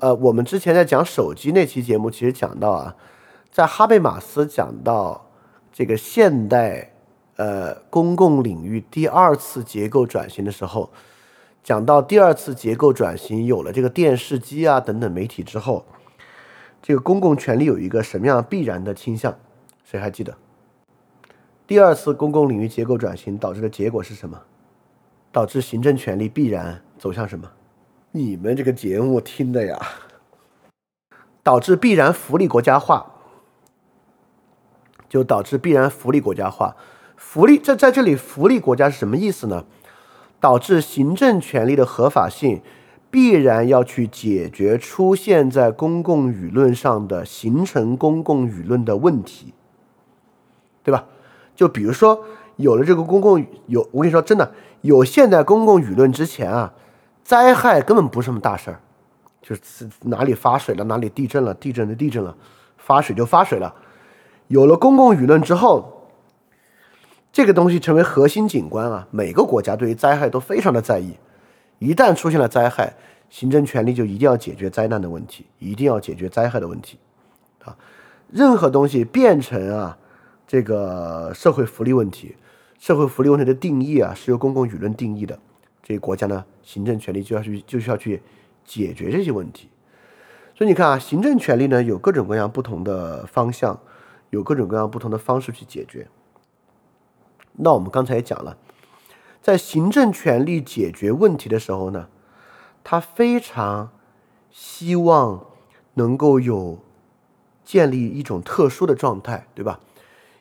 [0.00, 2.96] 呃，我们之前在讲手机那期节目，其实讲到啊，
[3.50, 5.30] 在哈贝马斯讲到
[5.72, 6.92] 这个现代
[7.36, 10.90] 呃公共领域第二次结构转型的时候，
[11.62, 15.84] 讲到第二次结构转型有了这个电视机啊等等媒体之后，
[16.82, 19.36] 这个公共权力有一个什么样必然的倾向？
[19.84, 20.36] 谁还记得？
[21.66, 24.40] 第二次公共领域结构转型导致的结果是什么？
[25.32, 27.50] 导致行政权力必然走向什么？
[28.16, 29.76] 你们这个节目听的呀，
[31.42, 33.06] 导致必然福利国家化，
[35.08, 36.76] 就导致必然福利国家化。
[37.16, 39.64] 福利在在这里，福利国家是什么意思呢？
[40.38, 42.62] 导致行政权力的合法性
[43.10, 49.52] 必然要去解决出现在公共舆论上的形成公共舆论的问题，
[50.84, 51.06] 对吧？
[51.56, 52.24] 就比如说
[52.54, 56.72] 有了这个公共有，我跟你说真的，有现代公共舆论之前啊，
[57.24, 58.80] 灾害根本不是什么大事儿，
[59.42, 62.36] 就是哪里发水了，哪里地震了，地震就地震了，
[62.76, 63.74] 发水就发水了。
[64.46, 65.90] 有了公共舆论之后。
[67.36, 69.08] 这个东西成为核心景观啊！
[69.10, 71.16] 每个国家对于灾害都非常的在意，
[71.80, 72.94] 一旦出现了灾害，
[73.28, 76.96] 行政权力就一定要解决灾难的问题，一定要解决灾害的问题，
[77.64, 77.76] 啊，
[78.30, 79.98] 任何东西变成啊
[80.46, 82.36] 这个社会福利问题，
[82.78, 85.36] 社会福利问题的定义啊是由公共舆论定义的，
[85.84, 88.22] 这个国家呢行政权力就要去就需要去
[88.64, 89.68] 解决这些问题，
[90.56, 93.78] 所以你看啊，行政权力呢有各种各样不同的方向，
[94.30, 96.08] 有各种各样不同的方式去解决。
[97.52, 98.56] 那我们刚才也讲了，
[99.42, 102.08] 在行政权力解决问题的时候呢，
[102.82, 103.90] 他非常
[104.50, 105.44] 希望
[105.94, 106.78] 能够有
[107.62, 109.80] 建立一种特殊的状态，对吧？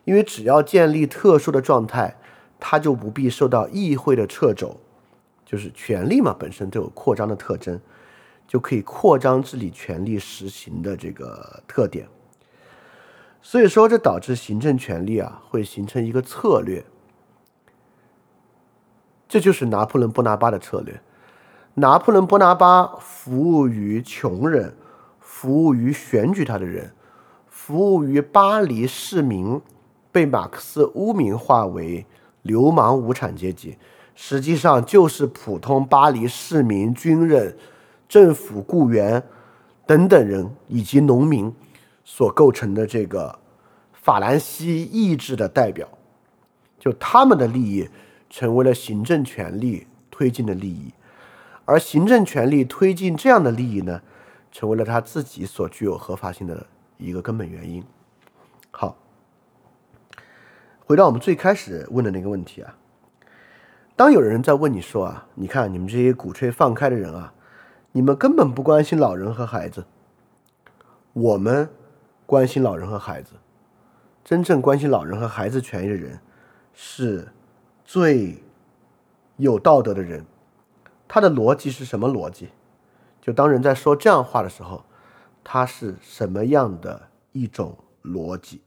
[0.05, 2.17] 因为只要建立特殊的状态，
[2.59, 4.77] 他就不必受到议会的掣肘，
[5.53, 7.79] 就是权力嘛，本身都有扩张的特征，
[8.47, 12.07] 就可以扩张治理权力实行的这个特点。
[13.39, 16.83] 所以说，这导致行政权力啊会形成一个策略。
[19.27, 20.99] 这就是拿破仑·波拿巴的策略。
[21.75, 24.75] 拿破仑·波拿巴服务于穷人，
[25.19, 26.95] 服务于选举他的人，
[27.47, 29.61] 服务于巴黎市民，
[30.11, 32.07] 被马克思污名化为
[32.41, 33.77] 流氓无产阶级，
[34.15, 37.57] 实际上就是普通巴黎市民、军人、
[38.07, 39.23] 政府雇员
[39.85, 41.53] 等等人以及农民
[42.03, 43.39] 所构成的这个
[43.93, 45.87] 法兰西意志的代表，
[46.79, 47.89] 就他们的利益。
[48.35, 50.91] 成为了行政权力推进的利益，
[51.65, 54.01] 而行政权力推进这样的利益呢，
[54.51, 56.65] 成为了他自己所具有合法性的
[56.97, 57.83] 一个根本原因。
[58.71, 58.97] 好，
[60.83, 62.75] 回到我们最开始问的那个问题啊，
[64.03, 67.33] 当有人在问你说啊，你看你们这些鼓吹放开的人啊，
[67.93, 69.85] 你们根本不关心老人和孩子，
[71.13, 71.69] 我们
[72.25, 73.31] 关心老人和孩子，
[74.21, 76.19] 真正关心老人和孩子权益的人
[76.73, 77.29] 是。
[77.85, 78.43] 最
[79.37, 80.25] 有道德的人，
[81.07, 82.49] 他的逻辑是什么逻辑？
[83.21, 84.83] 就当人在说这样话的时候，
[85.45, 88.61] 他是什么样的一种逻辑？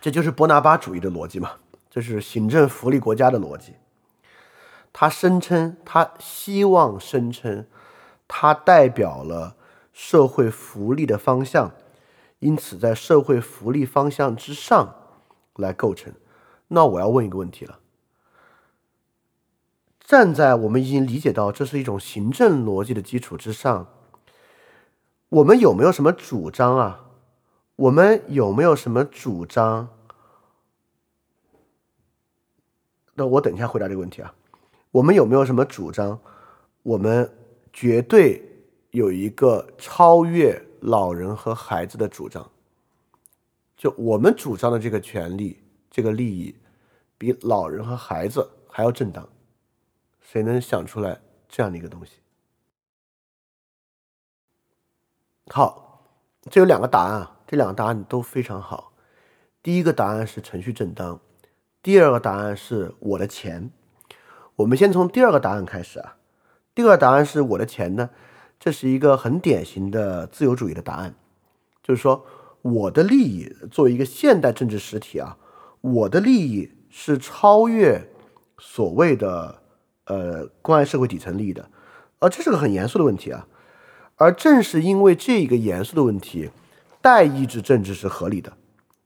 [0.00, 1.52] 这就是波拿巴主义的逻辑嘛？
[1.96, 3.72] 这是行政福利国家的逻辑。
[4.92, 7.66] 他声称，他希望声称，
[8.28, 9.56] 他代表了
[9.94, 11.72] 社会福利的方向，
[12.40, 14.94] 因此在社会福利方向之上
[15.54, 16.12] 来构成。
[16.68, 17.78] 那我要问一个问题了：
[19.98, 23.86] 站在我们已经理解到这是一种行政逻辑的基础之上，
[25.30, 27.06] 我们有没有什么主张啊？
[27.76, 29.88] 我们有没有什么主张？
[33.16, 34.32] 那我等一下回答这个问题啊。
[34.92, 36.20] 我们有没有什么主张？
[36.84, 37.28] 我们
[37.72, 38.40] 绝对
[38.92, 42.48] 有一个超越老人和孩子的主张。
[43.76, 45.60] 就我们主张的这个权利。
[45.88, 46.54] 这个利益
[47.16, 49.26] 比老人和孩子还要正当，
[50.20, 51.18] 谁能想出来
[51.48, 52.16] 这样的一个东西？
[55.46, 56.04] 好，
[56.50, 58.92] 这有两个答案啊，这两个答案都非常好。
[59.62, 61.18] 第一个答案是程序正当，
[61.86, 63.70] 第二个答案是我的钱。
[64.56, 66.16] 我们先从第二个答案开始啊。
[66.74, 68.10] 第二个答案是我的钱呢，
[68.58, 71.14] 这是一个很典型的自由主义的答案，
[71.84, 72.26] 就是说
[72.62, 75.38] 我的利益作为一个现代政治实体啊。
[75.80, 78.10] 我的利益是超越
[78.58, 79.62] 所谓的
[80.06, 81.70] 呃关爱社会底层利益的，
[82.18, 83.46] 而这是个很严肃的问题啊。
[84.16, 86.50] 而正是因为这个严肃的问题，
[87.00, 88.52] 代议制政治是合理的。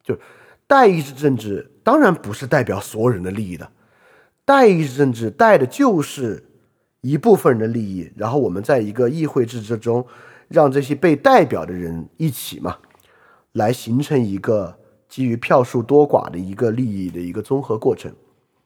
[0.02, 0.16] 就
[0.66, 3.68] 代议制政治当然不是代表所有人的利益的，
[4.44, 6.44] 代议制政治代的就是
[7.00, 10.06] 一部分人的利益，然后我们在一个议会制之中，
[10.46, 12.76] 让这些被代表的人一起嘛，
[13.54, 14.78] 来形成一个。
[15.08, 18.14] 基于票数多寡的一个利益的一个综合过程，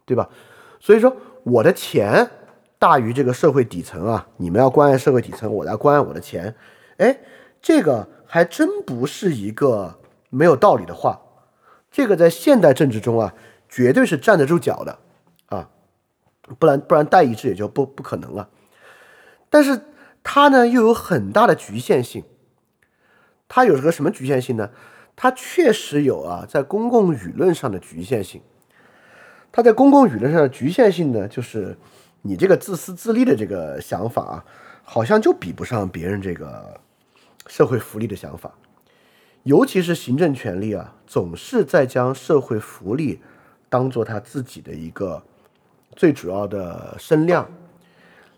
[0.05, 0.29] 对吧？
[0.79, 2.31] 所以说我的钱
[2.79, 6.55] 大于这个社会底层啊，你们要关爱社会底层，我来关爱我的钱，
[6.99, 7.19] 哎，
[7.63, 9.99] 这个还真不是一个
[10.29, 11.19] 没有道理的话，
[11.95, 13.33] 这个在现代政治中啊，
[13.69, 14.99] 绝对是站得住脚的
[15.47, 15.71] 啊，
[16.59, 18.49] 不然不然代议制也就不不可能了。
[19.49, 19.81] 但是
[20.25, 22.25] 它呢又有很大的局限性，
[23.47, 24.71] 它有个什么局限性呢？
[25.15, 28.43] 它确实有啊，在公共舆论上的局限性。
[29.53, 31.79] 它在公共舆论上的局限性呢，就是
[32.23, 34.45] 你这个自私自利的这个想法啊，
[34.83, 36.81] 好像就比不上别人这个
[37.47, 38.53] 社会福利的想法。
[39.45, 43.21] 尤其是行政权力啊，总是在将社会福利
[43.69, 45.23] 当做他自己的一个
[45.95, 47.47] 最主要的声量。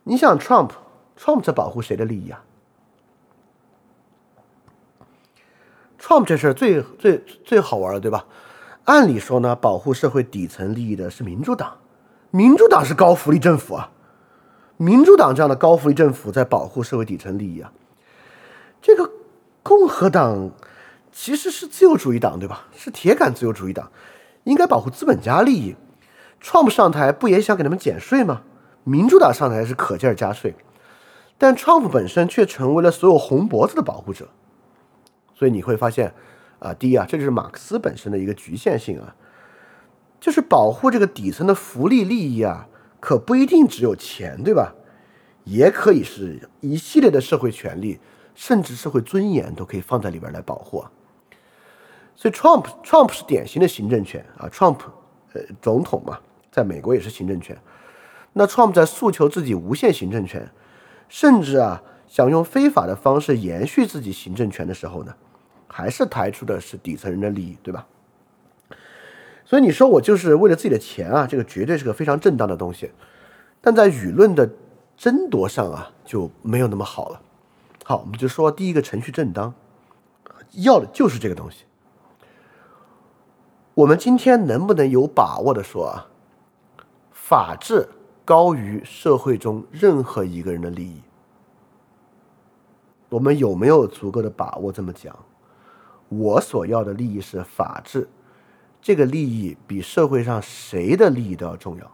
[0.03, 2.45] 你想，Trump，Trump 在保护谁的利益啊
[6.01, 8.27] ？Trump 这事最最最好玩了，对吧？
[8.85, 11.79] 按理说呢，保护社会底层利益的是民主党，
[12.31, 13.91] 民主党是高福利政府啊，
[14.77, 17.73] 民主党这样的高福利政府在保护社会底层利益啊。
[18.83, 19.11] 这个
[19.63, 20.51] 共和党
[21.19, 22.67] 其实是自由主义党，对吧？
[22.77, 23.91] 是铁杆自由主义党，
[24.45, 25.75] 应该保护资本家利益。
[26.43, 28.43] Trump 上台不也想给他们减税吗？
[28.85, 30.55] 民主党上台是可劲儿加税，
[31.39, 34.29] 但 Trump 本身却成为了所有红脖子的保护者。
[35.35, 36.13] 所以你会发现，
[36.59, 39.17] 啊，第一啊，这就是马克思本身的一个局限性啊，
[40.21, 42.69] 就是保护这个底层的福利利益啊，
[43.01, 44.75] 可不一定只有钱，对吧？
[45.45, 47.99] 也可以是一系列的社会权利，
[48.35, 50.81] 甚至社会尊严都可以放在里边来保护。
[50.81, 50.93] 啊
[52.17, 54.79] 所以，Trump，Trump 是典型的行政权啊，Trump，
[55.35, 56.19] 呃，总统嘛，
[56.51, 57.57] 在美国也是行政权。
[58.33, 60.51] 那 Trump 在诉求自己无限行政权，
[61.09, 65.15] 甚至啊，想用非法的方式延续自己行政权的时候呢？
[65.69, 67.87] 还是抬出的是底层人的利益，对吧？
[69.45, 72.91] 所以你说我就是为了自己的钱啊，这个绝对是个非常正当的东西。
[73.61, 74.49] 但在舆论的
[74.97, 77.21] 争夺上啊，就没有那么好了。
[77.85, 79.53] 好，我们就说第一个程序正当，
[80.53, 81.65] 要的就是这个东西。
[83.77, 86.09] 我们今天能不能有把握的说啊，
[87.13, 87.87] 法治
[88.25, 91.03] 高于社会中任何一个人的利益？
[93.11, 95.15] 我们有没有足够的把握这么讲？
[96.09, 98.09] 我所要的利益是法治，
[98.81, 101.93] 这个利益比社会上谁的利益都要重要，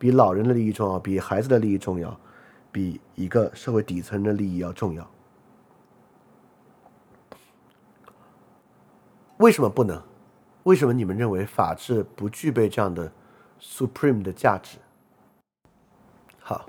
[0.00, 2.18] 比老人的利益重要，比孩子的利益重要，
[2.72, 5.08] 比一个社会底层的利益要重要。
[9.36, 10.02] 为什么不能？
[10.66, 13.12] 为什么你们认为法治不具备这样的
[13.60, 14.78] supreme 的价值？
[16.40, 16.66] 好，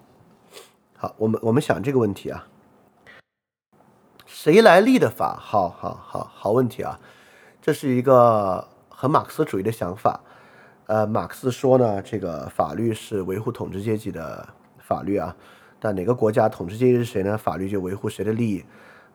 [0.96, 2.48] 好，我们我们想这个问题啊。
[4.28, 5.36] 谁来立的法？
[5.42, 7.00] 好好好好问题啊！
[7.60, 10.22] 这是一个很马克思主义的想法。
[10.86, 14.48] 呃，马克思说呢，这个法律是维护统治阶级的
[14.78, 15.36] 法律啊。
[15.80, 17.36] 但哪个国家统治阶级是谁呢？
[17.36, 18.64] 法律就维护谁的利益。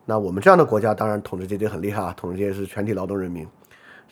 [0.03, 3.47] 那我们这样的国家，当然统治阶级很厉害啊，统治阶级是全体劳动人民，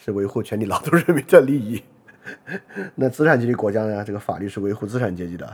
[0.04, 1.82] 是维护全体劳动人民的利益。
[2.96, 4.04] 那资产阶级国家呢？
[4.04, 5.46] 这个法律是维护资产阶级的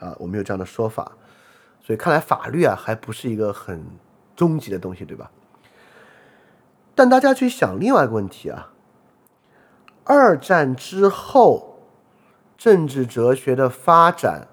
[0.00, 0.16] 啊。
[0.18, 1.12] 我们有这样的说法。
[1.80, 3.84] 所以看来法律啊，还不是一个很。
[4.34, 5.30] 终极的东西，对吧？
[6.94, 8.72] 但大家去想另外一个问题啊，
[10.04, 11.82] 二战之后，
[12.56, 14.48] 政治哲学的发展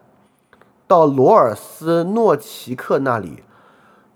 [0.86, 3.46] 到罗尔斯、诺奇克那里，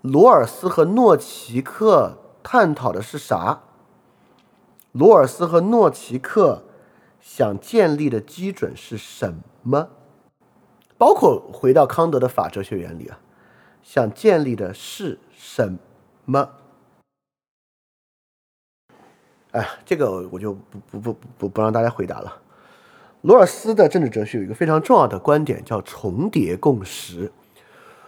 [0.02, 3.62] 罗尔斯和诺奇克探讨的是啥？
[4.94, 6.64] 罗尔斯和诺奇克
[7.20, 9.90] 想建立的基准是什么？
[10.96, 13.20] 包括回到康德的法哲学原理啊，
[13.82, 15.18] 想建立的是。
[15.36, 15.78] 什
[16.24, 16.48] 么？
[19.50, 22.40] 哎，这个我就不不不不不让大家回答了。
[23.20, 27.30] 罗尔斯的政治哲学有一个非常重要的观点，叫重叠共识。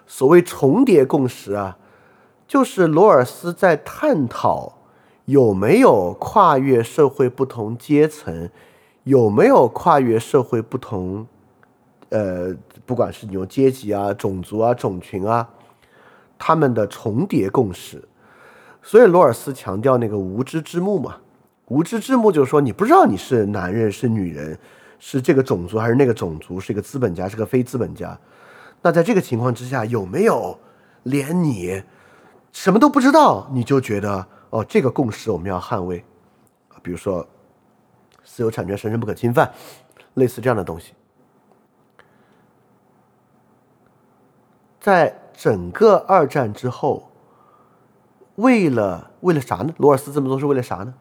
[0.07, 1.77] 所谓重叠共识啊，
[2.49, 4.79] 就是罗尔斯在探讨
[5.27, 8.51] 有没有跨越社会不同阶层，
[9.05, 11.27] 有没有跨越社会不同，
[12.09, 12.53] 呃，
[12.85, 15.49] 不管是你用阶级啊、种族啊、种群啊。
[16.39, 18.07] 他们的重叠共识，
[18.83, 21.17] 所以罗尔斯强调那个无知之幕嘛，
[21.69, 24.59] 无知之幕就是说你不知道你是男人是女人，
[24.99, 28.17] 是这个种族还是那个种族，是一个资本家是个非资本家。
[28.83, 30.59] 那在这个情况之下，有没有
[31.05, 31.83] 连你
[32.53, 34.27] 什么都不知道，你就觉得
[34.57, 36.03] 哦，这个共识我们要捍卫
[36.83, 37.27] 比如说
[38.25, 39.53] 私有产权神圣不可侵犯，
[40.15, 40.95] 类似这样的东西，
[44.81, 45.21] 在。
[45.39, 47.11] 整个二战之后，
[48.37, 49.75] 为了为了啥呢？
[49.77, 50.95] 罗尔斯这么做是为了啥呢？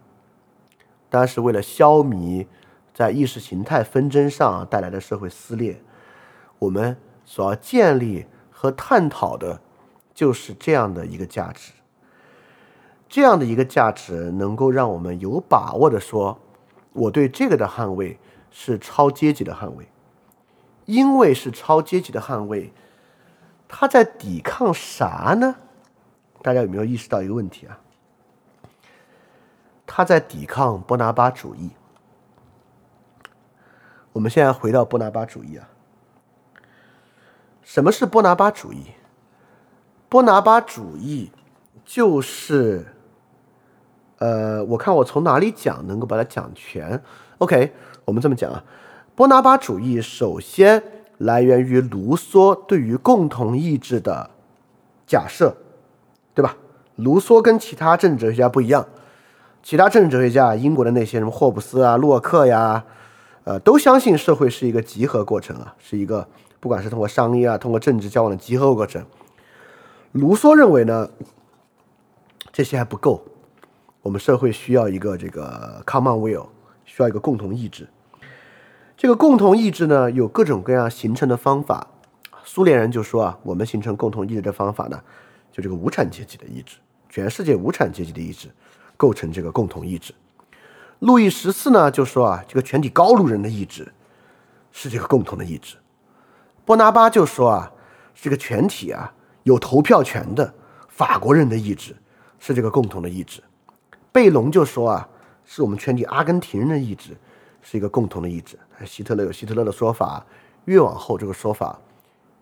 [1.10, 2.45] 当然是为了消弭
[2.94, 5.82] 在意识形态纷争上带来的社会撕裂。
[6.60, 9.61] 我们所要建立和探讨的，
[10.14, 11.72] 就是这样的一个价值。
[13.15, 16.37] 这样的一个价值，能够让我们有把握的说，
[16.91, 18.19] 我对这个的捍卫
[18.51, 19.87] 是超阶级的捍卫，
[20.83, 22.73] 因为是超阶级的捍卫。
[23.69, 25.55] 他在抵抗啥呢？
[26.41, 27.79] 大家有没有意识到一个问题啊？
[29.87, 31.69] 他在抵抗波拿巴主义。
[34.11, 35.69] 我们现在回到波拿巴主义啊，
[37.63, 38.87] 什么是波拿巴主义？
[40.09, 41.31] 波拿巴主义
[41.85, 42.87] 就是，
[44.17, 47.01] 呃，我看我从哪里讲能够把它讲全。
[47.39, 47.73] OK，
[48.05, 48.63] 我们这么讲啊，
[49.15, 50.81] 波拿巴主义首先
[51.17, 54.29] 来源于卢梭对于共同意志的
[55.05, 55.55] 假设，
[56.33, 56.55] 对吧？
[56.95, 58.87] 卢梭跟其他政治哲学家不一样，
[59.61, 62.85] 其他政治哲学家，英国的那些什么霍布斯啊、洛克呀，
[63.43, 66.25] 呃，都相信社会是一个集合过程啊，是一个
[66.61, 69.05] 不管是通过商业啊、通过政治交往的集合过程。
[70.13, 71.09] 卢梭认为呢，
[72.53, 73.21] 这些还不够，
[74.06, 76.48] 我们社会需要一个这个 common will，
[76.86, 77.90] 需要一个共同意志。
[78.95, 81.88] 这个共同意志呢，有各种各样形成的方法。
[82.44, 85.02] 苏联人就说啊，我们形成共同意志的方法呢，
[85.52, 86.77] 就这个无产阶级的意志，
[87.10, 88.48] 全世界无产阶级的意志
[88.95, 90.14] 构成这个共同意志。
[90.99, 93.91] 路易十四呢就说啊，这个全体高卢人的意志
[94.72, 95.77] 是这个共同的意志。
[96.64, 97.72] 波拿巴就说啊，
[98.14, 99.11] 这个全体啊。
[99.41, 100.53] 有投票权的
[100.90, 101.95] 法国人的意志
[102.40, 103.44] 是这个共同的意志，
[104.15, 105.09] 贝隆就说啊，
[105.43, 107.17] 是我们全体阿根廷人的意志
[107.61, 108.57] 是一个共同的意志。
[108.85, 110.25] 希特勒有希特勒的说法，
[110.63, 111.77] 越往后这个说法，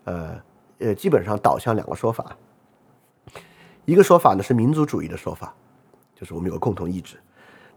[0.03, 0.39] 呃
[0.77, 2.37] 呃，基本上导向两个说法，
[3.85, 5.51] 一个说法呢是民族主义的说法，
[6.15, 7.15] 就是我们有个共同意志；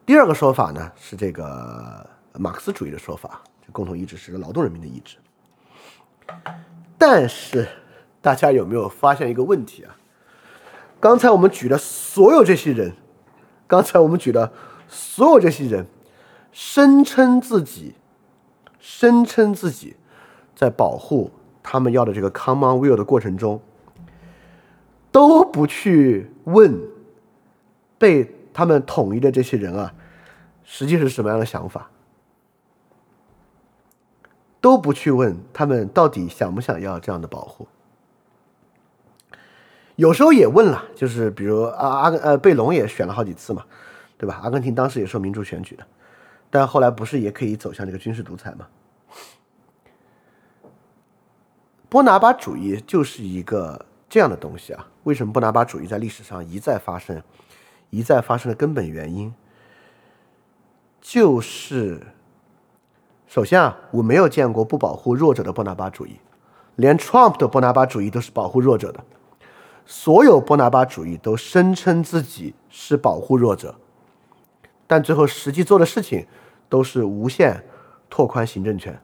[0.04, 5.16] 第二个说法呢是这个马克思主义的说法，就共同意志是个劳动人民的意志，
[6.98, 7.66] 但是。
[8.22, 9.96] 大家有没有发现一个问题啊？
[10.98, 12.92] 刚才我们举的所有这些人，
[13.66, 14.52] 刚才我们举的
[14.88, 15.86] 所有这些人，
[16.52, 17.94] 声称自己，
[18.78, 19.96] 声称自己
[20.54, 21.30] 在保护
[21.62, 23.60] 他们要的这个 common will 的过程中，
[25.10, 26.80] 都不去问
[27.98, 29.92] 被他们统一的这些人啊，
[30.62, 31.90] 实际是什么样的想法，
[34.60, 37.66] 都不去问他们到底想不想要这样的保护。
[39.96, 43.64] 有时候也问了，就是比如阿阿根呃贝隆也选了好几次嘛，
[44.18, 44.38] 对吧？
[44.42, 45.86] 阿根廷当时也受民主选举的，
[46.50, 48.66] 但后来不是也可以走向这个军事独裁吗？
[51.88, 54.86] 波拿巴主义就是一个这样的东西啊。
[55.04, 57.22] 为什么波拿巴主义在历史上一再发生，
[57.88, 59.32] 一再发生的根本原因，
[61.00, 62.08] 就是
[63.26, 66.16] 首先啊，我没有见过不保护弱者的波拿巴主义，
[66.74, 69.02] 连 Trump 的波拿巴主义都是保护弱者的。
[69.88, 73.76] 所有波拿巴主义都声称自己是保护弱者，
[74.84, 76.26] 但最后实际做的事情
[76.68, 77.64] 都是无限
[78.10, 79.00] 拓宽行政权。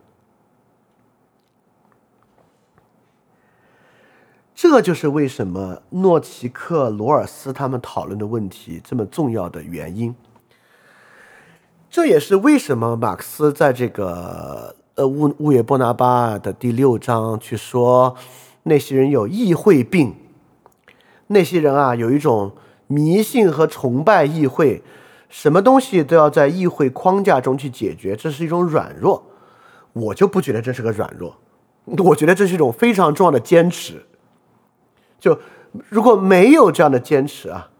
[4.55, 10.15] 这就是为什么诺奇克、罗尔斯他们讨论的问题这么重要的原因。
[11.89, 18.17] 这也是为什么马克思在这个呃《物物野波拿巴》的第六章去说
[18.65, 20.17] 那些人有议会病。
[21.33, 22.53] 那些人啊，有一种
[22.87, 24.83] 迷信和崇拜议会，
[25.29, 29.25] 什么东西都要在议会框架中去解决，这是一种软弱。
[29.95, 31.37] 我就不觉得这是个软弱，
[31.85, 34.05] 我觉得这是一种非常重要的坚持。
[35.19, 35.39] 就
[35.89, 37.71] 如果没有这样的坚持啊，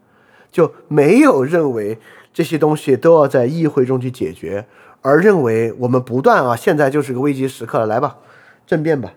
[0.51, 1.97] 就没有认为
[2.33, 4.65] 这些东西都要在议会中去解决，
[5.01, 8.17] 而认为我们不断啊，现在就是个危机时刻了，来吧，
[8.65, 9.13] 政变吧。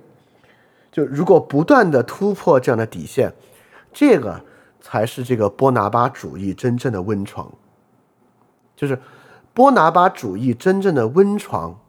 [0.93, 3.33] 就如果不断的突破这样的底线。
[3.97, 4.44] 这个
[4.78, 7.51] 才是这个波拿巴主义真正的温床，
[8.77, 9.01] 就是
[9.55, 11.81] 波拿巴主义真正的温床，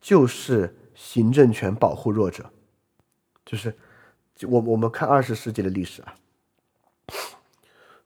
[0.00, 2.50] 就是行政权保护弱者，
[3.44, 3.76] 就是
[4.48, 6.14] 我我们看二十世纪的历史啊，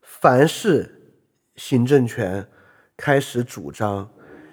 [0.01, 1.13] 凡是
[1.55, 2.49] 行政权
[2.97, 4.09] 开始主张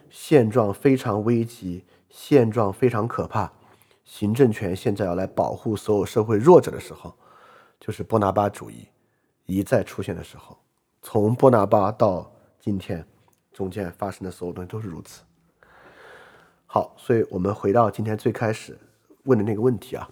[0.08, 3.54] 现状非常危急、现状非常可怕，
[4.04, 7.16] 行政权现在要来保护所有社会弱者的时候。
[7.82, 8.86] 就是波拿巴主义
[9.44, 10.56] 一再出现的时候，
[11.02, 13.04] 从波拿巴到今天，
[13.52, 15.24] 中间发生的所有东西都是如此。
[16.64, 18.78] 好，所以我们回到今天最开始
[19.24, 20.08] 问的那个问题啊，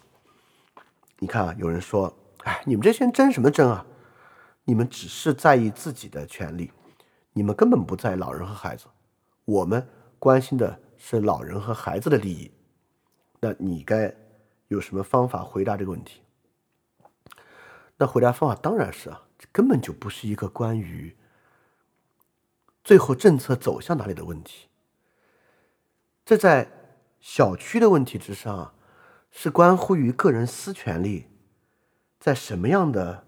[1.21, 3.87] 你看啊，有人说，哎，你们这些人争什么争啊？
[4.65, 6.73] 你们只是在意自己的权利，
[7.35, 8.87] 你们根本不在意老人和孩子。
[9.45, 9.87] 我们
[10.19, 12.51] 关心的是老人和孩子的利益。
[13.39, 14.13] 那你该
[14.67, 16.21] 有什么方法回答这个问题？
[18.01, 21.15] 那回答方法当然是啊，这根本就不是一个关于
[22.83, 24.69] 最后政策走向哪里的问题。
[26.25, 26.71] 这在
[27.21, 28.73] 小区的问题之上，
[29.31, 31.27] 是关乎于个人私权利
[32.19, 33.27] 在什么样的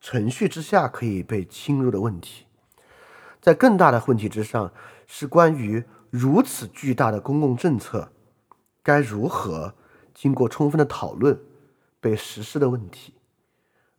[0.00, 2.46] 程序之下可以被侵入的问题。
[3.40, 4.72] 在更大的问题之上，
[5.08, 8.12] 是关于如此巨大的公共政策
[8.84, 9.74] 该如何
[10.14, 11.36] 经过充分的讨论
[11.98, 13.13] 被实施的问题，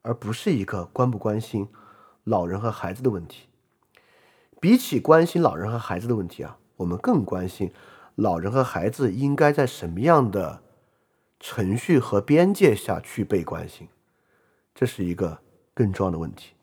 [0.06, 1.68] 而不是一个关不关心
[2.24, 3.48] 老人和孩子的问题。
[4.62, 7.72] 比起关心老人和孩子的问题啊，我们更关心
[8.16, 10.62] 老人和孩子应该在什么样的
[11.40, 13.88] 程序和边界下去被关心，
[14.74, 15.40] 这是一个
[15.74, 16.54] 更重要的问题。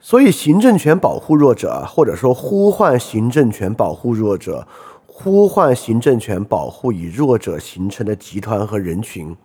[0.00, 4.66] 所以，行政权保护弱者，或者说呼唤行政权保护弱者，
[5.06, 9.36] 呼唤行政权保护以弱者形成的集团和人群，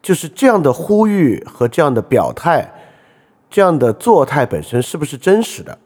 [0.00, 2.74] 就是这样的呼吁和这样的表态。
[3.50, 5.78] 这样的作态本身是不是真实的？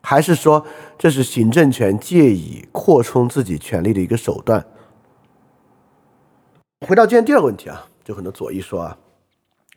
[0.00, 0.64] 还是说
[0.96, 4.64] 这是行政权借以扩充自己权力的一个手段？
[6.86, 8.96] 回到今天第二个问题啊，就很多左翼说啊，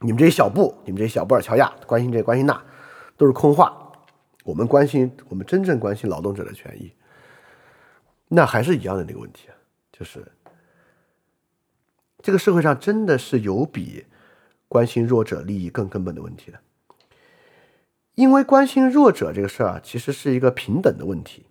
[0.02, 2.62] 你们这些小布，你们这些小布尔乔亚关心这关心那，
[3.16, 3.76] 都是空话。
[4.44, 6.94] 我们关心，我们真正关心劳动者的权益。
[8.28, 9.56] 那还是一样的那个问题啊，
[9.92, 10.24] 就是
[12.28, 14.04] 这个社会上真的是有比。
[14.68, 16.60] 关心弱者利益更根本的问题的，
[18.16, 21.46] 因为关心弱者这个事儿啊，其实是一个平等的问题。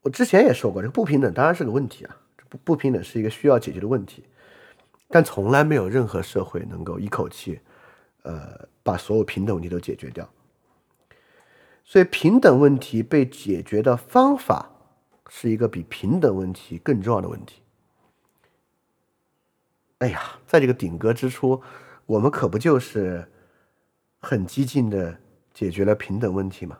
[0.00, 2.16] 我之前也说过，这个不平等当然是个问题啊，
[2.48, 4.24] 不不平等是一个需要解决的问题，
[5.10, 7.60] 但从来没有任何社会能够一口气，
[8.22, 10.26] 呃，把所有平等问题都解决掉。
[11.84, 14.70] 所以，平等问题被解决的方法
[15.28, 17.61] 是一个比平等问题更重要的问题。
[20.02, 21.62] 哎呀，在这个顶格之初，
[22.06, 23.24] 我们可不就是
[24.20, 25.16] 很激进的
[25.54, 26.76] 解决了平等问题吗？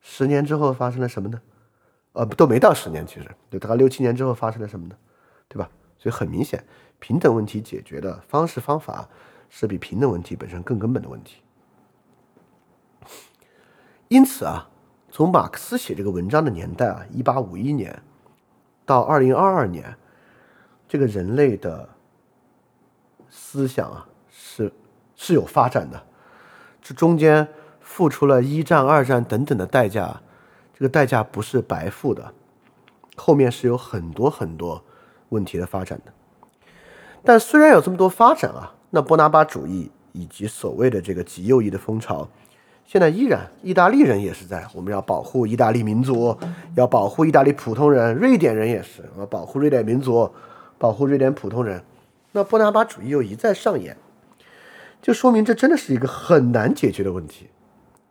[0.00, 1.40] 十年之后发生了什么呢？
[2.14, 4.96] 呃，都没到十年，其实就大概六七年之后发生了什么呢？
[5.46, 5.70] 对吧？
[5.96, 6.64] 所以很明显，
[6.98, 9.08] 平等问题解决的方式方法
[9.48, 11.40] 是比平等问题本身更根本的问题。
[14.08, 14.68] 因此啊，
[15.08, 18.02] 从马克思写这个文章的年代啊，一八五一年
[18.84, 19.96] 到二零二二年。
[20.92, 21.88] 这个人类的
[23.30, 24.70] 思想啊，是
[25.16, 26.02] 是有发展的，
[26.82, 27.48] 这中间
[27.80, 30.20] 付出了一战、二战等等的代价，
[30.74, 32.34] 这个代价不是白付的，
[33.16, 34.84] 后面是有很多很多
[35.30, 36.12] 问题的发展的。
[37.24, 42.28] 但虽然有这么多发展啊，那波拿巴主义以及所谓的这个极右翼的风潮，
[42.84, 46.36] 现在依然，意大利人也是在我们要保护意大利民族，
[46.74, 50.30] 要保护意大利普通人，瑞典人也是要保护瑞典民族。
[50.82, 51.84] 保护瑞典普通人，
[52.32, 53.96] 那波拿巴主义又一再上演，
[55.00, 57.46] 就说明这真的是一个很难解决的问题。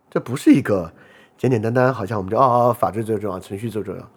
[0.08, 0.90] 这不是一个
[1.36, 4.10] 简简单单，好像我们就哦哦，法治最重要，程序最重要。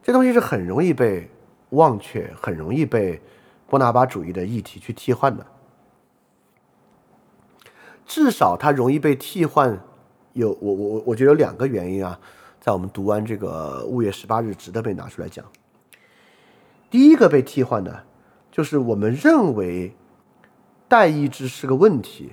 [0.00, 1.28] 这东西是很容易被
[1.70, 3.20] 忘却，很容易被
[3.66, 5.44] 波拿巴主义的议题去替换的。
[8.06, 9.76] 至少它容易被替换，
[10.34, 12.16] 有我我我我觉得有两个原因啊，
[12.60, 15.44] 在我们读完这个五月十八日，值得被拿出来讲。
[16.92, 18.04] 第一个被替换的，
[18.50, 19.96] 就是我们认为
[20.88, 22.32] 代议制是个问题，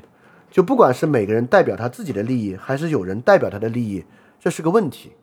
[0.51, 4.03] 就不管是每个人代表他自己的利益，还是有人代表他的利益，
[4.37, 5.13] 这是个问题。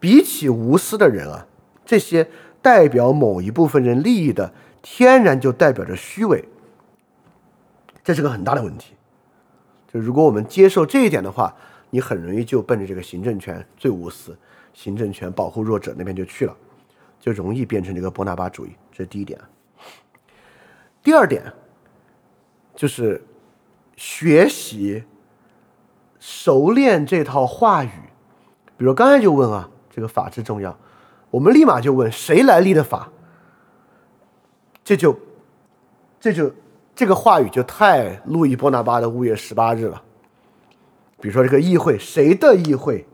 [0.00, 1.46] 比起无私的人啊，
[1.84, 2.30] 这些
[2.62, 6.48] 代表某一部分人利益的，天然就代表着虚伪，
[8.02, 8.94] 这是个很大的问题。
[9.92, 11.54] 就如果我们接受这一点的话，
[11.90, 14.34] 你很容易就奔着这个行政权最无私、
[14.72, 16.56] 行政权保护弱者那边就去了。
[17.28, 19.38] 就容易变成这个波拿巴主义，这是第一点。
[21.02, 21.52] 第二点
[22.74, 23.22] 就是
[23.96, 25.04] 学习
[26.18, 27.90] 熟练这套话语。
[28.78, 30.74] 比如刚才就问啊，这个法治重要，
[31.30, 33.10] 我们立马就问谁来立的法？
[34.82, 35.14] 这就
[36.18, 36.50] 这就
[36.94, 40.02] 这个话语就太路易波拿巴的五月十八日了。
[41.20, 43.06] 比如说这个议会，谁的议会？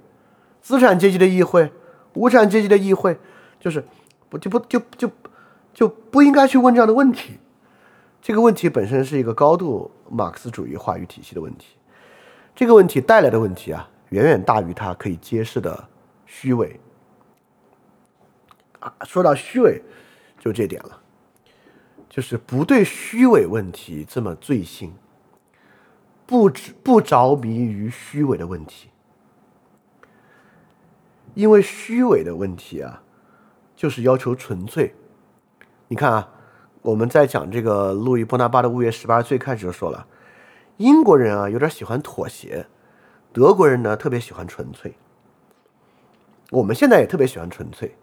[0.63, 1.73] 资产阶级的议会，
[2.13, 3.19] 无产阶级的议会。
[3.61, 3.83] 就是
[4.35, 5.11] 不就不就就
[5.73, 7.39] 就不应该去问这样的问题，
[8.21, 11.77] 这个问题本身是一个高度马克思主义话语体系的问题，
[12.53, 15.89] 这个问题带来的问题啊，远远大于它可以揭示的
[16.27, 16.81] 虚伪
[18.81, 18.93] 啊。
[19.05, 19.81] 说到虚伪，
[20.41, 21.01] 就这点了，
[22.09, 24.93] 就是不对虚伪问题这么醉心，
[26.27, 26.51] 不
[26.83, 28.91] 不着迷于虚伪的问题，
[31.35, 33.03] 因为虚伪的问题啊。
[33.85, 34.95] 就是要求纯粹。
[35.89, 36.31] 你看啊，
[36.81, 40.07] 我们在讲这个路易波拿巴的《五月十八日》最开始就说了，
[40.79, 42.67] 英国人啊有点喜欢妥协，
[43.31, 44.95] 德国人呢特别喜欢纯粹。
[46.51, 47.95] 我们现在也特别喜欢纯粹，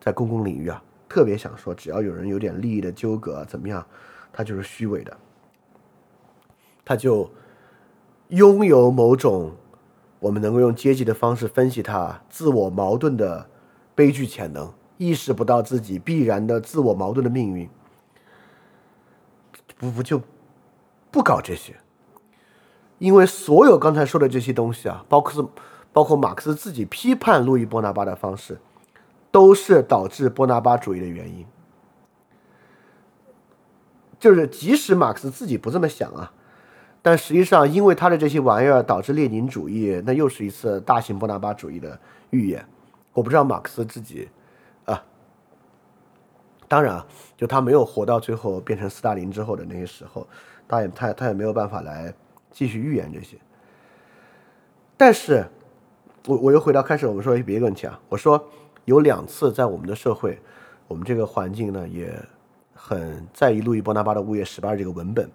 [0.00, 3.86] 在公共领域啊，特别想说，只要有人有点利益的纠葛怎么样，
[4.32, 5.16] 他就是虚伪的，
[6.84, 7.30] 他就
[8.30, 9.52] 拥有某种
[10.18, 13.48] 我们能够用阶级的方式分析他自我矛盾的
[13.94, 14.68] 悲剧潜能，
[15.02, 17.68] 意识不到自己必然的自我矛盾的命运，
[19.76, 20.22] 不不就
[21.10, 21.74] 不搞这些？
[22.98, 25.50] 因为所有刚才说的这些东西啊，包括
[25.92, 28.60] 包括马克思自己批判路易波拿巴的方式，
[29.32, 31.44] 都是导致波拿巴主义的原因。
[34.20, 36.32] 就是即使马克思自己不这么想啊，
[37.02, 41.98] 但实际上因为他的这些玩意儿导致列宁主义，那又是一次大型波拿巴主义的
[42.30, 42.64] 预演。
[43.12, 44.28] 我不知道马克思自己，
[46.72, 50.26] 当然啊，就他没有活到最后变成斯大林之后的那些时候，
[50.66, 52.14] 他也他他也没有办法来。
[52.54, 53.38] 继续预言这些，
[54.94, 55.42] 但是，
[56.26, 57.98] 我我又回到开始我们说别的问题啊。
[58.10, 58.38] 我说
[58.84, 60.38] 有两次在我们的社会，
[60.86, 62.14] 我们这个环境呢也
[62.74, 65.30] 很在意路易波拿巴的《五月十八日》这个文本，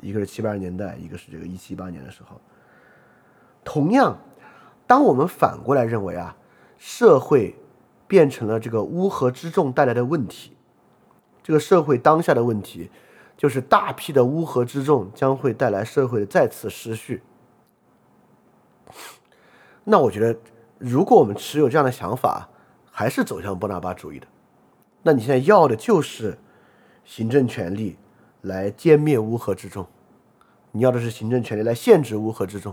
[0.00, 2.40] 一个是七八十年代，一个是这个一七一八年的时候。
[3.62, 4.16] 同样，
[4.86, 6.34] 当我们反过来认为啊，
[6.78, 7.54] 社会
[8.06, 10.53] 变成了这个乌合之众带来的问题，
[11.44, 12.90] 这个社会当下的问题。
[13.36, 17.20] 就是大批的乌合之众将会带来社会的再次失序。
[19.82, 20.38] 那我觉得，
[20.78, 22.48] 如果我们持有这样的想法，
[22.92, 24.26] 还是走向波拿巴主义的，
[25.02, 26.38] 那你现在要的就是
[27.04, 27.96] 行政权力
[28.42, 29.84] 来歼灭乌合之众，
[30.70, 32.72] 你要的是行政权力来限制乌合之众。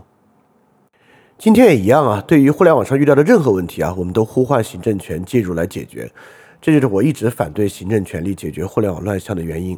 [1.36, 6.08] 今天也一样啊，对于互联网上遇到的任何问题啊，我们都呼唤行政权介入来解决，
[6.62, 9.76] 这就是我一直反对行政权力解决互联网乱象的原因。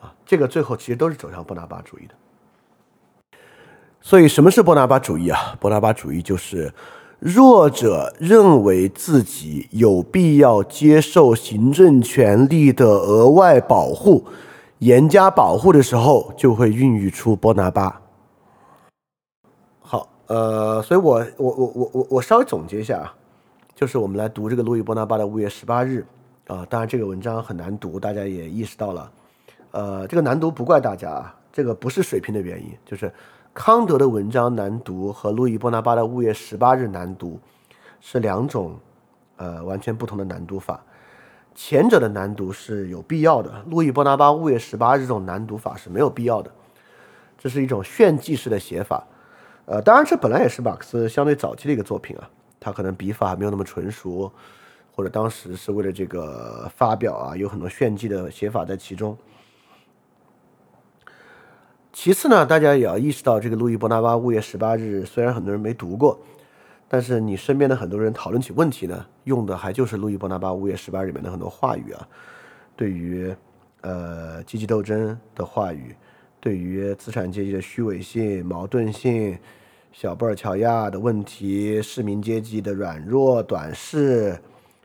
[0.00, 2.14] 啊这个最后其实都是走向波拿巴主义的，
[4.00, 5.54] 所以什么是波拿巴主义啊？
[5.60, 6.72] 波拿巴主义就是
[7.18, 14.24] 弱者认为自己有必要接受行政权力的额外保护、
[14.78, 18.00] 严加保护的时候，就会孕育出波拿巴。
[19.80, 23.14] 好，呃，所以我我我我我我稍微总结一下啊，
[23.84, 26.02] 就是我们来读这个路易波拿巴的《五月十八日》
[26.54, 29.12] 啊，当然这个文章很难读，大家也意识到了。
[29.72, 33.12] 呃，这个难读不怪大家啊，这个不是水平的原因，就是
[33.52, 37.38] 康德的文章难读和路易波拿巴的《五月十八日》难读
[38.00, 38.74] 是两种
[39.36, 40.82] 呃完全不同的难读法。
[41.54, 46.50] 前者的难读是有必要的，路易波拿巴《五月十八日》这种难读法是没有必要的，
[47.36, 49.04] 这是一种炫技式的写法。
[49.66, 54.32] 呃，当然这本来也是马克思相对早期的一个作品啊，他可能笔法没有那么纯熟，
[54.94, 59.16] 或者当时是为了这个发表啊，有很多炫技的写法在其中。
[61.92, 66.18] 其次呢，大家也要意识到，这个路易波拿巴《五月十八日》虽然很多人没读过，
[66.88, 72.08] 但是你身边的很多人讨论起问题呢，用的还就是路易波拿巴《五月十八日》里面的很多话语啊，
[72.74, 73.32] 对于
[73.82, 75.94] 呃阶级斗争的话语，
[76.40, 79.38] 对于资产阶级的虚伪性、矛盾性、
[79.94, 84.36] 小布尔乔亚的问题、市民阶级的软弱、短视，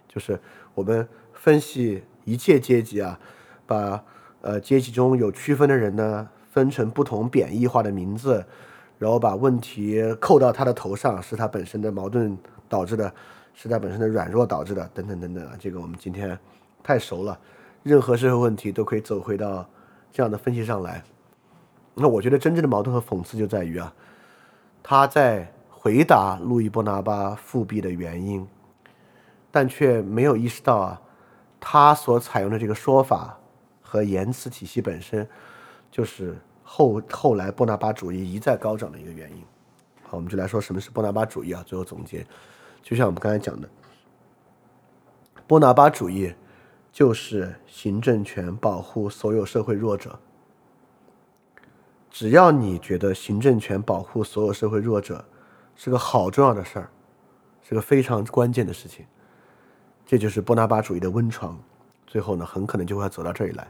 [0.07, 0.39] 就是
[0.75, 3.19] 我们分析一切阶级啊，
[3.65, 4.03] 把
[4.41, 6.29] 呃阶级中有区分的人呢。
[6.51, 8.43] 分成不同贬义化的名字，
[8.97, 12.35] 然后把问题扣到他的头上，是他本身的矛盾
[12.67, 13.13] 导致的，
[13.53, 16.37] 是他本身的软弱导致的，等等等等啊，这个我们今天
[16.81, 17.39] 太熟了，
[17.83, 19.69] 任何社会问题都可以走回到
[20.11, 21.03] 这样的分析上来。
[21.93, 23.93] 那我觉得真正的矛盾和讽刺就在于啊，
[24.83, 28.47] 他在回答路易波拿巴复辟的原因，
[29.51, 31.01] 但却没有意识到啊，
[31.59, 33.37] 他所采用的这个说法
[33.81, 35.27] 和言辞体系本身。
[35.91, 39.43] 就是后后来波拿巴主义一再高涨的一个原因。
[40.03, 41.63] 好，我们就来说什么是波拿巴主义啊？
[41.65, 42.23] 最后总结，
[42.83, 43.67] 就像我们刚才讲的，
[45.47, 46.31] 波拿巴主义
[46.91, 50.19] 就是行政权保护所有社会弱者。
[52.11, 55.23] 只要你觉得行政权保护所有社会弱者
[55.75, 56.89] 是个好重要的事儿，
[57.61, 59.05] 是个非常关键的事情，
[60.05, 61.57] 这就是波拿巴主义的温床。
[62.07, 63.67] 最后呢，很可能就会走到这里来。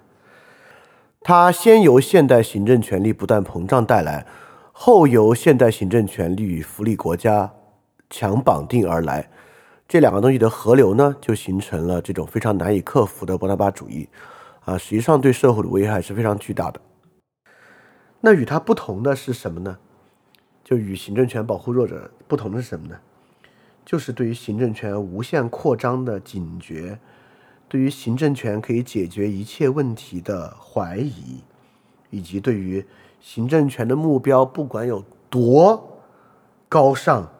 [1.21, 4.25] 它先由现代行政权力不断膨胀带来，
[4.71, 7.51] 后由现代行政权力与福利国家
[8.09, 9.29] 强绑定而来，
[9.85, 14.07] 这两个东西的河流呢，就形成了这种非常难以克服的波拿巴主义，
[14.63, 16.79] 啊，实际上对社会的危害是非常巨大的。
[18.21, 19.77] 那与它不同的是什么呢？
[20.63, 22.99] 就与行政权保护弱者不同的是什么呢？
[23.85, 26.99] 就是对于行政权无限扩张的警觉。
[27.67, 31.43] 对于行政权可以解决一切问题的怀疑，
[32.09, 32.85] 以及对于
[33.21, 36.01] 行政权的目标不管有多
[36.67, 37.31] 高尚，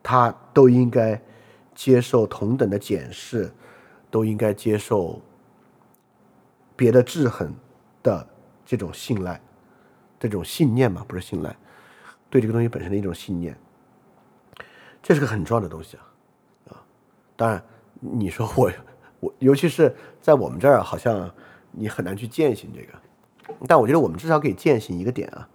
[0.00, 1.20] 他都应该
[1.74, 3.52] 接受同等的检视，
[4.10, 5.20] 都应该接受
[6.76, 7.52] 别的制衡
[8.02, 8.28] 的
[8.72, 9.38] 这种信赖，
[10.18, 11.54] 这种信念嘛，不是信赖，
[12.30, 13.54] 对这个东西本身的一种信念，
[15.02, 16.08] 这是个很重要的东西啊
[16.70, 16.82] 啊！
[17.36, 17.62] 当然，
[18.00, 18.72] 你说我
[19.20, 21.30] 我，尤其是在我们这儿，好像
[21.70, 25.46] 你很难去践行这个，但我觉得我们至少可以践行一个点啊，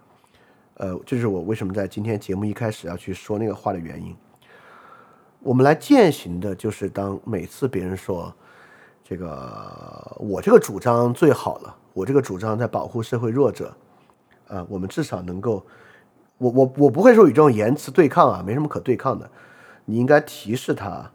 [0.74, 4.16] 呃，这是我为什么在今天节目一开始要去说那个话的原因。
[5.40, 8.32] 我们来践行的就是当每次别人说。
[9.10, 13.74] 这个我这个主张最好了，我这个主张在保护社会弱者，
[14.46, 15.66] 啊，我们至少能够，
[16.36, 19.28] 我我我不会说与这种言辞对抗啊，没什么可对抗的，
[19.84, 21.10] 你应该提示他，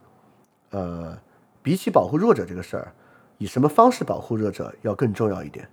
[0.71, 1.17] 呃，
[1.61, 2.91] 比起保护弱者这个事儿，
[3.37, 5.65] 以什么方式保护弱者要更重要一点，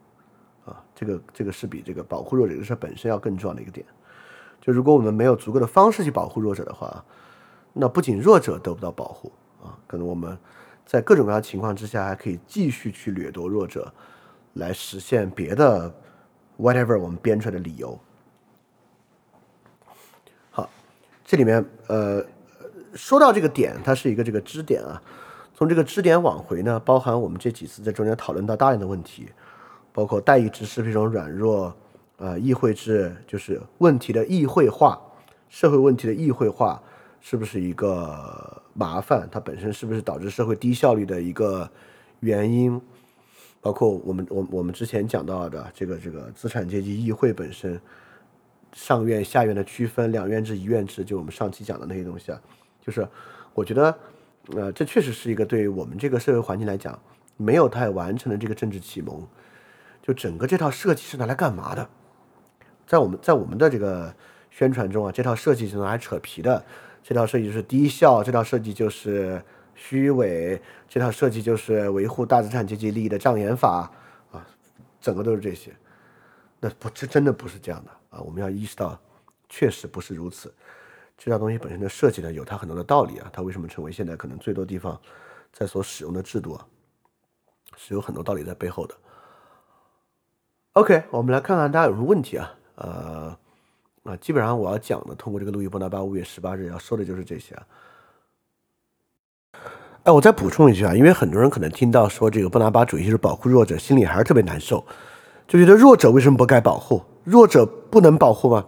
[0.65, 3.85] 啊，这个这个是比这个保护弱者这个事儿本身要更重要的一个点，
[4.61, 7.05] 就如果我们没有足够的方式去保护弱者的话，
[7.73, 10.39] 那不仅弱者得不到保护啊，可能我们。
[10.87, 13.95] 在各种各样的情况之下，还可以继续去掠夺弱者，
[14.55, 15.93] 来实现别的
[16.59, 17.99] whatever 我们编出来的理由。
[20.51, 20.69] 好，
[21.25, 22.25] 这里面呃
[22.95, 25.03] 说到这个点，它是一个这个支点啊。
[25.55, 29.29] 从这个支点往回呢，包含我们这几次在中间讨论到大量的问题，
[29.93, 31.75] 包括代议制是不是一种软弱，
[32.17, 35.01] 呃，议会制就是问题的议会化，
[35.49, 36.83] 社会问题的议会化
[37.21, 38.57] 是不是一个？
[38.73, 41.69] 麻烦，它本身是不是导致社会低效率的一个
[42.21, 42.81] 原因？
[43.61, 47.81] 包括我们我我们之前讲到的这个这个资产阶级议会本身
[48.73, 52.41] 上院下院的区分，两院制一院制，就我们上期讲的那些东西啊，
[52.81, 53.07] 就是
[53.53, 53.99] 我觉得
[54.55, 56.99] 呃，这确实是一个对我们这个社会环境来讲
[57.37, 59.27] 没有太完成的这个政治启蒙。
[60.03, 61.89] 就整个这套设计是拿来干嘛的？
[62.87, 64.12] 在我们在我们的这个
[64.51, 66.65] 宣传中啊，这套设计是拿来扯皮的。
[67.03, 69.43] 这套设计就是低效，这套设计就是
[69.82, 73.90] 虚伪，这套设计就是维护大资产阶级利益的障眼法
[74.31, 74.47] 啊，
[75.01, 75.74] 整个都是这些。
[76.61, 78.20] 那不，这真的不是这样的啊！
[78.20, 79.01] 我们要意识到，
[79.48, 80.52] 确实不是如此。
[81.16, 83.31] 这套东西本身的设计呢，有它很多的道理啊。
[83.32, 85.01] 它为什么成为现在可能最多地方
[85.51, 86.66] 在所使用的制度啊，
[87.74, 88.94] 是有很多道理在背后的。
[90.74, 92.55] OK，我们来看看大家有什么问题啊？
[92.74, 93.39] 呃。
[94.02, 97.66] 啊，基本上我要讲的，通过这个路易波拿巴五月十八日要说的就是这些啊。
[100.05, 104.83] 哎，我再补充一句啊，因为很多人可能听到说这个波拿巴主义是保护弱者，心里还是特别难受，
[105.47, 107.03] 就觉得弱者为什么不该保护？
[107.23, 108.65] 弱者不能保护吗？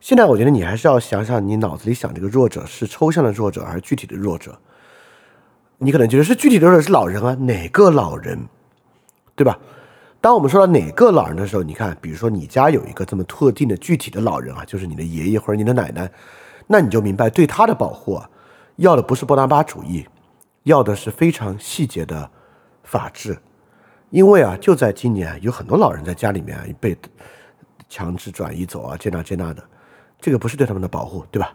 [0.00, 4.58] 现在我觉得你还是要想想，你脑子里想这个弱者是抽象的弱者还是具体的弱者？
[5.76, 8.38] 你可能觉得是具体的弱者是老人啊，哪个老人，
[9.36, 9.58] 对吧？
[10.22, 16.10] 当我们说到哪个老人的时候，你看，比如说你家有一个这么特定的具体的老人啊，就是你的爷爷或者你的奶奶，
[16.66, 18.30] 那你就明白，对他的保护啊，
[18.76, 20.06] 要的不是波拿巴主义，
[20.64, 22.30] 要的是非常细节的
[22.82, 23.38] 法治。
[24.10, 26.96] 因为啊，就在今年，有很多老人在家里面被
[27.88, 29.62] 强制转移走啊，这那这那的，
[30.20, 31.52] 这个不是对他们的保护，对吧？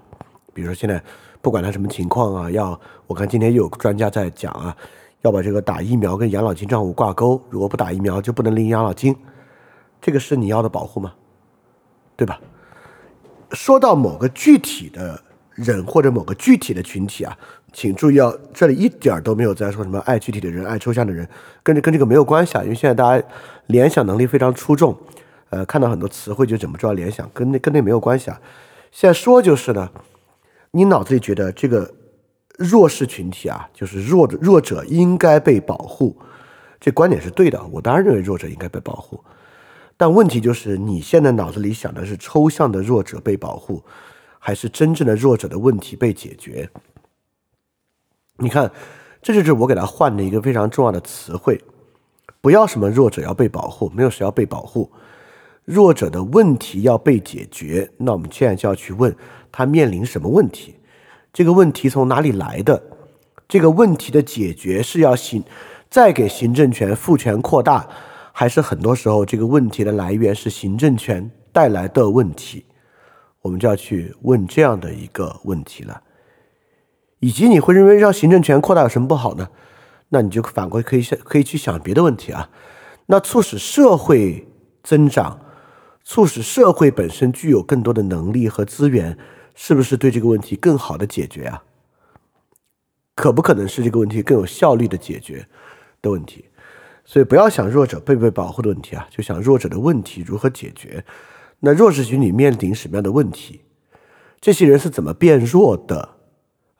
[0.53, 1.01] 比如说现在
[1.41, 4.75] 不管他什么情况啊，要我看今天又有专家在讲啊。
[5.23, 9.15] 要把这个打疫苗跟养老金账户挂钩，如果不打疫苗就不能领养老金，
[9.99, 11.11] 这个是你要的保护吗？
[12.15, 12.39] 对吧？
[13.51, 15.19] 说到某个具体的
[15.55, 17.35] 人或者某个具体的群体啊，
[17.77, 21.29] 请注意，哦，这里一点都没有在说什么爱具体的人、爱抽象的人，
[21.61, 22.63] 跟这跟这个没有关系啊。
[22.63, 23.23] 因为现在大家
[23.67, 24.97] 联想能力非常出众，
[25.51, 28.41] 呃，看到很多词汇就怎么着联想，跟那跟那没有关系啊。
[28.91, 29.91] 现在说就是呢，
[30.71, 31.93] 你脑子里觉得这个。
[32.57, 36.17] 弱势群体啊，就是弱弱者应该被保护，
[36.79, 37.63] 这观点是对的。
[37.71, 39.23] 我当然认为弱者应该被保护，
[39.95, 43.83] 但问题就是你现在脑子里想的是抽象的弱者被保护，
[44.39, 46.67] 还是真正的弱者的问题被解决？
[48.37, 48.71] 你看，
[49.21, 51.59] 这就是我给他换的一个非常重要的词汇：
[52.39, 54.91] 不要什么弱者要被保护，没有谁要被保护，
[55.65, 57.91] 弱者的问题要被解决。
[57.97, 59.15] 那我们现在就要去问
[59.51, 60.75] 他面临什么问题？
[61.33, 62.81] 这个问题从哪里来的？
[63.47, 65.43] 这个问题的解决是要行，
[65.89, 67.87] 再给行政权赋权扩大，
[68.31, 72.65] 还是很多时候这个问题的来源是行政权带来的问题？
[73.41, 76.01] 我们就要去问这样的一个问题了。
[77.19, 79.49] 以及你会认为让行政权扩大有什么不好呢？
[80.09, 82.49] 那你就反过来可以想，可以去想别的问题啊。
[83.07, 84.47] 那促使社会
[84.83, 85.39] 增长，
[86.03, 89.17] 促使社会本身具有更多的能力和资源。
[89.59, 91.63] 是不是对这个问题更好的解决啊？
[93.15, 95.47] 可不可能是这个问题更有效率的解决
[95.99, 96.45] 的问题？
[97.03, 101.03] 所以不要想弱者被不被保护的问题啊，就想弱者的问题如何解决。
[101.61, 103.61] 那弱势群体面临什么样的问题？
[104.39, 106.16] 这些人是怎么变弱的？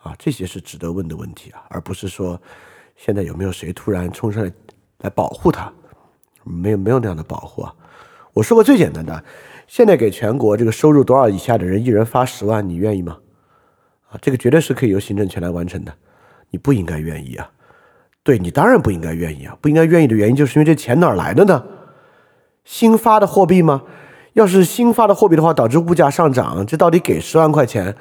[0.08, 2.42] 啊，这些是值得问的问题啊，而不是说
[2.96, 4.52] 现在有没有谁突然冲上来
[5.00, 5.72] 来保护他？
[6.44, 7.74] 没有，没有那样的保护啊。
[8.34, 9.24] 我说过最简单的。
[9.68, 13.18] 现在给全国这个收入多少以下的人一人发十万，你愿意吗？
[14.10, 15.94] 啊，这个绝对是可以由行政权来完成的，
[16.52, 17.52] 你不应该愿意啊。
[18.24, 21.66] 对你当然不应该愿意啊，不应该愿意的原因就是因为这钱哪儿来的呢？
[22.64, 23.84] 新发的货币吗？
[24.34, 27.94] 要是新发的货币的话，导致物价上涨，这到底给十万块钱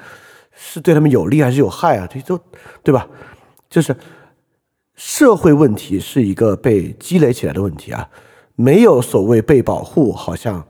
[0.59, 2.07] 是对他们有利还是有害啊？
[2.07, 2.39] 这都
[2.81, 3.07] 对吧？
[3.69, 3.95] 就是
[4.95, 8.09] 社会问题是一个被积累起来的问题啊，
[8.55, 10.65] 没有所谓被保护，好像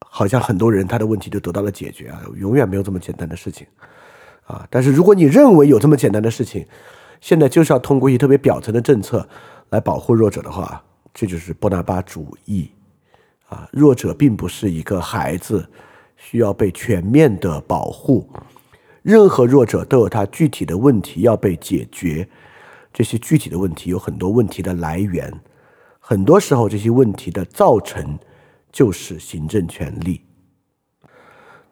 [0.00, 3.64] 好像很多人他的问题就得到了解决啊，永远没有这么简单的事情
[4.46, 4.66] 啊。
[4.68, 6.66] 但是如果你认为有这么简单的事情，
[7.20, 9.26] 现在就是要通过一些特别表层的政策
[9.70, 10.82] 来保护弱者的话，
[11.14, 12.68] 这就是波拿巴主义。
[13.48, 15.64] 啊，弱者并不是一个孩子，
[16.16, 18.28] 需要被全面的保护。
[19.04, 22.26] 任何弱者都有他具体的问题要被解决，
[22.90, 25.30] 这些具体的问题有很多问题的来源，
[26.00, 28.18] 很多时候这些问题的造成
[28.72, 30.22] 就是行政权力。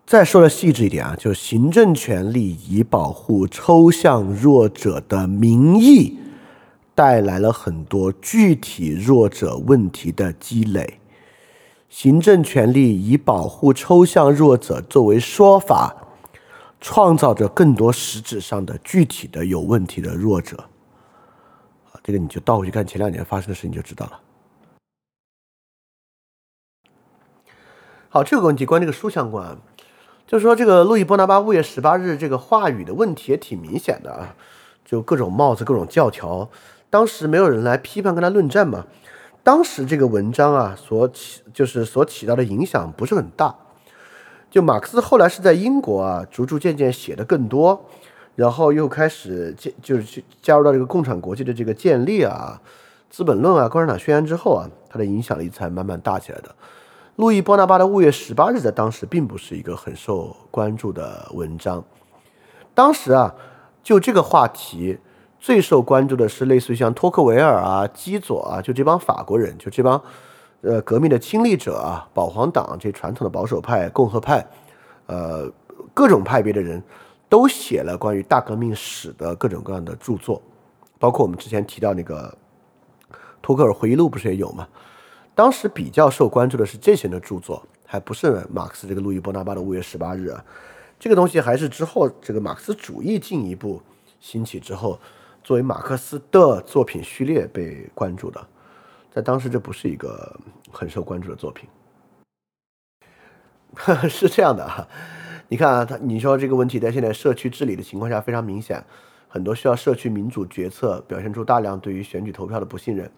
[0.04, 6.18] 再说的细致一点啊，就行政权力以保护抽象弱者的名义，
[6.94, 10.98] 带来了很多具体弱者问题的积累。
[11.88, 16.01] 行政权力以保护抽象弱者作为说法，
[16.82, 20.56] 创造着更多实质上的具体的有问题的弱者。
[21.92, 24.20] 啊，这个你就倒回去看前两年发生的事情就知道了。
[28.08, 29.56] 好，这个问题关这个书相关，
[30.26, 34.34] 就是说这个路易波拿巴五月十八日这个话语的问题也挺明显的啊，
[34.84, 36.50] 就各种帽子各种教条，
[36.90, 38.86] 当时没有人来批判跟他论战嘛。
[39.44, 43.56] 当时这个文章啊，所起就是所起到的影响不是很大。
[44.52, 47.86] 就马克思后来是在英国啊，逐逐渐渐写的更多，
[48.36, 52.60] 然后又开始建，就是去加入到这个共产国际的这个建立啊，
[53.08, 56.54] 《资本论》啊，《共产党宣言》之后啊，他的影响力才慢慢大起来的。
[57.16, 61.82] 路易波拿巴的五月十八日在当时并不是一个很受关注的文章。
[62.74, 63.34] 当时啊，
[63.82, 64.98] 就这个话题。
[65.44, 70.00] 最受关注的是类似于像托克维尔啊、基佐啊，就这帮法国人，就这帮，
[70.62, 74.46] 呃，革命的亲历者啊，保皇党这传统的保守派、共和派，
[75.06, 75.50] 呃，
[75.92, 76.82] 各种派别的人
[77.28, 80.40] 都写了关于大革命史的各种各样的著作，
[80.98, 82.32] 包括我们之前提到那个
[83.42, 84.66] 托克尔回忆录，不是也有吗？
[85.34, 90.44] 当时比较受关注的是这些人的著作，还不是马克思这个路易波拿巴的五月十八日啊，
[90.98, 93.82] 这个东西还是之后这个马克思主义进一步
[94.20, 94.98] 兴起之后。
[95.44, 98.40] 作为马克思的作品序列被关注的，
[99.14, 100.40] 在当时这不是一个
[100.70, 101.68] 很受关注的作品。
[104.08, 104.88] 是这样的啊，
[105.48, 108.84] 你看啊，他你说这个问题在现在社区治理的情况下非常明显，
[109.28, 113.10] 很多需要社区民主决策表现出大量对于选举投票的不信任，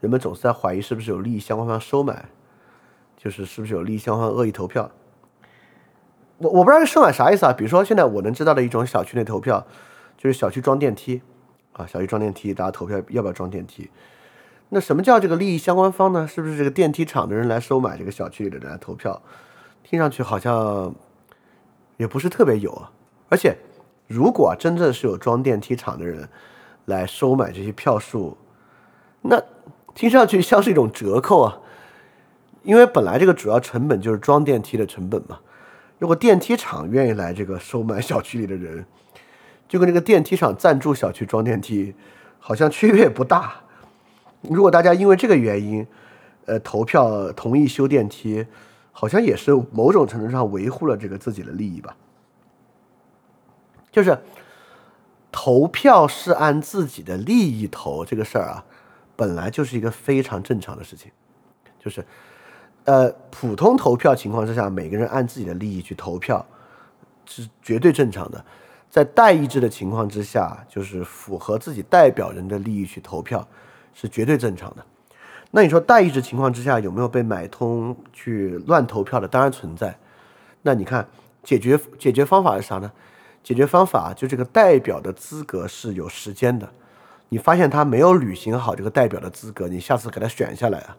[0.00, 2.26] 人们总是在怀疑是不是有利益相关方收买，
[3.16, 4.90] 就是是不是有利益相关方恶意投票。
[6.38, 7.52] 我我不知道这收买啥意思啊？
[7.52, 9.66] 比如说现在我能知道的一种小区内投票，
[10.16, 11.22] 就是小区装电梯。
[11.72, 13.90] 啊，小区装电梯，大家投票要不要装电梯？
[14.70, 16.26] 那什么叫这个利益相关方呢？
[16.26, 19.22] 是不是这个电梯厂的人来收买这个小区里的人来投票？
[19.84, 20.92] 听上去好像
[21.96, 22.90] 也不是特别有啊。
[23.28, 23.56] 而且，
[24.08, 26.28] 如果真正是有装电梯厂的人
[26.86, 28.36] 来收买这些票数，
[29.22, 29.40] 那
[29.94, 31.58] 听上去像是一种折扣啊。
[32.64, 35.38] 因为本来这个主要成本就是装电梯的成本嘛。
[36.00, 38.84] 如果电梯厂愿意来这个收买小区里的人，
[39.68, 41.94] 就跟这个电梯厂赞助小区装电梯，
[42.40, 43.60] 好像区别不大。
[44.50, 45.86] 如果大家因为这个原因，
[46.46, 48.46] 呃，投票同意修电梯，
[48.92, 51.96] 好像也是某种程度上维护了这个自己的利益吧。
[53.90, 54.18] 就是
[55.32, 58.64] 投票是按自己的利益投这个事儿啊，
[59.16, 61.10] 本来就是一个非常正常的事情。
[61.78, 62.04] 就是，
[62.84, 66.44] 呃，普通投票情况之下，每个人按自己的利益去投票，
[67.26, 68.44] 是绝对正常的。
[68.90, 73.46] 在代议制的情况之下，就是符合自己代表人的利益去投票，
[73.96, 74.84] 是绝对正常的。
[75.50, 79.26] 那你说代议制情况之下有没有被买通去乱投票的？
[79.26, 79.96] 当然存在。
[80.60, 81.08] 那你看
[81.42, 82.92] 解决解决方法是啥呢？
[83.42, 86.68] 解决方法就这个代表的资格是有时间的。
[87.30, 90.96] 你发现他没有履行好这个代表的资格，你下次给他选下来啊。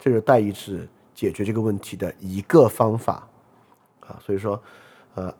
[0.00, 3.28] 这是代议制解决这个问题的一个方法
[4.00, 4.18] 啊。
[4.24, 4.60] 所以说，
[5.14, 5.32] 呃。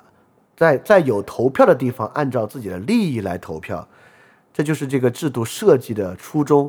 [0.57, 3.87] 在在有投票的地方，按照自己的利益来投票，
[4.53, 6.69] 这就是这个制度设计的初衷。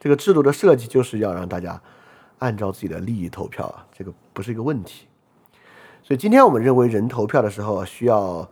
[0.00, 1.80] 这个制度的设计就是要让大家
[2.38, 5.06] 按照自己的利益投票啊，这个不是一个问题。
[6.02, 8.48] 所以今天我们认为人投票的时候需要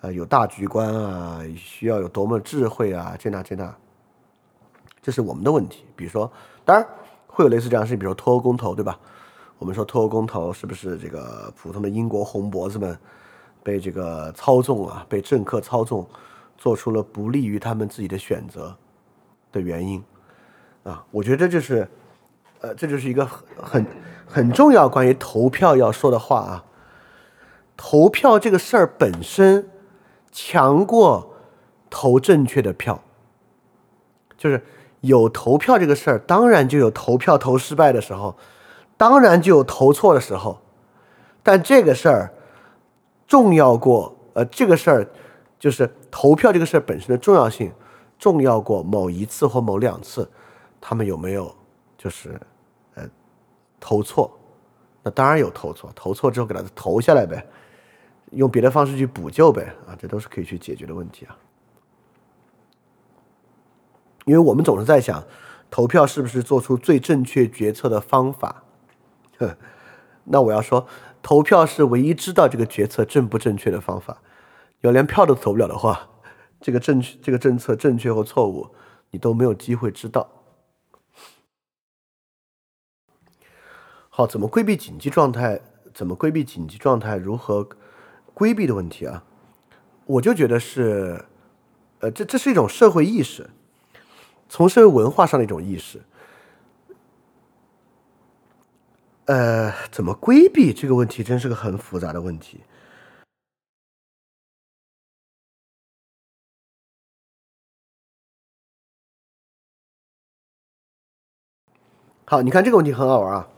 [0.00, 3.74] 呃有大局观啊，需要有多么智慧啊，这那这那，
[5.02, 5.84] 这是我们的问题。
[5.96, 6.30] 比如说，
[6.64, 6.86] 当然
[7.26, 8.98] 会有类似这样的事情，比如说脱欧公投，对吧？
[9.58, 12.96] 我们说脱欧公投是不是这个普通的英国红脖子们
[13.62, 16.08] 被这个操纵啊，被政客操纵，
[16.56, 18.76] 做出了不利于他们自己的选择
[19.50, 20.02] 的原因
[20.84, 21.04] 啊？
[21.10, 21.88] 我觉得这就是，
[22.60, 23.26] 呃，这就是一个
[23.56, 23.84] 很
[24.26, 26.64] 很重要关于投票要说的话啊。
[27.76, 29.68] 投票这个事儿本身
[30.30, 31.34] 强过
[31.88, 33.02] 投正确的票，
[34.36, 34.62] 就是
[35.00, 38.36] 有投票这个事儿，当然就有投票投失败的时候。
[38.96, 40.60] 当然就有投错的时候，
[41.42, 42.30] 但这个事儿
[43.26, 45.08] 重要过呃，这个事儿
[45.58, 47.72] 就是投票这个事儿本身的重要性
[48.18, 50.28] 重要过某一次或某两次，
[50.80, 51.54] 他们有没有
[51.98, 52.40] 就是
[52.94, 53.08] 呃
[53.78, 54.30] 投错？
[55.02, 57.46] 那当然有投错，投错之后给他投下来呗，
[58.32, 61.36] 用别的方式去补救呗啊，这都是可以去解决的问题啊。
[64.26, 65.24] 因为我们总是在想，
[65.70, 68.62] 投票是不是做出最正确决策的方法？
[70.24, 70.86] 那我要说，
[71.22, 74.18] 投票是唯一知道这个决策正不正确的方法。
[74.82, 76.08] 要连票都投不了的话，
[76.60, 78.68] 这个正确这个政策正确或错误，
[79.10, 80.30] 你都没有机会知道。
[84.20, 85.58] 好，怎么规避紧急状态？
[85.94, 87.16] 怎么规避紧急状态？
[87.16, 87.66] 如何
[88.34, 89.24] 规避的问题啊？
[90.04, 91.24] 我就觉得是，
[92.00, 93.48] 呃，这这是一种社会意识，
[94.46, 96.02] 从社会文化上的一种意识。
[99.24, 102.60] 呃，怎么规避这个问题，真是个很复杂的问题。
[112.26, 113.48] 好，你看这个问题很好玩啊。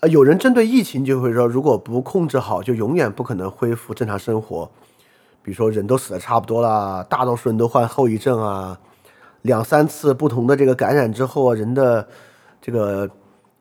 [0.00, 4.70] 呃，有人针对疫情就会说，如果不控制好，就永远不可能恢复正常生活。
[5.42, 8.78] 比如说，人都死的差不多了，大多数人都患后遗症啊，
[9.42, 12.08] 两三次不同的这个感染之后，人的
[12.60, 13.08] 这个。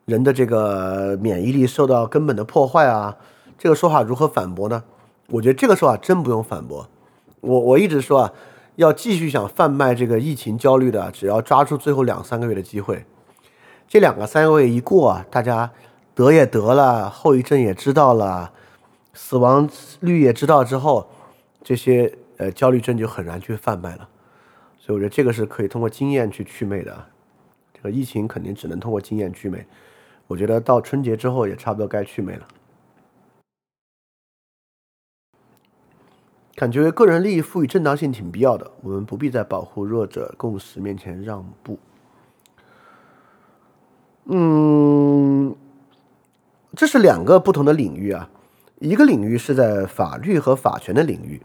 [0.05, 3.15] 人的这个免疫力受到根本的破坏啊，
[3.59, 4.83] 这个说法如何反驳呢？
[5.27, 6.89] 我觉得这个说法真不用反驳。
[7.41, 8.33] 我我一直说啊，
[8.77, 13.05] 要继续想贩卖这个疫情焦虑的，只要抓住最后两三个月的机会，
[13.87, 15.69] 这两个三个月一过啊，大家
[16.19, 18.51] 得也得了，后遗症也知道了，
[19.13, 19.69] 死亡
[20.01, 21.09] 率也知道之后，
[21.63, 24.09] 这些呃焦虑症就很难去贩卖了。
[24.77, 27.05] 所以我觉得这个是可以通过经验去祛魅的。
[27.73, 29.65] 这个疫情肯定只能通过经验祛魅。
[30.27, 32.45] 我觉得到春节之后也差不多该去魅了。
[36.53, 41.79] 感觉个人利益赋予正当性挺必要的，我们不必在保护弱者共识面前让步。
[44.25, 45.55] 嗯，
[46.75, 48.29] 这是两个不同的领域啊，
[48.79, 51.41] 一个领域是在法律和法权的领域，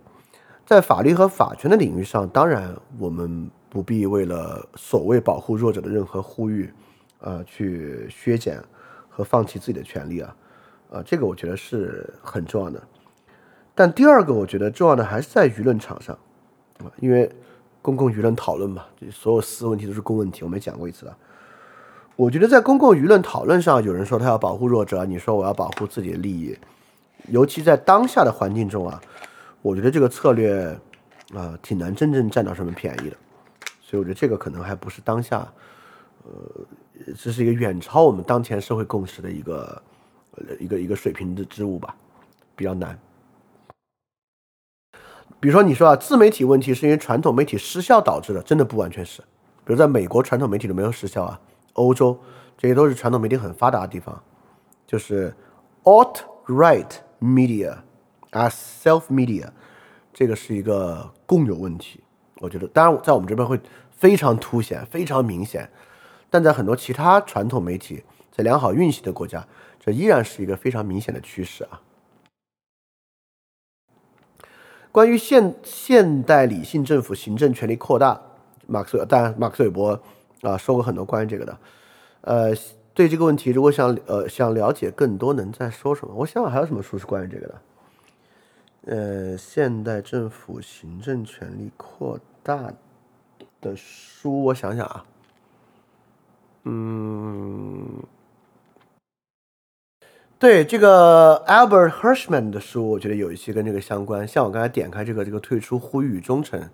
[0.67, 6.73] 在法律和法权的领域上，当然我们不必为了所谓保护弱者的任何呼吁，
[7.21, 8.63] 呃，去削减。
[9.17, 10.37] 和放弃自己的权利啊，
[10.91, 12.83] 啊，这个我觉得是很重要的。
[13.73, 16.19] 但第二个，我觉得重要的还是在舆论场上
[16.81, 17.31] 啊，因为
[17.81, 21.17] 公共舆论讨论嘛，所有私问题都是公问题，我们也讲过一次了。
[22.16, 26.57] 我觉得在公共舆论讨论上，有人说他要保护弱者，你说我要保护自己的利益，
[27.28, 29.01] 尤其在当下的环境中啊，
[29.62, 30.78] 我觉得这个策略
[31.35, 33.16] 啊，挺难真正占到什么便宜的。
[33.81, 35.47] 所以我觉得这个可能还不是当下，
[36.24, 36.32] 呃。
[37.19, 39.82] 这是一个远超我们当前社会共识的一个
[40.36, 41.95] 呃一个一个水平的之物吧，
[42.55, 42.97] 比较难。
[45.41, 49.20] 比如说你说啊，自媒体问题是因为传统媒体失效导致的，真的不完全是。
[49.65, 51.41] 比如在美国，传统媒体都没有失效啊，
[51.75, 52.19] 欧洲
[52.57, 54.23] 这些都是传统媒体很发达的地方，
[54.87, 55.35] 就是
[55.85, 56.91] alt right
[57.21, 57.79] media
[58.33, 59.49] as self media，
[60.13, 62.01] 这个是一个共有问题。
[62.39, 63.61] 我觉得，当然在我们这边会
[63.91, 65.71] 非常凸显，非常明显。
[66.29, 68.03] 但在很多其他传统媒体
[68.33, 69.47] 在良好运行的国家，
[69.79, 71.81] 这依然是一个非常明显的趋势啊。
[74.91, 78.21] 关于现现代理性政府行政权力扩大，
[78.67, 80.03] 马克思，当然马克思韦伯
[80.43, 81.59] 啊说过很多关于这个的。
[82.23, 82.55] 呃，
[82.94, 86.15] 对这个问题，如果想呃想了解更多，能再说什么？
[86.15, 87.61] 我想想还有什么书是关于这个的。
[88.86, 92.73] 呃，现代政府行政权力扩大
[93.61, 95.05] 的书，我想想啊。
[96.65, 98.02] 嗯，
[100.39, 104.27] 对这个 Albert Hirschman 的书，我觉得有一些跟这个相关。
[104.27, 106.66] 像我刚才点开这个这个退出呼吁与忠诚，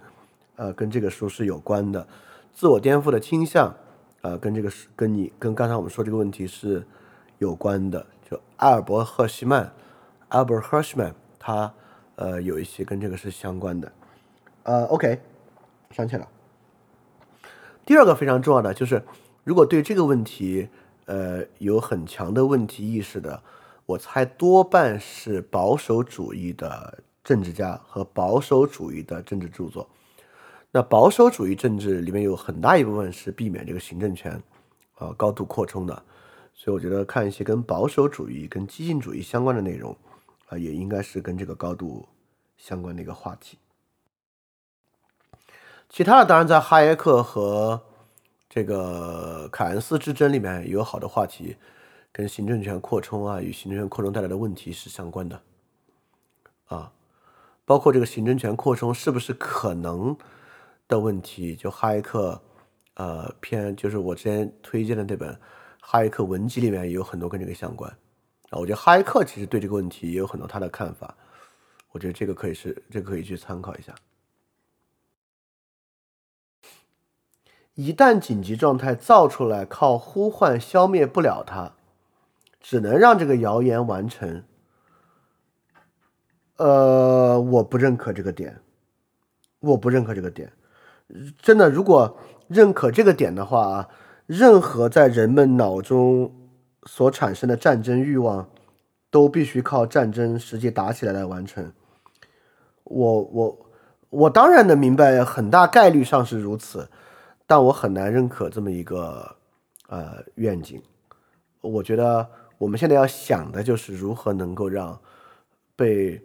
[0.57, 2.07] 呃，跟这个书是有关的。
[2.53, 3.75] 自我颠覆的倾向，
[4.23, 6.87] 呃，跟这个是跟你跟刚才我们说这个问题是
[7.39, 8.07] 有关的。
[8.31, 9.73] 就阿尔伯赫希曼
[10.29, 11.73] Albert Hirschman，他
[12.17, 13.93] 呃有一些跟这个是相关的。
[14.63, 15.21] 呃，OK，
[15.91, 16.29] 想起了。
[17.85, 19.03] 第二个非常重要的就是。
[19.43, 20.69] 如果对这个问题，
[21.07, 23.43] 呃有很强的问题意识的，
[23.87, 29.89] 我猜多半是保守主义的政治家和保守主义的政治著作。
[30.73, 34.41] 那保守主义政治里面有很大一部分是避免这个行政权
[34.95, 36.03] 啊高度扩充的，
[36.55, 39.97] 所以我觉得看一些跟保守主义、跟激进主义相关的内容
[40.49, 42.07] 啊，也应该是跟这个高度
[42.57, 43.59] 相关的一个话题。
[45.89, 47.83] 其他的当然在哈耶克和
[48.49, 51.57] 这个凯恩斯之争里面有好的话题，
[52.13, 55.43] 跟行政权扩充啊与行政权扩充带来的问题是相关的。
[56.67, 56.93] 啊，
[57.65, 60.17] 包括这个行政权扩充是不是可能
[60.91, 62.39] 的问题，就哈耶克
[62.95, 65.41] 呃偏就是我之前推荐的那本
[65.81, 67.91] 哈耶克文集里面也有很多跟这个相关
[68.51, 71.17] 啊，我觉得哈耶克其实对这个问题也有很多他的看法，
[71.93, 73.95] 我觉得这个可以是这个可以去参考一下。
[77.75, 81.73] 一旦紧急状态造出来，靠呼唤消灭不了它，
[82.61, 84.45] 只能让这个谣言完成。
[86.57, 88.61] 呃，我不认可这个点，
[89.61, 90.53] 我不认可这个点。
[91.41, 92.17] 真的，如果
[92.49, 93.89] 认可这个点的话，
[94.27, 96.33] 任何在人们脑中
[96.85, 98.49] 所产生的战争欲望，
[99.11, 101.73] 都必须靠战争实际打起来来完成。
[102.85, 103.59] 我我
[104.11, 106.89] 我当然能明白，很大概率上是如此。
[107.47, 109.35] 但我很难认可这么一个
[109.89, 110.81] 呃愿景。
[111.61, 112.29] 我觉得
[112.59, 114.97] 我们现在要想的就是如何能够让
[115.75, 116.25] 被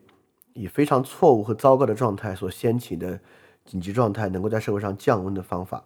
[0.53, 3.19] 以非常错误和糟糕的状态所掀起的
[3.65, 5.83] 紧急状态能够在社会上降温的方法。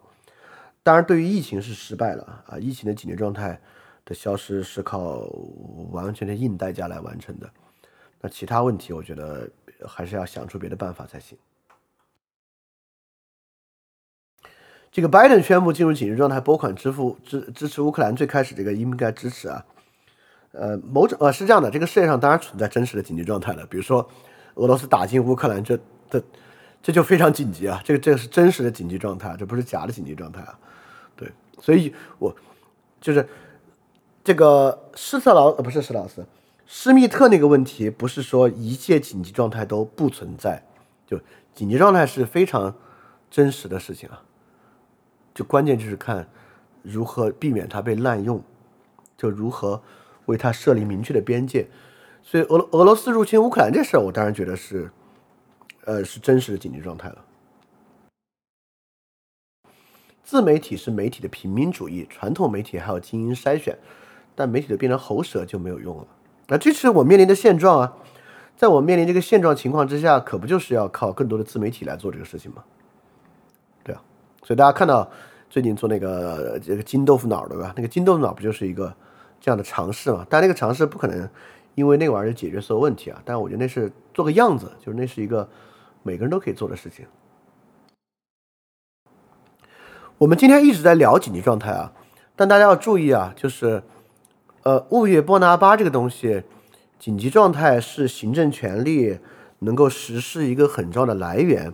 [0.84, 2.58] 当然，对于疫情是失败了啊！
[2.58, 3.60] 疫情的紧急状态
[4.06, 5.28] 的消失是靠
[5.92, 7.50] 完全的硬代价来完成的。
[8.22, 9.50] 那其他问题，我觉得
[9.86, 11.38] 还是要想出别的办法才行。
[14.92, 19.64] 这个拜登宣布进入紧急状态，拨款支付支支持乌克兰，最开始这个应该支持啊，
[20.52, 24.10] 呃，某种呃是这样的，这个世界上当然存在真实的紧急状态了，比如说
[24.56, 25.78] 俄罗斯打进乌克兰，这
[26.10, 26.24] 这
[26.82, 30.58] 这就非常紧急啊，这个这个是真实的紧急状态，这不是假的紧急状态啊，
[31.16, 32.36] 对，所以我
[33.02, 33.28] 就是
[34.24, 36.26] 这个施特劳呃不是施老师，
[36.66, 40.64] 施密特那个问题不是说一切紧急状态都不存在，
[41.06, 41.20] 就
[41.54, 42.74] 紧急状态是非常
[43.30, 44.24] 真实的事情啊。
[45.34, 46.28] 就关键就是看
[46.82, 48.44] 如何避免它被滥用，
[49.18, 49.82] 就如何
[50.26, 51.68] 为它设立明确的边界。
[52.22, 54.92] 所以俄俄罗斯入侵乌克兰这事儿，我当然觉得是，
[55.90, 57.18] 呃，是真实的紧急状态了。
[60.24, 63.76] 自媒体是媒体的平民主义，传统媒体还有精英筛选，
[64.36, 66.06] 但媒体的变成喉舌就没有用了。
[66.48, 67.98] 那这是我面临的现状啊，
[68.56, 72.64] 在我面临这个现状情况之下，可不就是要靠更多的自媒体来做这个事情吗？
[73.84, 74.02] 对啊，
[74.44, 75.10] 所以大家看到。
[75.52, 77.74] 最近做那个这个金豆腐脑对吧？
[77.76, 78.96] 那个金豆腐脑不就是一个
[79.42, 80.24] 这样的尝试嘛？
[80.30, 81.28] 但那个尝试不可能
[81.74, 83.20] 因为那玩意儿解决所有问题啊！
[83.26, 85.50] 但我觉得那是做个样子，就是那是一个
[86.04, 87.06] 每个人都可以做的事情。
[90.18, 91.94] 我们今天一直在聊紧急状态啊，
[92.36, 93.84] 但大家要注意啊，就是
[94.64, 96.44] 呃，物业波拿巴这个东西，
[97.00, 99.20] 紧急状态是行政权力
[99.60, 101.74] 能够实施一个很重要的来源。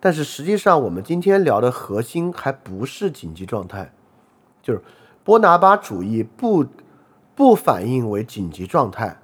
[0.00, 3.92] 但是实际上，我们今天聊的核心还不是紧急状态，
[4.62, 4.82] 就是
[5.22, 6.66] 波拿巴主义不
[7.36, 9.20] 不反映为紧急状态，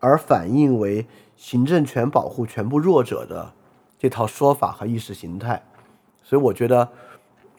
[0.00, 1.06] 而反映为
[1.38, 3.54] 行政权保护全部弱者的
[3.98, 5.62] 这套说法和意识形态。
[6.22, 6.90] 所以我觉得，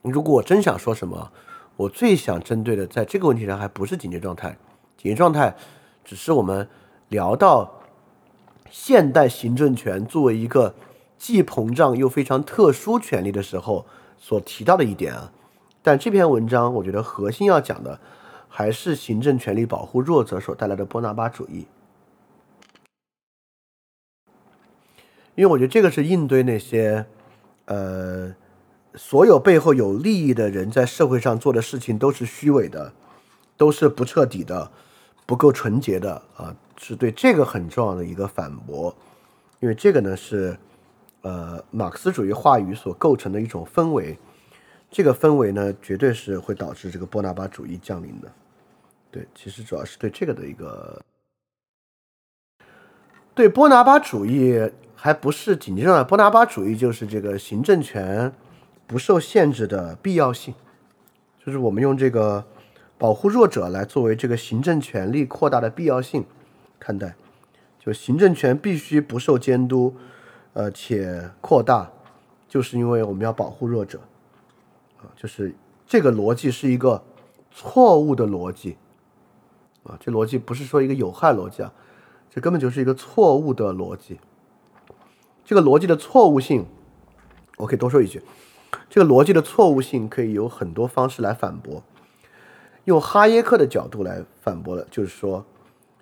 [0.04, 1.32] 如果我真想说什么，
[1.76, 4.50] 我最想针对的在这个问题上还不是紧急状态，
[4.96, 5.56] 紧急状态
[6.04, 6.70] 只是我们
[7.08, 7.72] 聊到
[8.70, 10.76] 现代行政权作为一个。
[11.22, 13.86] 既膨胀又非常特殊权利的时候
[14.18, 15.30] 所提到的一点啊，
[15.82, 18.00] 但这篇文章我觉得核心要讲的
[18.48, 21.68] 还是行政权力保护弱者所带来的波拿巴主义，
[25.40, 27.06] 因为我觉得这个是应对那些
[27.64, 28.36] 呃
[28.96, 32.92] 所有背后有利益的人在社会上做的事情都是虚伪的，
[33.56, 34.70] 都是不彻底的，
[35.26, 38.94] 不够纯洁的啊，是对这个很重要的一个反驳，
[39.62, 40.58] 因为这个呢是。
[41.22, 44.18] 呃，马克思主义话语所构成的一种氛围，
[44.90, 48.32] 这个氛围呢，绝对是会导致这个波拿巴主义降临的。
[49.12, 51.04] 对，其实主要是对这个的一个
[53.36, 54.58] 对波拿巴主义，
[55.02, 56.04] 还不是紧急状态。
[56.04, 58.34] 波拿巴主义就是这个行政权
[58.86, 60.54] 不受限制的必要性，
[61.46, 62.46] 就是我们用这个
[62.98, 66.26] 保护弱者来作为这个行政权力扩大的必要性
[66.78, 67.16] 看待，
[67.80, 69.96] 就行政权必须不受监督。
[70.54, 71.90] 呃，且扩大，
[72.50, 74.00] 就是因为我们要保护弱者，
[74.98, 75.54] 啊，就是
[75.86, 77.02] 这个逻辑是一个
[77.52, 78.76] 错误的逻辑
[79.84, 81.72] 啊，这逻辑不是说一个有害逻辑啊，
[82.32, 84.20] 这根本就是一个错误的逻辑。
[85.50, 86.68] 这个逻辑的错误性，
[87.58, 88.22] 我可以多说一句，
[88.88, 91.82] 这个逻辑的错误性可以有很多方式来反驳。
[92.84, 95.44] 用哈耶克的角度来反驳了，就是说，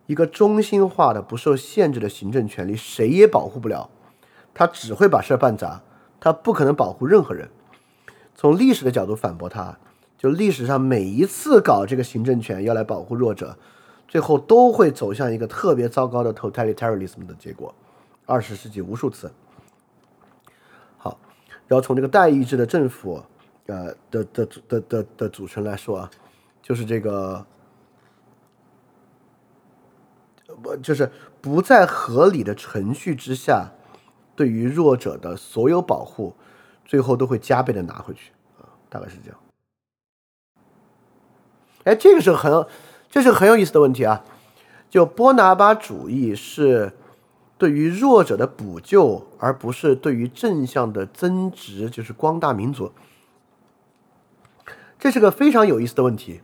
[0.06, 3.90] 一个中心化的、不受限制的行政权利，谁也保护不了，
[4.54, 5.82] 他只会把事儿办砸，
[6.20, 7.48] 他不可能保护任何人。
[8.36, 9.78] 从历史的角度反驳他。
[10.18, 13.58] 就历史上每一次搞这个行政权要来保护弱者，
[14.10, 17.74] 最后都会走向一个特别糟糕的 totalitarianism 的结果。
[18.28, 19.32] 二十世纪无数次。
[20.98, 21.18] 好，
[21.68, 23.24] 然后从这个代议制的政府，
[23.66, 26.12] 呃的的的的的组成来说啊，
[26.62, 27.44] 就是这个
[30.62, 31.10] 不就是
[31.42, 33.72] 不在合理的程序之下，
[34.36, 36.36] 对于弱者的所有保护，
[36.86, 39.40] 最后都会加倍的拿回去啊，大概是这样。
[41.86, 42.68] 哎，这个是很，
[43.10, 44.26] 这是很有意思的问题啊！
[44.90, 46.92] 就波拿巴主义是
[47.58, 52.92] 对于弱者的补救，而不是对于正向的增值，就是光大民族。
[55.00, 56.42] 这是个非常有意思的问题。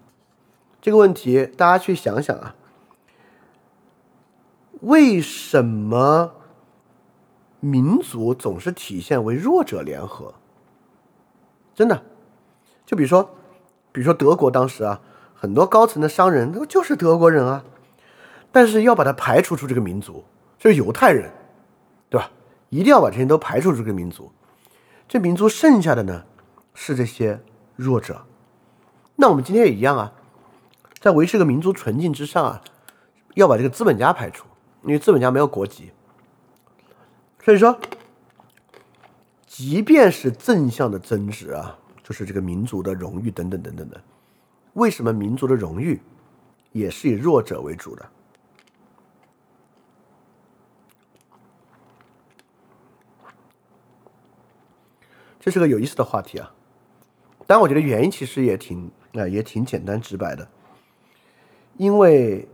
[0.82, 2.56] 这个问题大家去想想啊，
[4.82, 6.34] 为什么
[7.60, 10.34] 民族总是体现为弱者联合？
[11.74, 12.04] 真的，
[12.86, 13.30] 就比如说，
[13.92, 15.02] 比如说德国当时啊。
[15.36, 17.66] 很多高层的商人，那就是德国人啊，
[18.50, 20.24] 但是要把他排除出这个民族，
[20.64, 21.30] 就是犹太人，
[22.10, 22.32] 对吧？
[22.70, 24.32] 一定要把这些都排除这个民族。
[25.10, 26.24] 这民族剩下的呢，
[26.74, 27.38] 是这些
[27.76, 28.26] 弱者。
[29.18, 30.14] 那我们今天也一样啊，
[31.02, 32.62] 在维持个民族纯净之上啊，
[33.34, 34.46] 要把这个资本家排除，
[34.84, 35.92] 因为资本家没有国籍。
[37.44, 37.78] 所以说，
[39.46, 44.02] 即便是正向的增值啊，就是这个民族的荣誉等等等等的。
[44.76, 46.00] 为什么民族的荣誉
[46.72, 48.10] 也是以弱者为主的？
[55.44, 56.54] 这是个有意思的话题啊！
[57.46, 60.48] 但我觉得原因其实也挺啊，也挺简单直白的。
[61.76, 62.48] 因为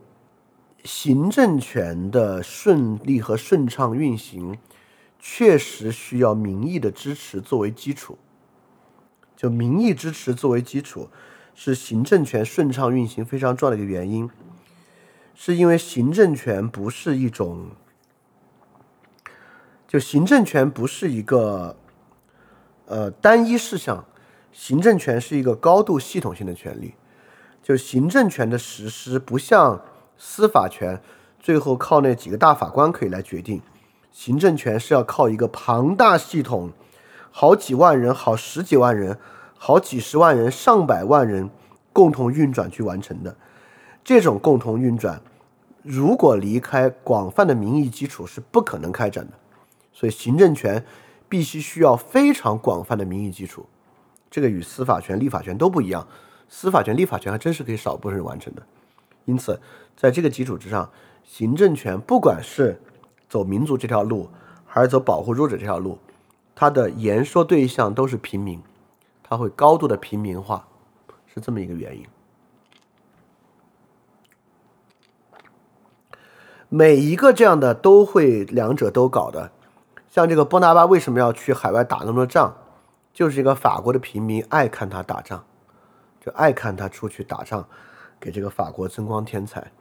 [0.83, 4.57] 行政权的顺利和顺畅运行，
[5.19, 8.17] 确实需要民意的支持作为基础，
[9.35, 11.09] 就民意支持作为基础。
[11.53, 14.27] 是行政权顺畅运行非常重要的一个原因，
[15.35, 17.71] 是因为行政权不是一种，
[19.85, 21.77] 就行政权不是一个，
[22.89, 24.03] 呃，单一事项，
[24.51, 26.95] 行政权是一个高度系统性的权利，
[27.63, 29.81] 就行政权的实施不像
[30.17, 30.99] 司法权，
[31.39, 33.61] 最后靠那几个大法官可以来决定，
[34.11, 36.71] 行政权是要靠一个庞大系统，
[37.31, 39.17] 好几万人，好十几万人。
[39.61, 41.49] 好几十万人、上百万人
[41.91, 43.35] 共同运转去完成的，
[44.05, 45.21] 这种共同运转，
[45.83, 49.33] 如果离开广泛的民意基础是不可能开展的。
[49.91, 50.81] 所以，行政权
[51.29, 53.65] 必须需要非常广泛的民意基础，
[54.29, 56.05] 这个与司法权、立法权都不一样。
[56.49, 58.63] 司法权、立法权还真是可以少部分人完成的。
[59.25, 59.61] 因此，
[59.95, 60.89] 在这个基础之上，
[61.23, 62.81] 行政权不管是
[63.29, 64.27] 走民族这条路，
[64.65, 65.99] 还是走保护弱者这条路，
[66.55, 68.59] 它的言说对象都是平民。
[69.21, 70.67] 它会高度的平民化，
[71.27, 72.03] 是这么一个原因。
[76.67, 79.51] 每一个这样的都会两者都搞的，
[80.09, 82.53] 像这个波拿巴为什么要去海外打那么多仗？
[83.13, 85.43] 就是一个法国的平民爱看他打仗，
[86.23, 87.65] 就爱看他出去打仗，
[88.19, 89.71] 给这个法国增光添彩。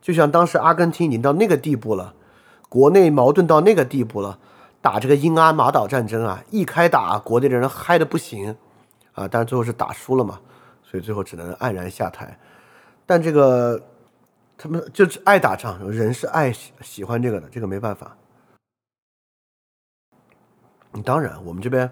[0.00, 2.14] 就像当时阿根廷已经到那个地步了，
[2.68, 4.38] 国内矛盾到那个地步了，
[4.80, 8.56] 打这个英阿马岛战争啊，一开打，国内的人嗨的不行。
[9.12, 10.40] 啊，但最后是打输了嘛，
[10.82, 12.38] 所以最后只能黯然下台。
[13.04, 13.78] 但这个
[14.56, 18.16] 他们就是爱打仗，人是爱喜喜欢这个的，这个没办法。
[21.04, 21.90] 当然，我们这边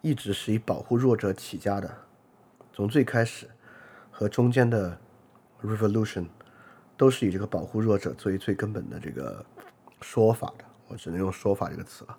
[0.00, 1.94] 一直是以保护弱者起家的，
[2.72, 3.48] 从最开始
[4.10, 4.98] 和中间的
[5.62, 6.26] revolution
[6.96, 9.44] 都是以这个保护弱者作为最根本的这个
[10.00, 10.64] 说法的。
[10.88, 12.18] 我只能用“说法”这个词了。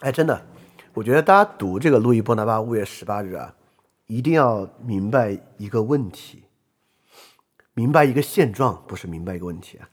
[0.00, 0.46] 哎，真的。
[0.92, 3.54] 我觉得大家读这个路易波拿巴五月十八日啊，
[4.06, 6.44] 一定要明白一个问题，
[7.74, 9.88] 明白一个现状，不是明白一个问题啊。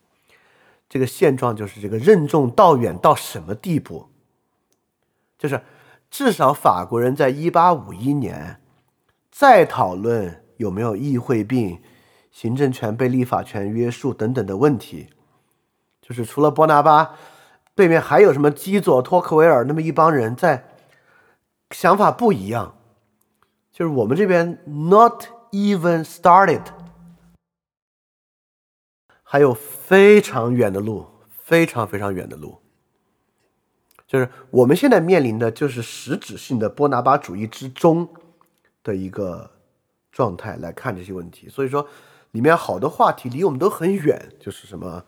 [0.89, 4.09] 这个现状就是这个任重道远到什么地步？
[5.37, 5.61] 就是
[6.09, 8.61] 至少法国人在一八五一年
[9.31, 11.81] 再讨论有没有议会病、
[12.31, 15.09] 行政权被立法权约束等等的问题，
[16.01, 17.15] 就是除了波拿巴，
[17.75, 20.65] 对面还有什么基佐、托克维尔那么一帮人在。
[21.71, 22.77] 想法不一样，
[23.73, 26.61] 就是我们这边 not even started，
[29.29, 31.05] 还有非常远的路，
[31.43, 32.61] 非常非常远的路。
[34.07, 38.07] 就是我们现在面临的就是实质性的波拿巴主义之中
[38.81, 39.51] 的一个
[40.13, 41.85] 状态来看这些问题，所以说
[42.31, 45.03] 里面好多话题离我们都很远，就是什么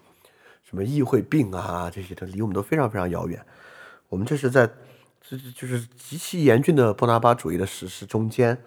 [0.64, 3.41] 什么议会病啊这些的离我们都非常非常遥远。
[4.10, 4.70] 我们这是在
[5.22, 8.62] 这就是极其严峻的波拿巴主义的实施中间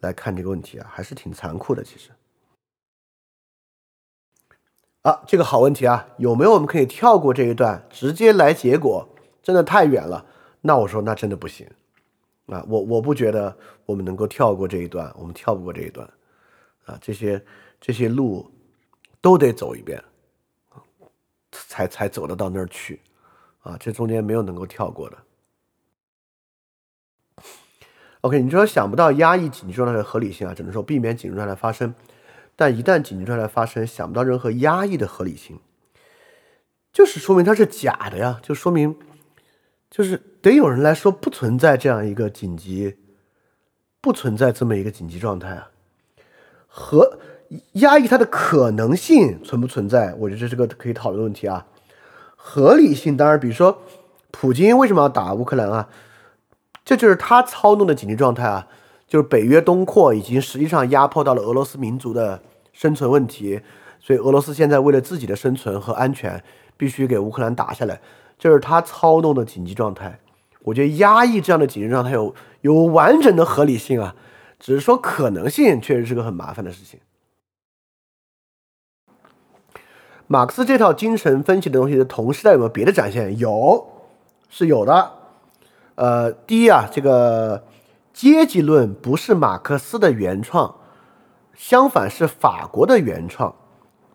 [0.00, 1.84] 来看这个问题啊，还是挺残酷的。
[1.84, 2.10] 其实
[5.02, 9.08] 啊，这个好问题啊，有没有我们可以跳过这一段直接来结果？
[9.42, 10.26] 真的太远了，
[10.60, 11.66] 那我说那真的不行
[12.46, 12.62] 啊！
[12.68, 13.56] 我我不觉得
[13.86, 16.06] 我们能够跳过这一段，我们跳不过这一段
[16.84, 16.98] 啊！
[17.00, 17.42] 这些
[17.80, 18.50] 这些路
[19.22, 20.04] 都得走一遍
[21.50, 23.00] 才才走得到那儿去
[23.62, 23.76] 啊！
[23.80, 25.16] 这中间没有能够跳过的。
[28.20, 31.94] OK，你说想不到压抑紧急状态的合理性啊，只能说避免紧急状态发生，
[32.60, 35.58] 但一旦紧急状态发生，想不到任何压抑的合理性，
[36.92, 38.94] 就是说明它是假的呀，就说明。
[39.90, 42.98] 就是得有人来说不存在这样一个紧急，
[44.02, 45.70] 不存在这么一个紧急状态啊，
[46.68, 47.18] 和
[47.72, 50.14] 压抑它的可能性存不存在？
[50.18, 51.66] 我觉得这是个可以讨论的问题啊。
[52.36, 53.80] 合理性当然，比如说
[54.30, 55.88] 普京为什么要打乌克兰啊？
[56.84, 58.68] 这就是他操弄的紧急状态啊，
[59.08, 62.42] 就是北约东扩已经实际上压迫到了俄罗斯民族的
[62.80, 63.60] 生存问题，
[64.00, 66.42] 所以俄罗斯现在为了自己的生存和安全，
[66.78, 68.00] 必须给乌克兰打下来。
[68.38, 70.18] 这是他操弄的紧急状态，
[70.62, 74.16] 我觉得压抑这样的紧急状态有有完整的合理性啊，
[74.58, 76.98] 只是说可能性确实是个很麻烦的事情。
[80.26, 83.36] 马克思这套精神分析的东西的同时代有没有别的展现？
[83.36, 83.86] 有，
[84.48, 85.10] 是有的。
[85.96, 87.62] 呃，第一啊，这个
[88.14, 90.76] 阶级论不是马克思的原创，
[91.60, 93.54] 相反是法国的原创。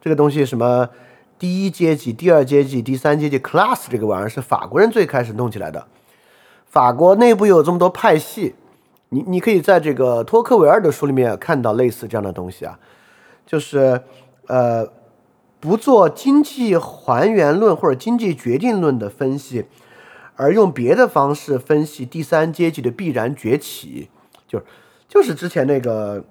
[0.02, 0.90] 这个东西什么？
[1.38, 5.86] 第一阶级、第二阶级、第三阶级 class 这个玩意儿是法国人最开始弄起来的。
[6.66, 8.56] 法国内部有这么多派系，
[9.10, 12.80] 你你可以在这个托克维尔的书里面看到类似这样的东西啊，
[13.46, 14.02] 就是
[14.48, 14.88] 呃
[15.60, 19.66] 不做经济还原论或者经济决定论的分析，
[20.36, 24.10] 而用别的方式分析第三阶级的必然崛起，
[24.48, 24.64] 就
[25.08, 26.24] 就是之前那个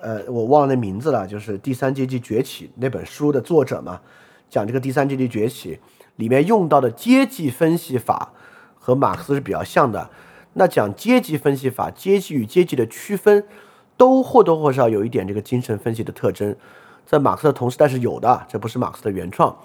[0.00, 4.00] 呃我忘了那名字了，就是《第三阶级崛起》那本书的作者嘛。
[4.48, 5.78] 讲这个第三阶级崛起
[6.16, 8.32] 里面用到的阶级分析法
[8.76, 10.10] 和马克思是比较像的。
[10.54, 13.44] 那讲阶级分析法，阶级与阶级的区分
[13.96, 16.56] 都或多或少有一点这个精神分析的特征，
[17.06, 19.56] 在马克思的同时代是有的，这不是马克思的原创。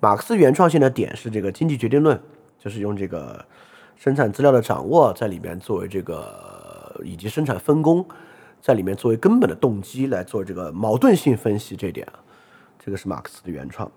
[0.00, 2.20] 马克思原创性的点是这个经济决定论，
[2.58, 3.42] 就是用这个
[3.96, 8.04] 生产资料的掌握在里面作为这个以及生产分工
[8.60, 12.06] 在里面作为根本的动机来做这个矛盾性分析，这点，
[12.78, 13.90] 这个是马克思的原创。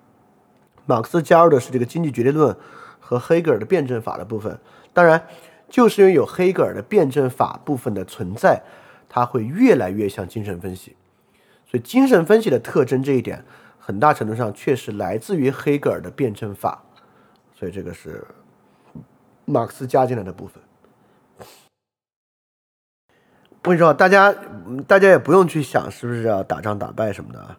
[0.85, 2.55] 马克思加入的是这个经济决定论
[2.99, 4.59] 和黑格尔的辩证法的部分。
[4.93, 5.27] 当然，
[5.69, 8.61] 就是因为有黑格尔的辩证法部分的存在，
[9.07, 10.95] 它会越来越像精神分析。
[11.65, 13.45] 所以，精神分析的特征这一点，
[13.79, 16.83] 很大程度上确实来自于黑格尔的辩证法。
[17.53, 18.25] 所以，这个是
[19.45, 20.61] 马克思加进来的部分。
[23.63, 24.33] 我跟你说，大家
[24.87, 27.57] 大家也不用去想是不是要打仗打败什么的啊。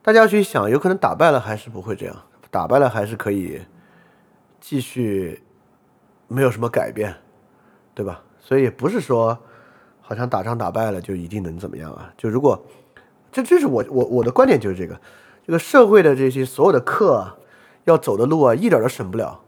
[0.00, 2.14] 大家要去想，有可能打败了还是不会这样，
[2.52, 3.60] 打败了还是可以
[4.60, 5.42] 继续，
[6.28, 7.16] 没有什么改变，
[7.94, 8.22] 对吧？
[8.38, 9.36] 所以不是说
[10.00, 12.12] 好像打仗打败了就一定能怎么样啊？
[12.16, 12.64] 就如果
[13.32, 15.00] 这这是我我我的观点就是这个，
[15.44, 17.38] 这个社会的这些所有的课
[17.82, 19.40] 要走的路啊，一点都省不了，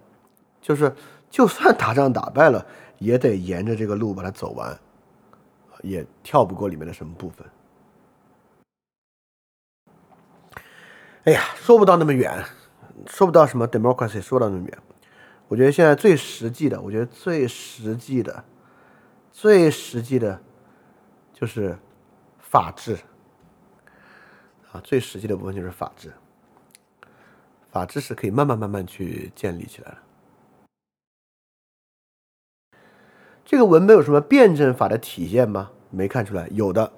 [0.61, 0.93] 就是
[1.31, 2.67] 就算打仗打败了，
[2.99, 4.77] 也得沿着这个路把它走完，
[5.83, 7.47] 也跳不过里面的什么部分。
[11.25, 12.43] 哎呀，说不到那么远，
[13.07, 14.79] 说不到什么 democracy，说到那么远。
[15.49, 18.45] 我觉得现在最实际的，我觉得最实际的，
[19.33, 20.41] 最实际的，
[21.33, 21.79] 就是
[22.39, 22.99] 法治
[24.73, 24.81] 啊。
[24.83, 26.13] 最实际的部分就是法治，
[27.71, 29.99] 法治是可以慢慢慢慢去建立起来的。
[33.51, 35.71] 这个文本有什么辩证法的体现吗？
[35.89, 36.93] 没看出来，有的。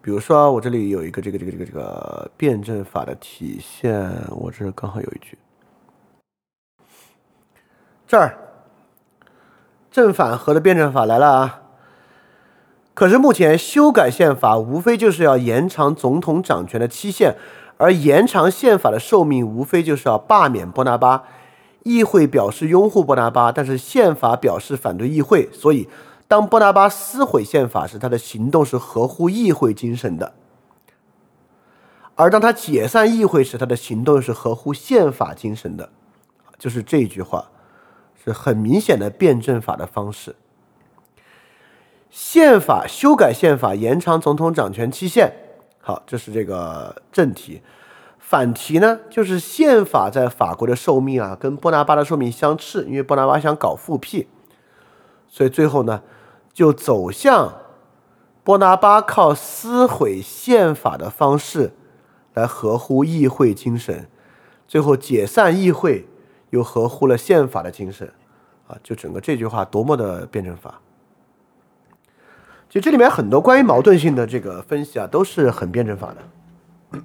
[0.00, 5.36] 比如说，我这里有一个这个这个这个这个辩证法的体现，我这刚好有一句，
[8.06, 8.34] 这儿
[9.90, 11.60] 正反合的辩证法来了啊。
[12.94, 17.34] 可是目前修改宪法无非就是要延长总统掌权的期限，
[17.76, 21.24] 而延长宪法的寿命无非就是要罢免波拿巴。
[21.84, 25.88] 议会表示拥护波拿巴，但是宪法表示反对议会，所以
[26.26, 30.32] 当波拿巴撕毁宪法时，他的行动是合乎议会精神的；
[32.16, 35.90] 而当他解散议会时，他的行动是合乎宪法精神的。
[36.58, 37.50] 就是这句话，
[38.24, 40.34] 是很明显的辩证法的方式。
[42.08, 45.30] 宪法修改宪法，延长总统掌权期限。
[45.80, 47.60] 好，这是这个正题。
[48.34, 54.26] 反题呢，就是宪法在法国的寿命啊，跟波拿巴的寿命相斥，因为波拿巴想搞复辟，
[55.28, 56.02] 所以最后呢，
[56.52, 57.54] 就走向
[58.42, 61.74] 波拿巴靠撕毁宪法的方式
[62.32, 64.08] 来合乎议会精神，
[64.66, 66.08] 最后解散议会
[66.50, 68.12] 又合乎了宪法的精神，
[68.66, 70.80] 啊，就整个这句话多么的辩证法。
[72.68, 76.98] 其实这里面很多关于矛盾性的这个分析啊，都是很辩证法的。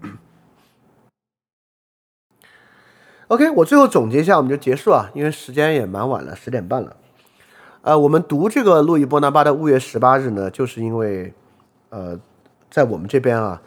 [3.30, 6.95] OK，我最后总结一下，我们就结束啊，因为时间也蛮晚了，十点半了。
[7.83, 11.32] 呃，我们读这个路易波拿巴的《五月十八日》呢，就是因为，
[11.90, 12.19] 呃，
[12.72, 13.61] 在我们这边啊，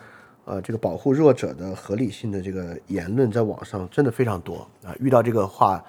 [0.46, 4.92] 呃，这个保护弱者的合理性的这个言论，在网上真的非常多啊。
[4.98, 5.80] 遇到这个话，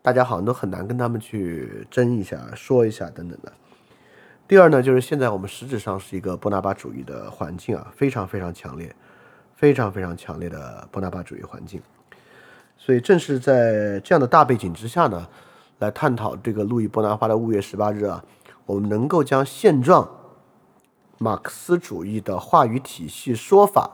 [0.00, 3.52] 大家好像都很难跟他们去争一下、说一下等等的。
[4.48, 8.96] 第二呢，就是现在我们实质上是一个波拿巴主义的环境啊，非常非常强烈，
[9.54, 11.82] 非常非常强烈的波拿巴主义环境。
[12.80, 15.28] 所以，正是在这样的大背景之下呢，
[15.80, 18.24] 来探讨这个路易波拿巴的五月十八日啊，
[18.64, 20.08] 我们能够将现状、
[21.18, 23.90] 马克思主义的话语体系说法、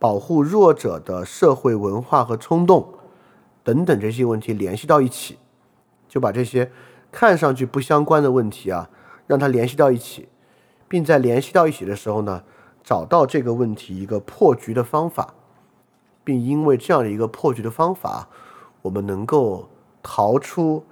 [0.00, 2.94] 保护弱者的社会文化和冲动
[3.62, 5.38] 等等这些问题联系到一起，
[6.08, 6.72] 就把这些
[7.12, 8.90] 看上去不相关的问题啊，
[9.28, 10.28] 让它联系到一起，
[10.88, 12.42] 并在联系到一起的时候呢，
[12.82, 15.34] 找到这个问题一个破局的方法。
[16.24, 18.28] 并因为这样的一个破局的方法，
[18.82, 19.68] 我们能够
[20.02, 20.84] 逃出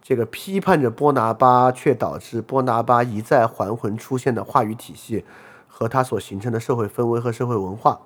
[0.00, 5.24] 这个批判着波拿巴，却导致波拿巴一再还魂出现的话语体系
[5.68, 8.00] 和它所形成的社会氛围和社会文化，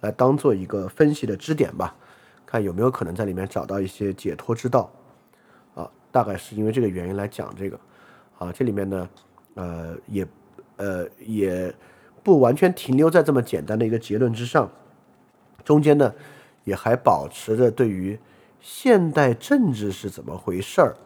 [0.00, 1.94] 来当做一个分析的支点吧，
[2.46, 4.90] 看有没有可能在里面找到一些解脱之道。
[5.74, 7.78] 啊，大概是因为这个原因来讲这个。
[8.38, 9.08] 啊，这里面呢，
[9.54, 10.24] 呃，也
[10.76, 11.74] 呃也
[12.22, 14.70] 不完全停留在这么简单的一个结论之上。
[15.68, 16.14] 中间呢，
[16.64, 18.18] 也还保持着对于
[18.58, 20.96] 现代政治是怎么回事儿、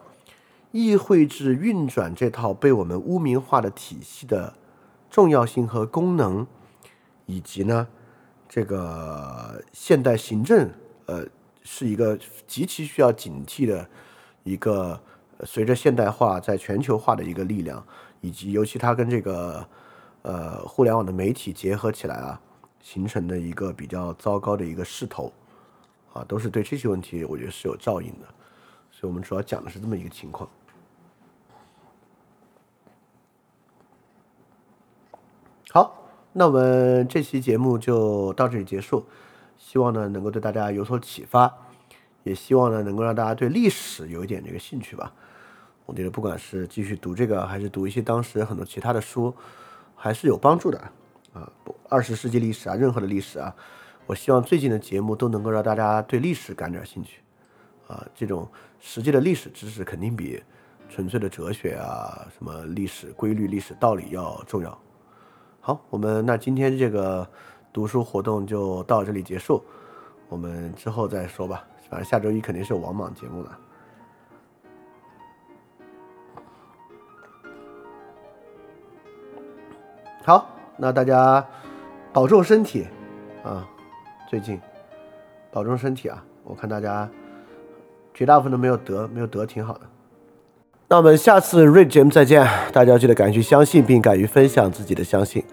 [0.71, 4.55] 议会制运转这套被我们污名化的体系的
[5.11, 6.47] 重要性和功能，
[7.27, 7.89] 以及呢，
[8.49, 10.71] 这个现代行政
[11.07, 11.27] 呃
[11.65, 12.17] 是一个
[12.47, 13.85] 极其需要警惕的
[14.45, 15.01] 一个
[15.43, 17.85] 随着现代化在全球化的一个力量，
[18.21, 19.67] 以及尤其它跟这个
[20.23, 22.41] 呃互联网的媒体结合起来啊。
[22.83, 25.33] 形成的一个比较糟糕的一个势头，
[26.13, 28.27] 啊，都是对这些问题，我觉得是有照应的，
[28.91, 30.51] 所以我们主要讲的是这么一个情况。
[35.71, 39.07] 好，那我们这期节目就到这里结束，
[39.57, 41.51] 希望呢能够对大家有所启发，
[42.25, 45.15] 也希望呢能够让大家对历史有一点这个兴趣吧。
[45.87, 49.35] 我觉得不管是继续读这个，还是读一些当时很多其他的书，
[49.95, 50.93] 还是有帮助的。
[51.33, 53.55] 啊，不，二十世纪历史啊，任何的历史啊，
[54.07, 57.23] 我希望最近的节目都能够让大家对历史感点兴趣，
[57.89, 58.47] 啊，这种
[58.79, 60.43] 实际的历史知识肯定比
[60.91, 64.79] 纯粹的哲学啊，什么历史规律、历史道理要重要。
[65.61, 67.27] 好，我们那今天这个
[67.73, 69.65] 读书活动就到这里结束，
[70.29, 71.65] 我们之后再说吧。
[71.89, 73.59] 反正下周一肯定是王莽节目了。
[80.25, 80.62] 好。
[80.77, 81.45] 那大家
[82.13, 82.87] 保重身体
[83.45, 83.67] 啊！
[84.29, 84.59] 最近
[85.51, 86.25] 保重身体啊！
[86.43, 87.09] 我看大家
[88.15, 89.81] 绝大部分都没有得，没有得挺好的。
[90.89, 95.45] 那我们下次 Read 节目再见，大家记得敢于去相信，并敢于分享自己的相信。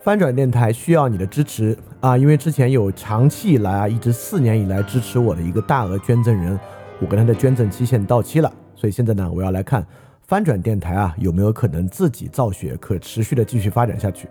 [0.00, 2.16] 翻转电台需要你的支持啊！
[2.16, 6.58] 因为之前有长期以来啊，一直四年以来支持我的一个大额捐赠人，
[7.00, 9.86] 我跟他的捐赠期限到期了，所以现在呢，我要来看。
[10.30, 14.28] 翻转电台啊，有没有可能自己造血，可持续的继续发展下去？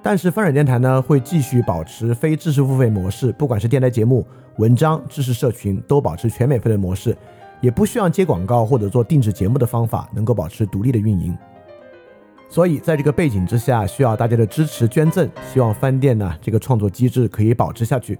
[0.00, 4.24] 但是翻转电台呢，会继续保持非知识付费模式，不管是电台节目、
[4.58, 7.16] 文章、知识社群，都保持全免费的模式，
[7.60, 11.36] 也不需要接广告或者做定制节目的方法，能够保持独立的运营。
[12.48, 18.16] 所以在这个背景之下，需要大家的支持捐赠，希望翻店呢这个创作机制可以保持下去。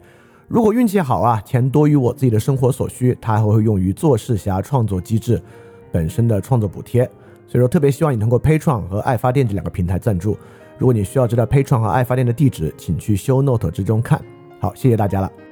[0.48, 5.40] 如果运气好啊，钱多于我自己的生活所需，它还会用于做事侠创作机制
[5.92, 7.08] 本身的创作补贴。
[7.50, 10.38] 所以说，特别希望你通过 Patreon 和爱发电这两个平台赞助。
[10.78, 14.22] 如果你需要知道 Patreon 和爱发电的地址，请去 Show Note 之中看。
[14.60, 15.49] 好，谢谢大家了。